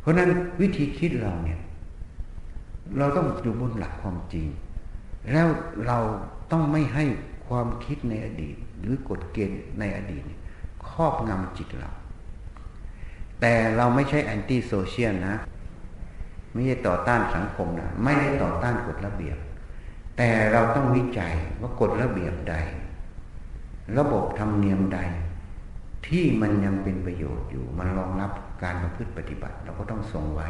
[0.00, 0.30] เพราะนั้น
[0.60, 1.58] วิธีคิดเราเนี่ย
[2.98, 4.46] เราต้องอยู่บนหลักความจริง
[5.32, 5.48] แล้ว
[5.86, 5.98] เรา
[6.50, 7.04] ต้องไม่ให้
[7.46, 10.24] ความคิดในอดีต หรือกฎเกณฑ์ในอดีต
[10.88, 11.90] ครอบงำจิตเรา
[13.40, 15.34] แต่เราไม่ใช่แอนตี้โซเชียลนะ
[16.52, 19.38] ไม่ใช่ต่อต้านสังคมนะ ไม่ได้ต่อต้านกฎระเบียบ
[20.16, 22.54] แต่เราต้องวิจัยว่ากฎระเบียบใด
[23.98, 24.98] ระบบธรรมเนียมใด
[26.06, 28.30] ที่มันยังเป็นประโยชน์อยู่ มันรองรับ
[28.62, 30.48] การประพฤติปฏิบัติ เราก็ต้องส่งไว้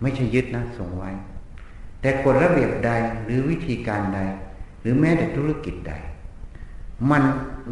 [0.00, 1.10] ไม่ใช่ยึดนะส่งไว้
[2.00, 2.90] แต่กฎระเบียบใด
[3.24, 4.20] หรือวิธีการใด
[4.80, 5.94] หรือแม้แต่ธุรกิจใด
[7.10, 7.22] มัน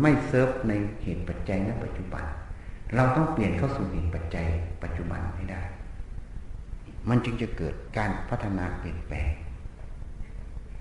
[0.02, 0.72] ไม่เซิร์ฟใน
[1.02, 2.24] เหตุปัจจัยณปัจจุบัน
[2.94, 4.46] เราต้องเปลี่ยนเข้าสู่เหตุปัจจัย
[4.82, 5.62] ปัจจุบันให้ได้
[7.08, 9.30] มันจึงจะเกิดการพัฒนาเปลี่ยนแปลง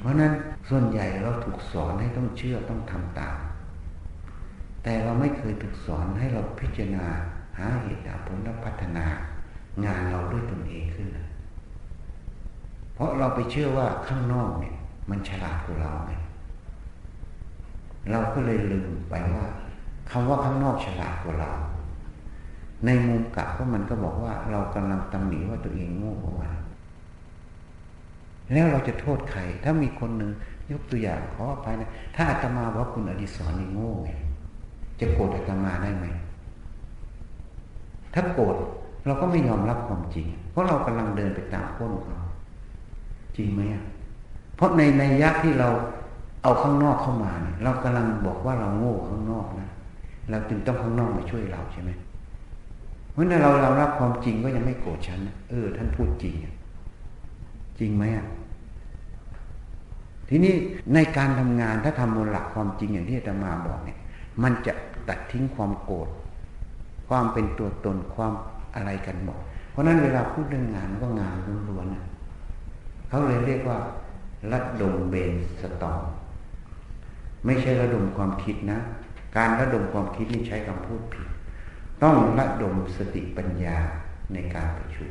[0.04, 0.34] เพราะนั้น
[0.70, 3.38] ส่วนใหญ่เราถูกสอนให้ต้องเชื่อต้องทำตาม
[4.84, 7.08] แต่เราไม่เคยถูกสอนให้เราพิจารณา
[7.58, 9.06] หาเหตุผลและพัฒนา
[9.86, 11.08] งานเราด้วยตนเองขึ้น
[12.93, 14.76] เพราะเราไปเชื่อว่าข้างนอกเนี่ย
[15.10, 16.14] มันฉลาดกว่าเราไง
[18.12, 19.45] เราก็เลยลืมไปว่า
[20.12, 21.51] คำว่าข้างนอกฉลาดกว่าเรา
[22.86, 26.54] ในมุมกลับก็มันก็บอกว่าเรากำลังตำหนิว่าตัวเองโง่กว่ามัน
[28.54, 30.32] แล้วเราจะโทษใคร ถ้ามีคนหนึ่ง
[30.72, 34.10] ยกตัวอย่างขออภัยนะ ถ้าอาตมาว่าคุณอดิศรนี่โง่ไง
[34.99, 36.06] จะโกรธอาตมาได้ไหม
[38.14, 38.56] ถ้าโกรธ
[39.06, 42.19] เราก็ไม่ยอมรับความจริง เพราะเรากำลังเดินไปตามพ้นเขา
[43.38, 43.61] จริงไหม
[44.56, 45.69] เพราะในในยักษ์ที่เรา
[46.44, 49.69] เอาข้างนอกเข้ามาเนี่ยเรากำลังบอกว่าเราโง่ข้างนอกนะ
[50.30, 51.91] เราจึงต้องข้างนอกมาช่วยเราใช่ไหม
[53.11, 55.19] เพราะนั้นเราเรารับความจริงก็ยังไม่โกรธฉัน
[55.49, 56.36] เออ ท่านพูดจริง
[57.80, 58.26] จริงไหมอะ
[60.35, 60.55] ทีนี้
[60.93, 63.99] ในการทำงานถ้าทำบนหลักความจริงอย่างที่อาตมาบอกเนี่ย
[64.43, 64.73] มันจะ
[65.07, 66.10] ตัดทิ้งความโกรธ
[67.07, 68.34] ความเป็นตัวตนความ
[68.76, 69.38] อะไรกันหมด
[69.72, 71.35] เพราะนั้นเวลาพูดเรื่องงานก็งาน
[71.69, 73.77] ล้วนๆเขาเลยเรียกว่า
[74.51, 75.99] ระดมเบนสตอง
[77.45, 78.80] ไม่ใช่ระดมความคิดนะ
[79.38, 81.27] การระดมความคิดนี่ใช้คำพูดผิด
[82.03, 83.77] ต้องระดมสติปัญญา
[84.34, 85.10] ในการประชุม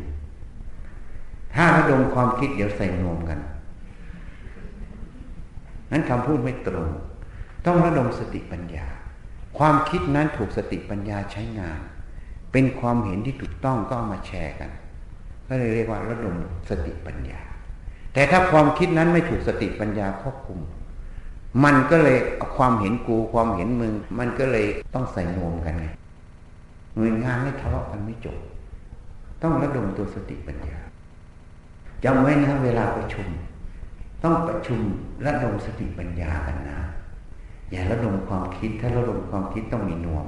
[1.54, 3.40] ถ้าระดมความคิดเดี๋ยวใส่นวมกัน
[5.93, 6.89] นั้นคำพูดไม่ตรง
[7.66, 8.86] ต้องระดมสติปัญญา
[9.59, 11.78] ความคิดนั้นถูกสติปัญญาใช้งาน
[12.52, 14.70] เป็นความเห็นที่ถูกต้องก็เอามาแชร์กัน
[15.48, 16.36] ก็เลยเรียกว่าระดม
[16.70, 17.40] สติปัญญา
[18.12, 20.59] แต่ถ้าความคิดนั้นไม่ถูกสติปัญญาควบคุม
[21.64, 22.19] มันก็เลย
[22.56, 25.86] ความเห็นกูความเห็นมึง มันก็เลยต้องใส่นวมกันไง
[26.94, 28.39] หน่วยงานไม่ทะเลาะกันไม่จบ
[29.43, 30.78] ต้องระดมตัวสติปัญญา
[32.05, 33.27] จำไว้นะเวลาประชุม
[34.22, 34.80] ต้องประชุม
[35.26, 36.78] ระดมสติปัญญากันนะ
[37.70, 40.26] อย่าระดมความคิด ถ้าระดมความคิดต้องมีนวม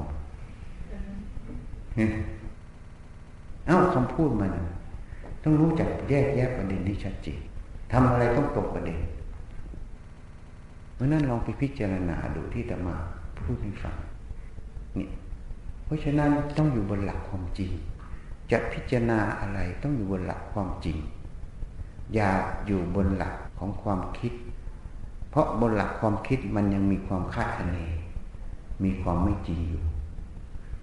[3.66, 4.52] เอ้าคำพูดมัน
[5.42, 7.40] ต้องรู้จักแยกแยะประเด็นที่ชัดเจน
[7.92, 8.98] ทำอะไรต้องตรงประเด็น
[10.94, 12.94] เพราะนั้นลองไปพิจารณาดูที่จะมา
[13.38, 13.96] พูดให้ฟัง
[14.96, 15.10] เนี่ย
[15.84, 17.70] เพราะฉะนั้นต้องอยู่บนหลักความจริง
[18.50, 20.96] จะพิจารณาอะไรต้องอยู่บนหลักความจริง
[22.14, 22.30] อย่า
[22.66, 23.34] อยู่บนหลัก
[23.64, 24.32] ของความคิด
[25.30, 27.78] เพราะบนหลักความคิดมันยังมีความคาดคะเน
[28.84, 29.82] มีความไม่จริงอยู่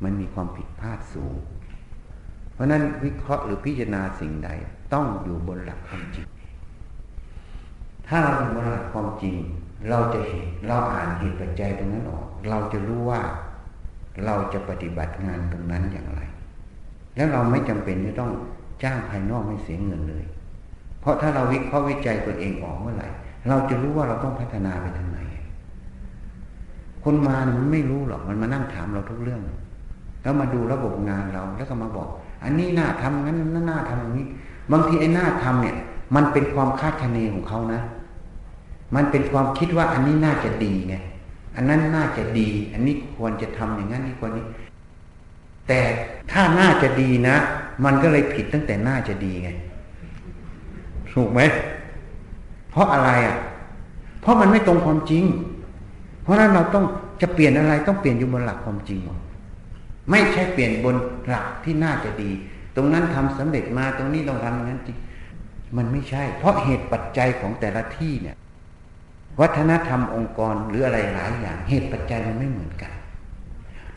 [0.03, 1.35] มันมีความผิดพลาดสูง
[2.53, 4.49] เพราะนั้นวิเคราะห์หรือพิจารณาสิ่งใด
[4.93, 6.25] ต้องอยู่บนหลักความจริง
[8.07, 9.35] ถ้าเราอยู่บนหลักความจริง
[9.89, 13.21] เราจะเห็นเราอ่านเหตุปัจจัยตรงนั้นออก เราจะรู้ว่า
[14.25, 16.21] เราจะปฏิบัติงานตรงนั้นอย่างไร
[17.15, 18.31] แล้วเราไม่จำเป็นจะต้อง
[18.83, 20.25] จ้างภายนอกไม่เสียเงินเลย
[21.01, 23.07] เพราะถ้าเราวิเคราะห์วิจัยตัวเองออกเมื่อไหร่
[23.47, 25.19] เราจะรู้ว่าเราต้องพัฒนาไปทางไหน
[27.03, 29.41] คนมามันไม่รู้หรอกมันมานั่งถามเราทุกเรื่อง
[30.23, 32.07] แล้วมาดูระบบงานเราแล้วก็มาบอก
[32.43, 34.25] อันนี้น่าทำงั้นนั่นน่าทำอย่างนี้
[34.71, 35.75] บางทีไอ้น่าทำเนี่ย
[36.15, 37.81] มันเป็นความคาดคะเนของเขานะ
[38.95, 40.95] มันเป็นความคิดว่าอันนี้น่าจะดีไง
[41.55, 44.45] อันนั้นน่าจะดี อันนี้ควรจะทำอย่างนั้นนี่ควรนี้
[45.67, 45.81] แต่
[46.31, 47.35] ถ้าน่าจะดีนะ
[47.85, 49.49] มันก็เลยผิดตั้งแต่น่าจะดีไง
[51.13, 51.39] ถูกไหม
[52.71, 53.37] เพราะอะไรอะ
[54.21, 55.23] เพราะมันไม่ตรงความจริง
[56.23, 56.85] เพราะนั้นเราต้อง
[57.21, 58.99] จะเปลี่ยนอะไรต้องเปลี่ยนอยู่บนหลักความจริง
[60.09, 60.95] ไม่ใช่เปลี่ยนบน
[61.27, 62.31] หลักที่น่าจะดี
[62.75, 64.97] ตรงนั้นทำสำเร็จมาตรงนี้ต้องทำอย่างนั้นจริง
[65.77, 68.35] มันไม่ใช่ เพราะเหตุปัจจัยของแต่ละที่เนี่ย
[69.41, 72.91] วัฒนธรรมองค์กรหรืออะไรหลายอย่าง เหตุปัจจัยมันไม่เหมือนกัน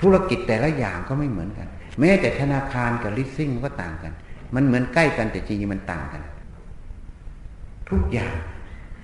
[0.00, 1.68] ธุรกิจแต่ละอย่างก็ไม่เหมือนกัน
[2.00, 4.12] แม้แต่ธนาคารกับลิสซิ่งก็ต่างกัน
[4.54, 6.22] มันเหมือนใกล้กันแต่จริงมันต่างกัน
[7.94, 8.34] ทุกอย่าง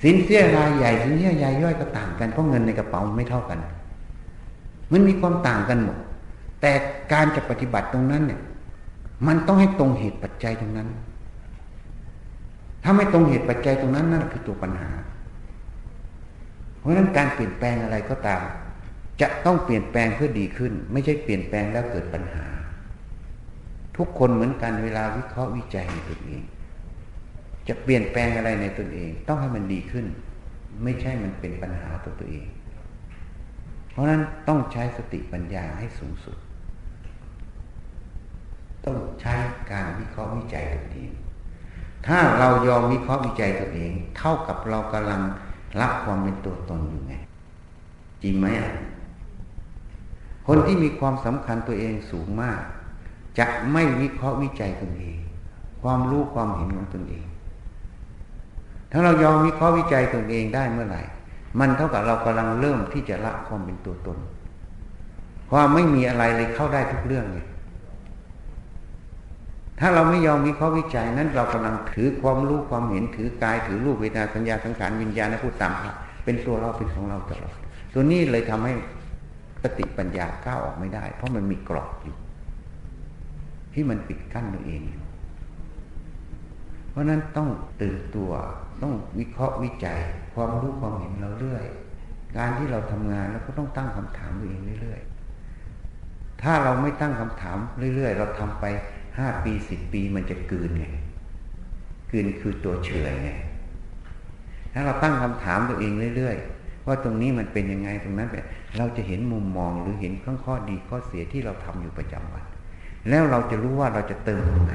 [0.02, 3.58] สินเสียรายใหญ่สินเสียรายย่อยก็ต่างกันเพราะเงินในกระเป๋าไม่เท่ากัน
[4.92, 5.98] มันมีความต่างกันหมด
[6.60, 6.72] แต่
[7.12, 8.40] การจะปฏิบัติตรงนั้นเนี่ย
[9.26, 10.88] มันต้องให้ตรงเหตุปัจจัยตรงนั้น
[12.82, 14.90] ถ้าไม่ตรงเหตุปัจจัยตรงนั้นนั่นคือตัวปัญหา
[16.78, 18.42] เพราะฉะนั้นการเปลี่ยนแปลงอะไรก็ตาม
[19.20, 22.46] จะต้องเปลี่ยนแปลงเพื่อดีขึ้น ไม่ใช่เปลี่ยนแปลงแล้วเกิดปัญหา
[23.96, 26.42] ทุกคนเหมือนกันเวลาวิเคราะห์วิจัยในตนเอง
[27.70, 30.06] จะเปลี่ยนแปลงอะไรในตนเอง ต้องให้มันดีขึ้น
[30.82, 32.46] ไม่ใช่มันเป็นปัญหาตัวตัวเอง
[33.90, 36.36] เพราะนั้นต้องใช้สติปัญญาให้สูงสุด
[38.84, 39.34] ต้องใช้
[39.70, 41.10] การวิเคราะห์วิจัยตัวเอง
[42.06, 45.22] ถ้าเรายอมวิเคราะห์วิจัยตัวเอง เท่ากับเรากำลัง
[45.80, 47.14] ละความเป็นตัวตนอยู่ไง
[48.22, 48.70] จริงไหมอะ
[50.46, 52.60] คนที่มีความสำคัญตัวเองสูงมาก
[53.38, 55.18] จะไม่วิเคราะห์วิจัยตนเอง
[55.82, 57.24] ความรู้ความเห็นของตนเอง
[58.92, 61.02] ถ้าเรายอมวิเคราะห์วิจัยตนเองได้เมื่อไหร่
[61.60, 64.18] มันเท่ากับเรากำลังเริ่มที่จะละความเป็นตัวตน
[65.50, 67.46] ความไม่มีอะไรเลยเข้าได้ทุกเรื่องเลย
[69.80, 75.72] ถ้าเราไม่ยอมวิเคราะห์วิจัยนั้น เรากำลังถือความรู้ความเห็นถือกาย ถือรูปเวทนาสัญญาสังขารวิญญาณนะพูดตาม
[76.24, 77.54] เป็นตัวเราเป็นของเราตลอด
[77.94, 78.74] ตัวนี้เลยทำให้
[79.62, 82.16] ปฏิปัญญาก้าวออกไม่ได้ เพราะมันมีกรอบอยู่
[83.74, 85.04] ที่มันปิดกั้นตัวเองอยู่
[86.90, 87.48] เพราะนั้นต้อง
[87.82, 88.30] ตื่นตัว
[88.82, 89.98] ต้องวิเคราะห์วิจัย
[90.34, 91.64] ความรู้ความเห็นเราเรื่อย
[92.36, 97.56] การที่เราทำงานแล้วก็ต้องตั้งคำถามตัวเองเรื่อยๆ ถ้าเราไม่ตั้งคำถาม
[97.94, 98.64] เรื่อยๆ เราทำไป
[99.18, 100.86] ห้าปีสิบปีมันจะกืนไง
[102.10, 103.30] กืนคือตัวเฉยไง
[104.72, 108.44] ถ้าเราตั้งคำถามตัวเองเรื่อยๆ ว่าตรงนี้มันเป็นยังไงตรงนั้นเป็น
[108.78, 112.44] เราจะเห็นมุมมองหรือเห็นข้อข้อดีข้อเสียที่เราทำอยู่ประจำวัน
[113.08, 114.74] แล้วเราจะรู้ว่าเราจะเติมตรงไหน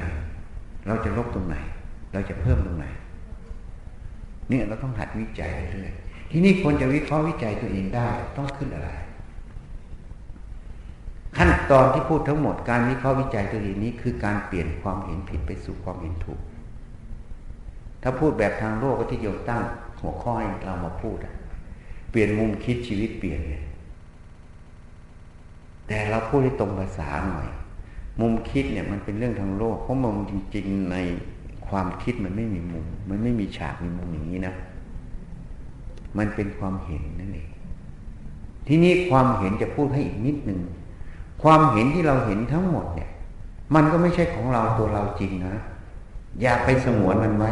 [0.86, 1.56] เราจะลบตรงไหน
[2.12, 2.86] เราจะเพิ่มตรงไหน
[4.48, 8.90] เนี่ยเราต้องหัดวิจัยเรื่อยๆที่นี่คนจะวิเคราะห์วิจัยตัวเองได้ต้องขึ้นอะไร
[11.36, 16.40] ขั้นตอนที่พูดทั้งหมดการวิเคราะห์วิจัยตัวเองนี้ คือการเปลี่ยนความเห็นผิดไปสู่ความเห็นถูก
[18.02, 19.62] ถ้าพูดแบบทางโลกก็ที่โยมตั้ง
[20.00, 21.18] หัวข้อให้เรามาพูด
[22.10, 23.64] เปลี่ยนมุมคิดชีวิตเปลี่ยนเนี่ย
[25.88, 27.48] แต่เราพูดให้ตรงภาษาหน่อย
[28.20, 30.96] มุมคิดเนี่ยมันเป็นเรื่องทางโลกเพราะมุมจริง ๆ ใน
[31.68, 34.54] ความคิดมันไม่มีมุม มันไม่มีฉากมีมุมอย่างนี้นะ
[36.18, 37.50] มันเป็นความเห็นนั่นเอง
[38.66, 40.60] ที่นี้ความเห็นจะพูดให้อีกนิดหนึ่ง
[41.42, 43.10] ความเห็นที่เราเห็นทั้งหมดเนี่ย
[43.74, 45.54] มันก็ไม่ใช่ของเราตัวเราจริงนะ
[46.40, 47.50] อย่าไปสงวนมันไว้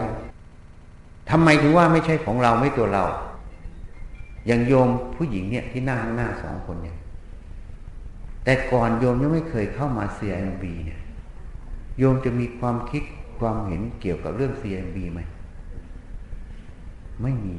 [1.30, 3.04] ทำไมถึงว่าไม่ใช่ของเราไม่ตัวเรา
[4.46, 6.96] อย่างโยมผู้หญิงเนี่ยที่นั่งข้างหน้าสองคนเนี่ย
[8.44, 11.00] แต่ก่อนโยมยังไม่เคยเข้ามา CMB เนี่ย
[11.98, 13.02] โยมจะมีความคิด
[13.44, 15.20] ความเห็นเกี่ยวกับเรื่อง CMB ไหม
[17.22, 17.56] ไม่มี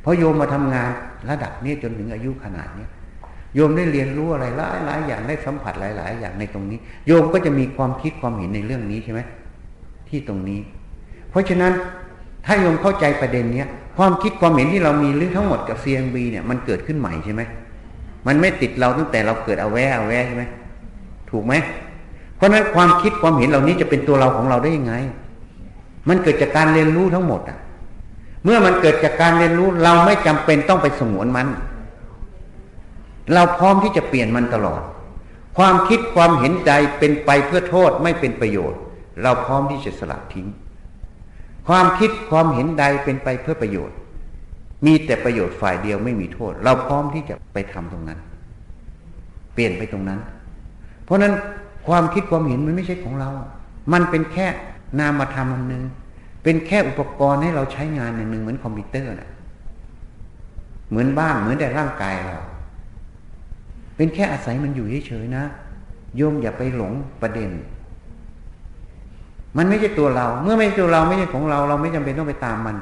[0.00, 0.90] เพราะโยมมาทำงาน
[1.30, 2.86] ระดับนี้จนถึงอายุขนาดนี้
[3.54, 9.20] โยมได้เรียนรู้อะไรหลายหลายอย่างได้สัมผัสหลาย ๆ อย่างในตรงนี้ โยมก็จะมีความคิดความเห็นในเรื่องนี้ใช่ไหม
[10.08, 10.60] ที่ตรงนี้
[11.30, 11.72] เพราะฉะนั้น
[12.46, 17.42] ถ้าโยมเข้าใจประเด็นเนี้ยความคิดความเห็นที่เรามีเรื่องทั้งหมดกับ CMB เนี่ยมันเกิดขึ้นใหม่ใช่ไหม
[18.26, 20.44] มันไม่ติดเราตั้งแต่เราเกิดเอาแวเอาแวใช่ไหม
[21.30, 21.54] ถูกไหม
[22.36, 24.94] เพราะนั้นความคิดความเห็นเหล่านี้จะเป็นตัวเราของเราได้ยังไง
[26.08, 27.58] มันเกิดจากการเรียนรู้ทั้งหมดอะ
[28.44, 31.48] เมื่อมันเกิดจากการเรียนรู้เราไม่จำเป็นต้องไปสงวนมัน
[33.34, 34.82] เราพร้อมที่จะเปลี่ยนมันตลอด
[35.58, 38.80] ความคิดความเห็นใจเป็นไปเพื่อโทษไม่เป็นประโยชน์
[39.22, 40.46] เราพร้อมที่จะสลัดทิ้ง
[41.68, 43.96] ความคิดความเห็นใดเป็นไปเพื่อประโยชน์
[44.86, 48.18] มีแต่ประโยชน์ฝ่ายเดียวไม่มีโทษ เราพร้อมที่จะไปทำตรงนั้น
[49.54, 50.20] เปลี่ยนไปตรงนั้น
[51.04, 51.34] เพราะนั้น
[51.86, 53.30] ความคิดความเห็นมันไม่ใช่ของเรา
[53.92, 54.46] มันเป็นแค่
[54.98, 55.82] นามธรรมอันหนึ่ง
[56.42, 59.30] เป็นแค่อุปกรณ์ให้เราใช้งานอย่างหนึ่งเหมือนคอมพิวเตอร์นะ
[60.90, 62.38] เหมือนบ้านเหมือนแต่ร่างกายเรา
[63.96, 65.44] เป็นแค่อาศัยมันอยู่เฉยๆนะ
[66.16, 66.92] โยมอย่าไปหลง
[67.22, 67.50] ประเด็น
[69.56, 72.76] มันไม่ใช่ตัวเรา เมื่อไม่ใช่ตัวเราไม่ใช่ของเรา เราไม่จำเป็นต้องไปตามมัน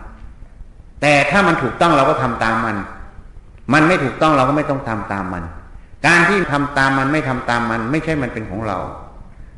[1.01, 2.77] แต่ถ้ามันถูกต้องเราก็ทำตามมัน
[3.73, 5.45] มันไม่ถูกต้องเราก็ไม่ต้องทำตามมัน
[6.07, 8.79] การที่ทำตามมันไม่ทำตามมัน ไม่ใช่มันเป็นของเรา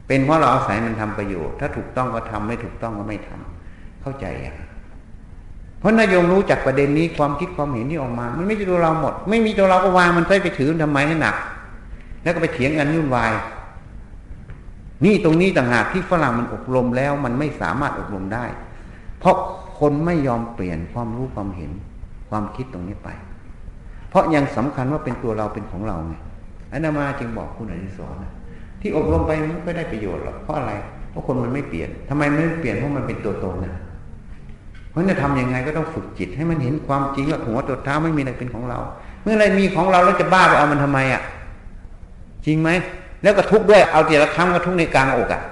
[0.09, 4.57] เป็นเพราะเราอาศัยมันทำประโยชน์ ถ้าถูกต้องก็ทำไม่ถูกต้องก็ไม่ทำเข้าใจอะ
[5.79, 11.37] เพราะนายโยมรู้จากประเด็นนี้ความคิดความเห็นที่ออกมา มันไม่ใช่ตัวเราหมด ไม่มีตัวเราก็วางมันไปไปถือทำไมให้หนัก
[12.23, 13.33] แล้วก็ไปเถียงกันยุ่นวาย
[15.05, 18.45] นี่ตรงนี้ต่างหากที่ฝรั่งมันอบรมแล้ว มันไม่สามารถอบรมได้
[19.21, 19.37] เพราะ
[19.79, 21.71] คนไม่ยอมเปลี่ยนความรู้ความเห็น
[22.31, 23.09] ความคิดตรงนี้ไป
[24.09, 26.15] เพราะยังสำคัญว่าเป็นตัวเราเป็นของเราไง
[26.73, 28.33] อันนามาจึงบอกคุณอริสรนะ
[28.81, 30.73] ที่อบรมไปมันไม่ได้ประโยชน์หรอกเพราะอะไร
[31.11, 33.75] เพราะคนมันไม่เปลี่ยนทำไมไม่เปลี่ยนเพราะมันเป็นตัวตนนะ
[34.91, 38.79] เพราะจะทำยังไงก็ต้องฝึกจิต ให้มันเห็นความจริงว่าหัวตัวเท้าไม่มีอะไรเป็นของเรา
[39.23, 41.23] เมื่อไรมีของเราแล้วจะบ้าไปเอามันทำไมอะ
[42.47, 42.71] จริงไหม
[43.23, 45.43] แล้วก็ทุกข์ด้วยเอาแต่ละครั้งก็ทุกข์ในกลางอกอะ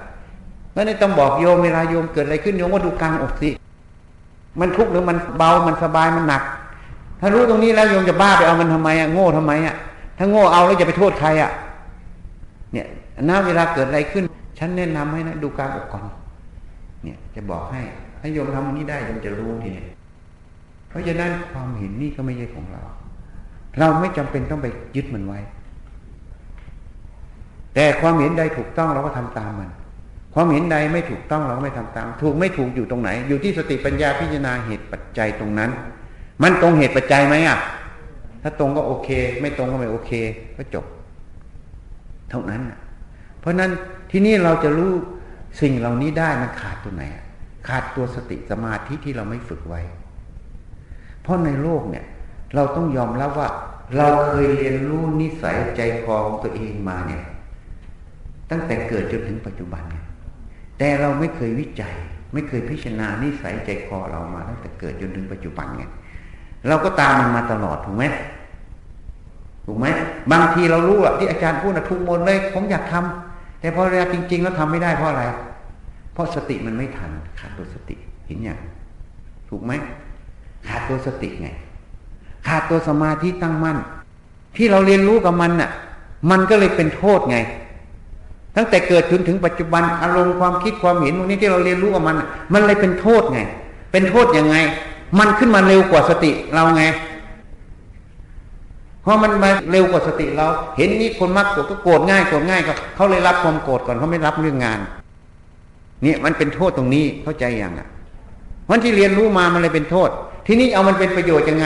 [0.73, 3.49] แล้วนี่ต้องบอกโยมเวลาโยมเกิดอะไรขึ้นโยมก็ดูกลางอกสิ
[4.59, 6.43] มันทุกข์หรือมันเบามันสบายมันหนัก
[7.19, 9.75] ถ้ารู้ตรงนี้แล้วโยมจะบ้าไปเอามันทำไมอะโง่ทำไมอะ
[10.17, 11.51] ถ้าโง่เอาแล้วจะไปโทษใครอะ
[12.73, 12.87] เนี่ย
[13.29, 14.23] น้าเวลาเกิดอะไรขึ้น
[14.59, 16.03] ฉันแนะนำให้นะดูกลางอกก่อน
[17.03, 17.81] เนี่ย จะบอกให้
[18.21, 19.83] ถ้าโยมทำอันนี้ได้โยมจะรู้ทีเนี้
[20.89, 22.81] เพราะฉะนั้นความเห็นนี่ก็ไม่ใช่ของเรา
[23.79, 25.39] เราไม่จำเป็นต้องไปยึดมันไว้
[27.75, 29.69] แต่ความเห็นใดถูกต้องเราก็ทำตามมัน
[30.33, 35.69] ความเห็นใดไม่ถูกต้องเราก็ไม่ทำตาม ถูกไม่ถูกอยู่ตรงไหน อยู่ที่สติปัญญาพิจารณาเหตุปัจจัยตรงนั้น
[36.43, 37.57] มันตรงเหตุปัจจัยไหมอะ
[38.43, 39.09] ถ้าตรงก็โอเค
[39.41, 40.11] ไม่ตรงก็ไม่โอเค
[40.57, 40.85] ก็จบ
[42.29, 42.86] เท่านั้นเพ
[43.47, 43.71] ราะนั้น
[44.11, 44.91] ที่นี่เราจะรู้
[45.61, 47.03] สิ่งเหล่านี้ได้มันขาดตัวไหน
[47.67, 49.81] ขาดตัวสติสมาธิที่เราไม่ฝึกไว้
[51.21, 52.05] เพราะในโลกเนี่ย
[52.55, 53.49] เราต้องยอมรับว่า
[53.97, 57.23] เราเคยเรียนรู้นิสัยใจคอของตัวเองมาเนี่ย
[58.51, 60.05] ตั้งแต่เกิดจนถึงปัจจุบันเนี่ย
[60.77, 61.93] แต่เราไม่เคยวิจัย
[62.33, 65.91] ไม่เคยพิจารณานิสัยใจคอเรามาตั้งแต่เกิดจนถึงปัจจุบันเนี่ย
[66.67, 68.05] เราก็ตามมันมาตลอดถูกไหม
[69.65, 69.85] ถูกไหม
[70.31, 73.26] บางทีเรารู้อะที่อาจารย์พูดนะทุกมดเลยผมอยากทำ
[73.59, 75.23] แต่พอเวลาจริง ๆ แล้วทำไม่ได้เพราะอะไร
[76.13, 77.95] เพราะสติมันไม่ทันขาดตัวสติ
[78.27, 78.59] เห็นอย่าง
[79.49, 79.71] ถูกไหม
[80.67, 81.49] ขาดตัวสติไง
[82.47, 83.77] ขาดตัวสมาธิตั้งมั่น
[84.57, 85.71] ที่เราเรียนรู้กับมันน่ะ
[86.31, 87.37] มันก็เลยเป็นโทษไง
[88.55, 92.15] ตั้งแต่เกิดจนถึงปัจจุบันอารมณ์ความคิดความเห็นพวกนี้ที่เราเรียนรู้กับมัน
[92.53, 93.39] มันเลยเป็นโทษไง
[93.91, 94.57] เป็นโทษยังไง
[95.19, 96.83] มันขึ้นมาเร็วกว่าสติเราไง
[99.07, 100.47] เพราะมันมาเร็วกว่าสติเรา
[100.77, 104.79] เห็นนี่คนมักโกรธก็โกรธง่ายโกรธง่ายก็เขาเลยรับความโกรธก่อนเขาไม่รับเรื่องงาน
[106.03, 107.87] เนี่ยมันเป็นโทษตรงนี้เข้าใจยังอะ
[108.69, 110.09] วันที่เรียนรู้มามันเลยเป็นโทษ
[110.47, 111.65] ที่นี่เอามันเป็นประโยชน์ยังไง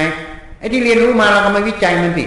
[0.60, 2.26] ไอ้ที่เรียนรู้มาเราก็มาวิจัยมันสิ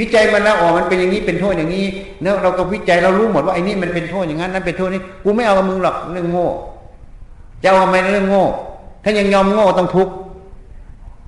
[0.00, 1.84] วิจัยมันแล้วอ๋อมันเป็นอย่างนี้เป็นโทษอย่างนี้
[2.22, 6.48] เนาะเราก็วิจัยเรารู้หมดว่าไอ้นี่มันเป็นโทษอย่างนั้นนั่นเป็นโทษนี่กูไม่เอากับมึงหรอกเรื่องโง่
[7.62, 8.44] จะเอาทำไมเรื่องโง่
[9.04, 10.12] ถ้ายังยอมโง่ต้องทุกข์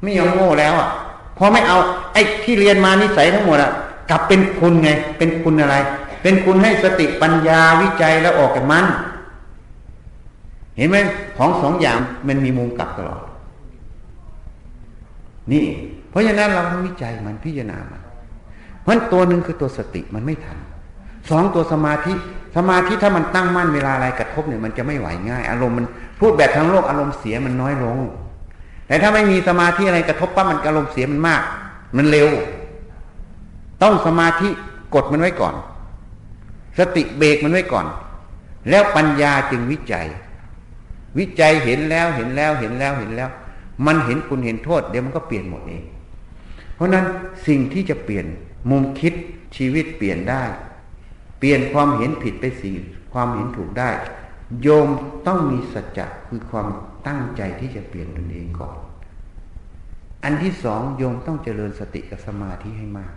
[0.03, 0.89] ไม่ยอมโง่แล้วอะ
[1.43, 1.79] พอไม่เอา
[2.13, 3.73] ไอ้ที่เรียนมานิสัยทั้งหมดอะ
[4.11, 5.77] กลับเป็นคุณไง เป็นคุณอะไร
[6.23, 8.85] เป็นคุณให้สติปัญญาวิจัยแล้วออกจากมัน
[10.77, 10.97] เห็นไหม
[11.37, 11.99] ของสองอย่าง
[12.29, 13.23] มันมีมุมกลับตลอด
[15.53, 15.65] นี่
[16.11, 18.03] เพราะฉะนั้นเราต้องวิจัยมันพิจารณามัน
[18.83, 20.59] เพราะตัวหนึ่งคือตัวสติมันไม่ทัน
[21.31, 22.13] สองตัวสมาธิ
[22.57, 25.87] สมาธิถ้ามันตั้งมั่นเวลาอะไรกระทบเนี่ยมันจะไม่ไหวง่าย อารมณ์มัน
[26.21, 27.99] พูดแบบทั้งโลกอารมณ์เสียมันน้อยลง
[28.91, 31.43] แต่ถ้าไม่มีสมาธิอะไรกระทบปั๊บมันอารมณ์เสียมันมาก
[31.97, 32.29] มันเร็ว
[33.83, 34.49] ต้องสมาธิ
[34.95, 35.55] กดมันไว้ก่อน
[36.79, 37.87] สติเบรกมันไว้ก่อน
[38.71, 40.07] แล้วปัญญาจึงวิจัย
[41.19, 43.31] วิจัยเห็นแล้วเห็นแล้วเห็นแล้วเห็นแล้ว
[43.87, 45.85] มันเห็นคุณเห็นโทษเดี๋ยวมันก็เปลี่ยนหมดเอง
[46.75, 47.05] เพราะนั้น
[47.47, 48.27] สิ่งที่จะเปลี่ยน
[48.71, 49.13] มุมคิด
[49.57, 50.43] ชีวิตเปลี่ยนได้
[51.39, 52.75] เปลี่ยนความเห็นผิดไปสิ่ง
[53.13, 53.91] ความเห็นถูกได้
[54.63, 54.89] โยม
[55.27, 56.67] ต้องมีสัจจะคือความ
[57.07, 58.77] ตั้งใจที่จะเปลี่ยนตนเองก่อน
[60.25, 63.13] อันที่สองโยมต้องเจริญสติกับสมาธิให้มาก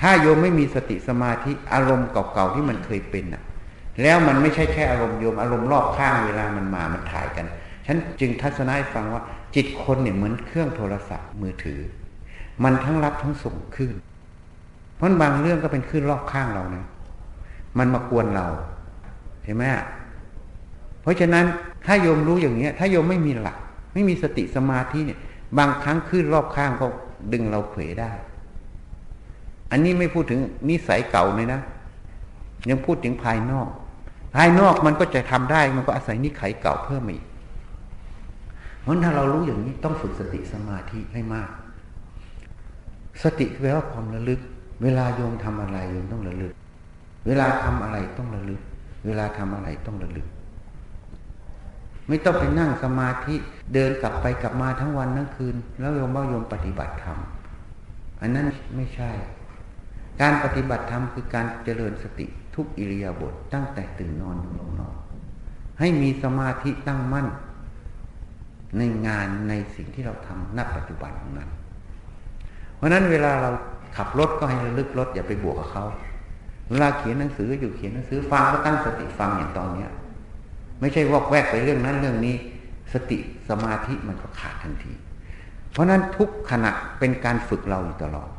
[0.00, 3.42] ถ้าโยมไม่มีสติสมาธิอารมณ์เก่าๆที่มันเคยเป็นน่ะ
[4.02, 7.46] แล้วมันไม่ใช่แค่อารมณ์โยมอารมณ์รอบข้างเวลามันมามันถ่ายกัน
[7.86, 9.22] ฉันจึงทัศนาให้ฟังว่า
[9.54, 11.80] จิตคนเนี่ยเหมือนเครื่องโทรศัพท์มือถือ
[12.64, 13.92] มันทั้งรับทั้งส่งขึ้น
[14.96, 16.86] เพราะบางเรื่องก็เป็นขึ้นรอบข้างเรานะ
[17.78, 18.46] มันมากวนเรา
[19.44, 19.64] เห็นไหม
[21.02, 21.44] เพราะฉะนั้น
[21.86, 23.56] ถ้าโยมรู้อย่างเนี้ย ถ้าโยมไม่มีหลัก
[23.94, 25.18] ไม่มีสติสมาธิเนี่ย
[25.58, 26.86] บางครั้งขึ้นรอบข้างก็
[27.32, 28.10] ดึงเราเผยได้
[29.70, 31.60] อันนี้ไม่พูดถึงนิสัยเก่าเลยนะ
[32.70, 33.68] ยังพูดถึงภายนอก
[34.36, 37.24] ภายนอกมันก็จะทำได้ มันก็อาศัยนิสัยเก่าเพิ่มอีก
[38.80, 41.48] เพราะถ้าเรารู้อย่างนี้ต้องฝึกสติสมาธิให้มาก
[43.22, 44.40] สติแปลว่าความระลึก
[44.82, 46.52] เวลาโยมทำอะไรโยมต้องระลึก
[47.26, 48.60] เวลาทำอะไรต้องระลึก
[49.06, 50.26] เวลาทำอะไรต้องระลึก
[52.08, 53.34] ไม่ต้องไปนั่งสมาธิ
[53.74, 57.18] เดินกลับไปกลับมาทั้งวันทั้งคืน แล้วโยมว่าโยมปฏิบัติธรรม
[58.20, 58.46] อันนั้น
[58.76, 59.10] ไม่ใช่
[60.20, 64.94] การปฏิบัติธรรมคือการเจริญสติทุกอิริยาบถตั้งแต่ตื่นนอนลงนอน
[65.80, 67.26] ให้มีสมาธิตั้งมั่น
[68.78, 71.50] ในงานในสิ่งที่เราทำณปัจจุบันของนั้น
[72.76, 73.50] เพราะนั้นเวลาเรา
[73.96, 75.84] ขับรถก็ให้ระลึกรถอย่าไปบวกกับเขา
[76.70, 79.90] เวลาเขียนหนังสืออยู่เขียนหนังสือฟังก็ตั้งสติฟังอย่างตอนเนี้ย
[80.82, 82.36] ไม่ใช่วอกแวกไปเรื่องนั้นเรื่องนี้
[82.92, 83.18] สติ
[83.48, 84.92] สมาธิมันก็ขาดทันที
[85.72, 88.30] เพราะนั้นทุกขณะเป็นการฝึกเราอยู่ตลอด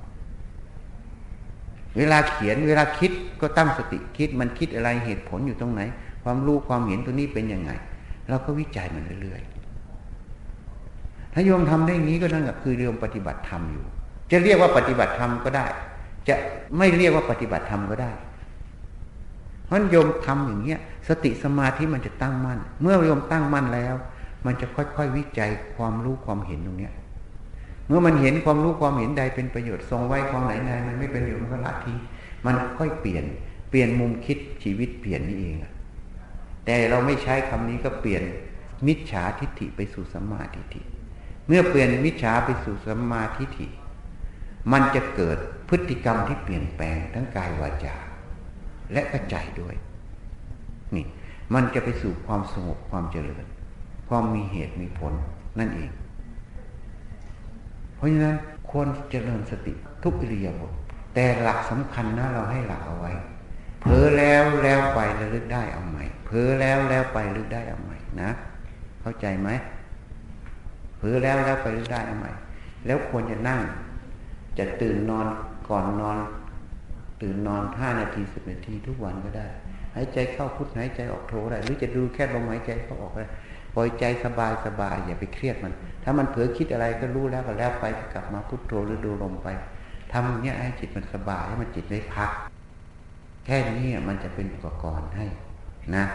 [1.98, 3.11] เวลาเขียนเวลาคิด
[3.41, 5.82] ก็ตั้งสติคิดมันคิดอะไรเหตุผลอยู่ตรงไหน
[6.24, 7.72] ความรู้ความเห็นตัวนี้เป็นยังไง
[8.30, 13.84] เราก็วิจัยมันเรื่อยๆถ้าโยมทำได้งี้ก็นั่นก็คือโยมปฏิบัติธรรมอยู่
[14.32, 15.65] จะเรียกว่าปฏิบัติธรรมก็ได้
[16.28, 16.36] จะ
[16.78, 18.11] ไม่เรียกว่าปฏิบัติธรรมก็ได้
[19.65, 23.96] เพราะโยมทำอย่างเงี้ย สติสมาธิมันจะตั้งมั่น เมื่อโยมตั้งมั่นแล้ว
[24.46, 26.94] มันจะค่อยๆวิจัยความรู้ความเห็นตรงเนี้ย
[27.88, 31.98] เมื่อมันเห็นความรู้ความเห็นใดเป็นประโยชน์ทรงไว้ความไหนใดมันไม่เป็นประโยชน์มันก็ละทิ้ง
[32.46, 33.26] มันค่อยเปลี่ยน
[33.70, 35.56] เปลี่ยนมุมคิดชีวิตเปลี่ยนนี่เอง
[36.66, 38.24] แต่เราไม่ใช้คำนี้ก็เปลี่ยน
[38.88, 40.82] มิจฉาทิฏฐิไปสู่สัมมาทิฏฐิ
[41.48, 43.68] เมื่อเปลี่ยนมิจฉาไปสู่สัมมาทิฏฐิ
[44.72, 45.38] มันจะเกิด
[45.70, 47.96] พฤติกรรมที่เปลี่ยนแปลงทั้งกายวาจา
[48.94, 49.76] และก็ใจด้วย
[50.95, 51.06] นี่
[51.53, 53.45] มันจะไปสู่ความสงบความเจริญ
[54.10, 55.14] ความมีเหตุมีผล
[55.60, 55.91] นั่นเอง
[57.95, 58.38] เพราะฉะนั้น
[58.70, 60.72] ควรเจริญสติทุกอิริยาบถ
[61.14, 63.11] แต่หลักสำคัญนะเราให้หลักเอาไว้
[63.82, 68.30] เผลอแล้วแล้วไประลึกได้เอาใหม่เผลอแล้วแล้วไปลึกได้เอาใหม่นะ
[69.02, 69.49] เข้าใจไหม
[70.98, 72.32] เผลอแล้วแล้วไปลึกได้เอาใหม่
[72.86, 73.60] แล้วควรจะนั่ง
[74.57, 75.28] จะตื่นนอน
[75.70, 76.18] ก่อนนอน
[77.22, 79.48] ตื่นนอนห้านาทีสิบนาทีทุกวันก็ได้
[79.95, 83.26] หายใจเข้าพุทหายใจออกโทได้หรือจะดูแค่ลมหายใจเข้าออกได้
[83.76, 89.48] ปล่อยใจสบายสบายอย่าไปเครียดมัน ถ้ามันเผลอคิดอะไรก็รู้แล้วก็แล้วไปกลับมาพุทโธหรือดูลมไป
[90.11, 92.32] ทำอย่างนี้ให้จิตมันสบายให้มันจิตได้พัก
[93.45, 95.26] แค่นี้มันจะเป็นอุปกรณ์ให้
[95.95, 96.06] นะ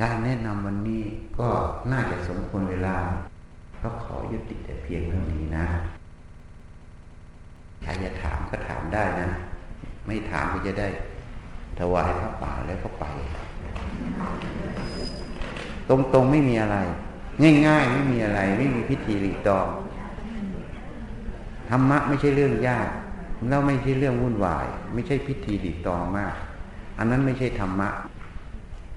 [0.00, 1.02] การแนะนำวันนี้
[1.38, 1.48] ก็
[1.92, 2.96] น่าจะสมควรเวลา
[3.82, 5.66] ก็ขอยุติแต่เพียงเท่านี้นะ
[7.82, 9.28] ใครจะถามก็ถามได้นะ
[10.06, 10.88] ไม่ถามก็จะได้
[11.78, 13.04] ถวายพระป่าแล้วก็ไป
[15.88, 16.78] ตรงๆไม่มีอะไร
[17.66, 19.66] ง่ายๆ ไม่มีอะไร ไม่มีพิธีรีตอง
[21.70, 22.88] ธรรมะไม่ใช่เรื่องยาก
[23.48, 26.34] แล้วไม่ใช่เรื่องวุ่นวาย ไม่ใช่พิธีรีตองมาก
[26.98, 27.90] อันนั้นไม่ใช่ธรรมะ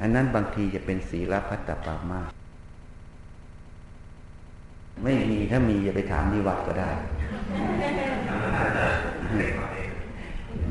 [0.02, 2.22] อันนั้นบางทีจะเป็นศีลพัตตปามา
[5.04, 6.90] ไม่มีถ้ามีอย่าไปถามที่วัดก็ได้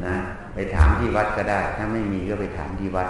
[0.07, 0.17] นะ
[0.57, 3.09] ไปถามที่วัดก็ได้ ถ้าไม่มีก็ไปถามที่วัด